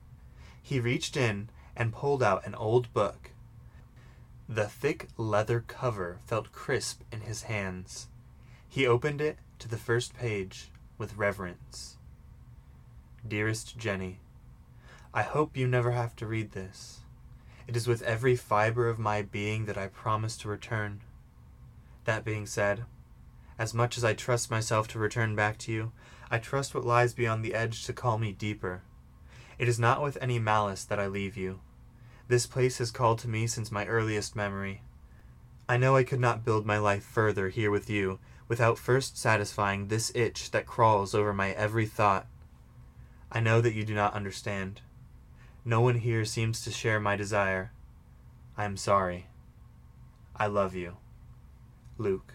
He 0.63 0.81
reached 0.81 1.17
in 1.17 1.49
and 1.77 1.93
pulled 1.93 2.23
out 2.23 2.47
an 2.47 2.55
old 2.55 2.93
book. 2.93 3.31
The 4.49 4.69
thick 4.69 5.09
leather 5.17 5.65
cover 5.67 6.19
felt 6.25 6.53
crisp 6.53 7.03
in 7.11 7.23
his 7.23 7.43
hands. 7.43 8.07
He 8.69 8.87
opened 8.87 9.21
it 9.21 9.39
to 9.59 9.69
the 9.69 9.77
first 9.77 10.15
page 10.15 10.71
with 10.99 11.17
reverence. 11.17 11.97
Dearest 13.27 13.77
Jenny, 13.77 14.21
I 15.13 15.23
hope 15.23 15.57
you 15.57 15.67
never 15.67 15.91
have 15.91 16.15
to 16.17 16.27
read 16.27 16.53
this. 16.53 17.01
It 17.67 17.77
is 17.77 17.89
with 17.89 18.03
every 18.03 18.37
fiber 18.37 18.89
of 18.89 18.99
my 18.99 19.23
being 19.23 19.67
that 19.67 19.79
I 19.79 19.89
promise 19.89 20.37
to 20.39 20.49
return. 20.49 21.01
That 22.05 22.25
being 22.25 22.47
said, 22.47 22.85
as 23.59 23.75
much 23.75 23.97
as 23.97 24.05
I 24.05 24.15
trust 24.15 24.51
myself 24.51 24.87
to 24.89 24.99
return 24.99 25.35
back 25.35 25.59
to 25.59 25.73
you, 25.73 25.93
I 26.31 26.39
trust 26.39 26.75
what 26.75 26.85
lies 26.85 27.15
beyond 27.15 27.45
the 27.45 27.55
edge 27.55 27.85
to 27.85 27.93
call 27.93 28.19
me 28.19 28.33
deeper. 28.33 28.83
It 29.59 29.69
is 29.69 29.79
not 29.79 30.03
with 30.03 30.19
any 30.21 30.39
malice 30.39 30.85
that 30.85 31.01
I 31.01 31.07
leave 31.07 31.37
you. 31.37 31.61
This 32.29 32.47
place 32.47 32.79
has 32.79 32.91
called 32.91 33.19
to 33.21 33.29
me 33.29 33.47
since 33.47 33.73
my 33.73 33.87
earliest 33.87 34.37
memory. 34.37 34.83
I 35.69 35.77
know 35.77 35.97
I 35.97 36.05
could 36.05 36.21
not 36.21 36.45
build 36.45 36.67
my 36.67 36.79
life 36.79 37.05
further 37.05 37.49
here 37.49 37.71
with 37.71 37.89
you 37.89 38.19
without 38.49 38.79
first 38.79 39.19
satisfying 39.19 39.89
this 39.89 40.13
itch 40.15 40.51
that 40.53 40.67
crawls 40.67 41.15
over 41.15 41.33
my 41.33 41.51
every 41.53 41.87
thought. 41.87 42.27
I 43.33 43.41
know 43.41 43.61
that 43.61 43.75
you 43.75 43.85
do 43.85 43.95
not 43.95 44.15
understand. 44.15 44.83
No 45.69 45.81
one 45.81 45.97
here 45.97 46.25
seems 46.25 46.63
to 46.63 46.71
share 46.71 47.01
my 47.01 47.17
desire. 47.17 47.73
I 48.57 48.65
am 48.67 48.77
sorry. 48.77 49.27
I 50.37 50.47
love 50.47 50.77
you. 50.77 50.99
Luke. 51.99 52.35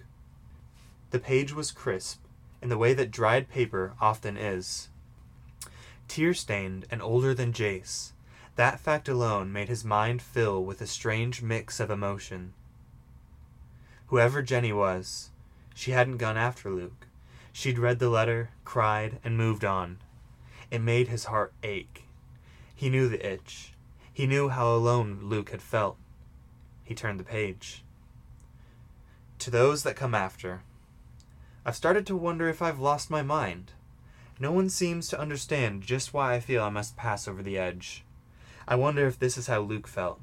The 1.12 1.20
page 1.20 1.54
was 1.54 1.72
crisp, 1.72 2.20
in 2.62 2.68
the 2.68 2.78
way 2.78 2.94
that 2.94 3.10
dried 3.10 3.48
paper 3.48 3.94
often 4.02 4.36
is. 4.36 4.90
Tear 6.10 6.34
stained 6.34 6.86
and 6.92 7.02
older 7.02 7.34
than 7.34 7.54
Jace, 7.54 8.12
that 8.58 8.82
fact 8.82 9.08
alone 9.08 9.54
made 9.54 9.70
his 9.70 9.86
mind 9.86 10.22
fill 10.22 10.62
with 10.62 10.82
a 10.82 10.86
strange 10.86 11.42
mix 11.42 11.80
of 11.80 11.90
emotion. 11.90 12.52
Whoever 14.08 14.42
Jenny 14.42 14.74
was, 14.74 15.30
she 15.74 15.92
hadn't 15.92 16.18
gone 16.18 16.36
after 16.36 16.70
Luke. 16.70 17.08
She'd 17.54 17.80
read 17.80 18.00
the 18.00 18.10
letter, 18.10 18.50
cried, 18.66 19.20
and 19.24 19.38
moved 19.38 19.64
on. 19.64 20.00
It 20.70 20.82
made 20.82 21.08
his 21.08 21.26
heart 21.26 21.54
ache. 21.64 22.10
He 22.82 22.90
knew 22.90 23.08
the 23.08 23.24
itch. 23.24 23.74
He 24.12 24.26
knew 24.26 24.50
how 24.50 24.74
alone 24.74 25.20
Luke 25.22 25.52
had 25.52 25.62
felt. 25.62 25.98
He 26.84 26.96
turned 26.96 27.20
the 27.20 27.24
page. 27.24 27.84
To 29.38 29.52
those 29.52 29.84
that 29.84 29.96
come 29.96 30.16
after, 30.16 30.64
I've 31.64 31.76
started 31.76 32.08
to 32.08 32.16
wonder 32.16 32.50
if 32.50 32.60
I've 32.60 32.80
lost 32.80 33.12
my 33.12 33.22
mind. 33.22 33.74
No 34.40 34.52
one 34.52 34.68
seems 34.68 35.08
to 35.10 35.20
understand 35.20 35.84
just 35.84 36.12
why 36.12 36.34
I 36.34 36.40
feel 36.40 36.64
I 36.64 36.70
must 36.70 36.98
pass 36.98 37.28
over 37.28 37.44
the 37.44 37.56
edge. 37.56 38.04
I 38.68 38.74
wonder 38.74 39.06
if 39.06 39.20
this 39.20 39.38
is 39.38 39.46
how 39.46 39.60
Luke 39.60 39.88
felt. 39.88 40.20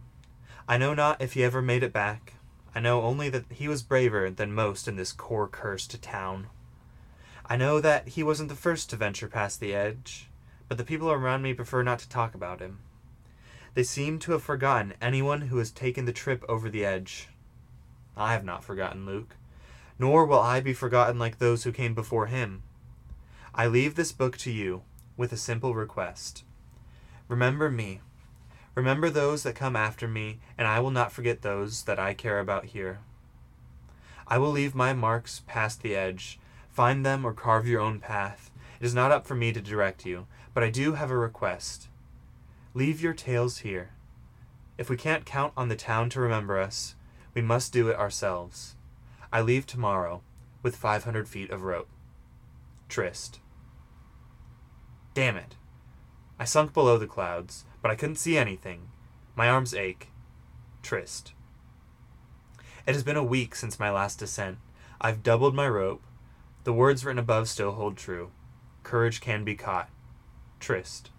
I 0.66 0.78
know 0.78 0.94
not 0.94 1.22
if 1.22 1.34
he 1.34 1.44
ever 1.44 1.62
made 1.62 1.84
it 1.84 1.92
back. 1.92 2.32
I 2.74 2.80
know 2.80 3.02
only 3.02 3.28
that 3.28 3.44
he 3.52 3.68
was 3.68 3.84
braver 3.84 4.30
than 4.30 4.52
most 4.52 4.88
in 4.88 4.96
this 4.96 5.12
core 5.12 5.46
cursed 5.46 6.02
town. 6.02 6.48
I 7.46 7.56
know 7.56 7.80
that 7.80 8.08
he 8.08 8.24
wasn't 8.24 8.48
the 8.48 8.56
first 8.56 8.90
to 8.90 8.96
venture 8.96 9.28
past 9.28 9.60
the 9.60 9.72
edge, 9.72 10.27
but 10.68 10.78
the 10.78 10.84
people 10.84 11.10
around 11.10 11.42
me 11.42 11.54
prefer 11.54 11.82
not 11.82 11.98
to 12.00 12.08
talk 12.08 12.34
about 12.34 12.60
him. 12.60 12.78
They 13.74 13.82
seem 13.82 14.18
to 14.20 14.32
have 14.32 14.42
forgotten 14.42 14.94
anyone 15.00 15.42
who 15.42 15.58
has 15.58 15.70
taken 15.70 16.04
the 16.04 16.12
trip 16.12 16.44
over 16.48 16.68
the 16.68 16.84
edge. 16.84 17.28
I 18.16 18.32
have 18.32 18.44
not 18.44 18.64
forgotten 18.64 19.06
Luke, 19.06 19.36
nor 19.98 20.26
will 20.26 20.40
I 20.40 20.60
be 20.60 20.72
forgotten 20.72 21.18
like 21.18 21.38
those 21.38 21.64
who 21.64 21.72
came 21.72 21.94
before 21.94 22.26
him. 22.26 22.62
I 23.54 23.66
leave 23.66 23.94
this 23.94 24.12
book 24.12 24.36
to 24.38 24.50
you 24.50 24.82
with 25.16 25.32
a 25.32 25.36
simple 25.36 25.74
request. 25.74 26.44
Remember 27.28 27.70
me. 27.70 28.00
Remember 28.74 29.10
those 29.10 29.42
that 29.42 29.54
come 29.54 29.74
after 29.74 30.06
me, 30.06 30.38
and 30.56 30.68
I 30.68 30.80
will 30.80 30.90
not 30.90 31.12
forget 31.12 31.42
those 31.42 31.82
that 31.84 31.98
I 31.98 32.14
care 32.14 32.38
about 32.38 32.66
here. 32.66 33.00
I 34.26 34.38
will 34.38 34.50
leave 34.50 34.74
my 34.74 34.92
marks 34.92 35.42
past 35.46 35.82
the 35.82 35.96
edge. 35.96 36.38
Find 36.68 37.04
them 37.04 37.24
or 37.24 37.32
carve 37.32 37.66
your 37.66 37.80
own 37.80 37.98
path. 37.98 38.50
It 38.80 38.86
is 38.86 38.94
not 38.94 39.10
up 39.10 39.26
for 39.26 39.34
me 39.34 39.52
to 39.52 39.60
direct 39.60 40.06
you, 40.06 40.26
but 40.58 40.64
I 40.64 40.70
do 40.70 40.94
have 40.94 41.12
a 41.12 41.16
request. 41.16 41.86
Leave 42.74 43.00
your 43.00 43.14
tales 43.14 43.58
here. 43.58 43.90
If 44.76 44.90
we 44.90 44.96
can't 44.96 45.24
count 45.24 45.52
on 45.56 45.68
the 45.68 45.76
town 45.76 46.10
to 46.10 46.20
remember 46.20 46.58
us, 46.58 46.96
we 47.32 47.40
must 47.40 47.72
do 47.72 47.88
it 47.90 47.96
ourselves. 47.96 48.74
I 49.32 49.40
leave 49.40 49.68
tomorrow 49.68 50.20
with 50.64 50.74
500 50.74 51.28
feet 51.28 51.52
of 51.52 51.62
rope. 51.62 51.86
Trist. 52.88 53.38
Damn 55.14 55.36
it. 55.36 55.54
I 56.40 56.44
sunk 56.44 56.74
below 56.74 56.98
the 56.98 57.06
clouds, 57.06 57.64
but 57.80 57.92
I 57.92 57.94
couldn't 57.94 58.16
see 58.16 58.36
anything. 58.36 58.88
My 59.36 59.48
arms 59.48 59.74
ache. 59.74 60.08
Trist. 60.82 61.34
It 62.84 62.94
has 62.94 63.04
been 63.04 63.16
a 63.16 63.22
week 63.22 63.54
since 63.54 63.78
my 63.78 63.92
last 63.92 64.18
descent. 64.18 64.58
I've 65.00 65.22
doubled 65.22 65.54
my 65.54 65.68
rope. 65.68 66.02
The 66.64 66.72
words 66.72 67.04
written 67.04 67.20
above 67.20 67.48
still 67.48 67.74
hold 67.74 67.96
true. 67.96 68.32
Courage 68.82 69.20
can 69.20 69.44
be 69.44 69.54
caught. 69.54 69.88
Trist. 70.60 71.10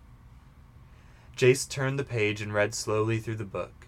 Jace 1.35 1.67
turned 1.67 1.97
the 1.97 2.03
page 2.03 2.41
and 2.41 2.53
read 2.53 2.75
slowly 2.75 3.19
through 3.19 3.37
the 3.37 3.45
book. 3.45 3.87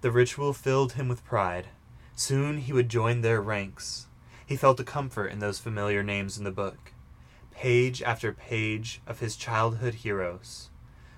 The 0.00 0.10
ritual 0.10 0.52
filled 0.52 0.92
him 0.92 1.08
with 1.08 1.24
pride. 1.24 1.68
Soon 2.14 2.58
he 2.58 2.72
would 2.72 2.88
join 2.88 3.20
their 3.20 3.40
ranks. 3.40 4.06
He 4.46 4.56
felt 4.56 4.80
a 4.80 4.84
comfort 4.84 5.26
in 5.26 5.40
those 5.40 5.58
familiar 5.58 6.02
names 6.02 6.38
in 6.38 6.44
the 6.44 6.50
book. 6.50 6.92
Page 7.50 8.02
after 8.02 8.32
page 8.32 9.00
of 9.06 9.20
his 9.20 9.36
childhood 9.36 9.94
heroes. 9.94 10.70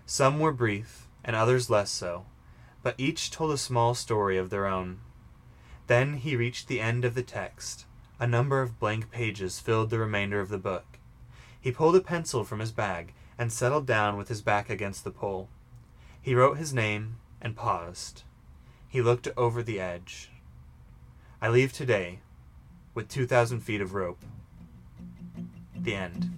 Some 0.06 0.40
were 0.40 0.52
brief, 0.52 1.06
and 1.22 1.36
others 1.36 1.68
less 1.68 1.90
so, 1.90 2.26
but 2.82 2.94
each 2.98 3.30
told 3.30 3.52
a 3.52 3.58
small 3.58 3.94
story 3.94 4.38
of 4.38 4.50
their 4.50 4.66
own. 4.66 5.00
Then 5.86 6.14
he 6.14 6.36
reached 6.36 6.68
the 6.68 6.80
end 6.80 7.04
of 7.04 7.14
the 7.14 7.22
text. 7.22 7.86
A 8.18 8.26
number 8.26 8.62
of 8.62 8.78
blank 8.78 9.10
pages 9.10 9.60
filled 9.60 9.90
the 9.90 9.98
remainder 9.98 10.40
of 10.40 10.48
the 10.48 10.58
book. 10.58 10.98
He 11.60 11.70
pulled 11.70 11.96
a 11.96 12.00
pencil 12.00 12.44
from 12.44 12.60
his 12.60 12.72
bag 12.72 13.12
and 13.38 13.52
settled 13.52 13.86
down 13.86 14.16
with 14.16 14.28
his 14.28 14.42
back 14.42 14.68
against 14.68 15.04
the 15.04 15.10
pole. 15.10 15.48
He 16.20 16.34
wrote 16.34 16.58
his 16.58 16.74
name 16.74 17.16
and 17.40 17.56
paused. 17.56 18.24
He 18.88 19.00
looked 19.00 19.28
over 19.36 19.62
the 19.62 19.80
edge. 19.80 20.30
I 21.40 21.48
leave 21.48 21.72
today 21.72 22.18
with 22.94 23.08
2,000 23.08 23.60
feet 23.60 23.80
of 23.80 23.94
rope. 23.94 24.18
The 25.76 25.94
end. 25.94 26.34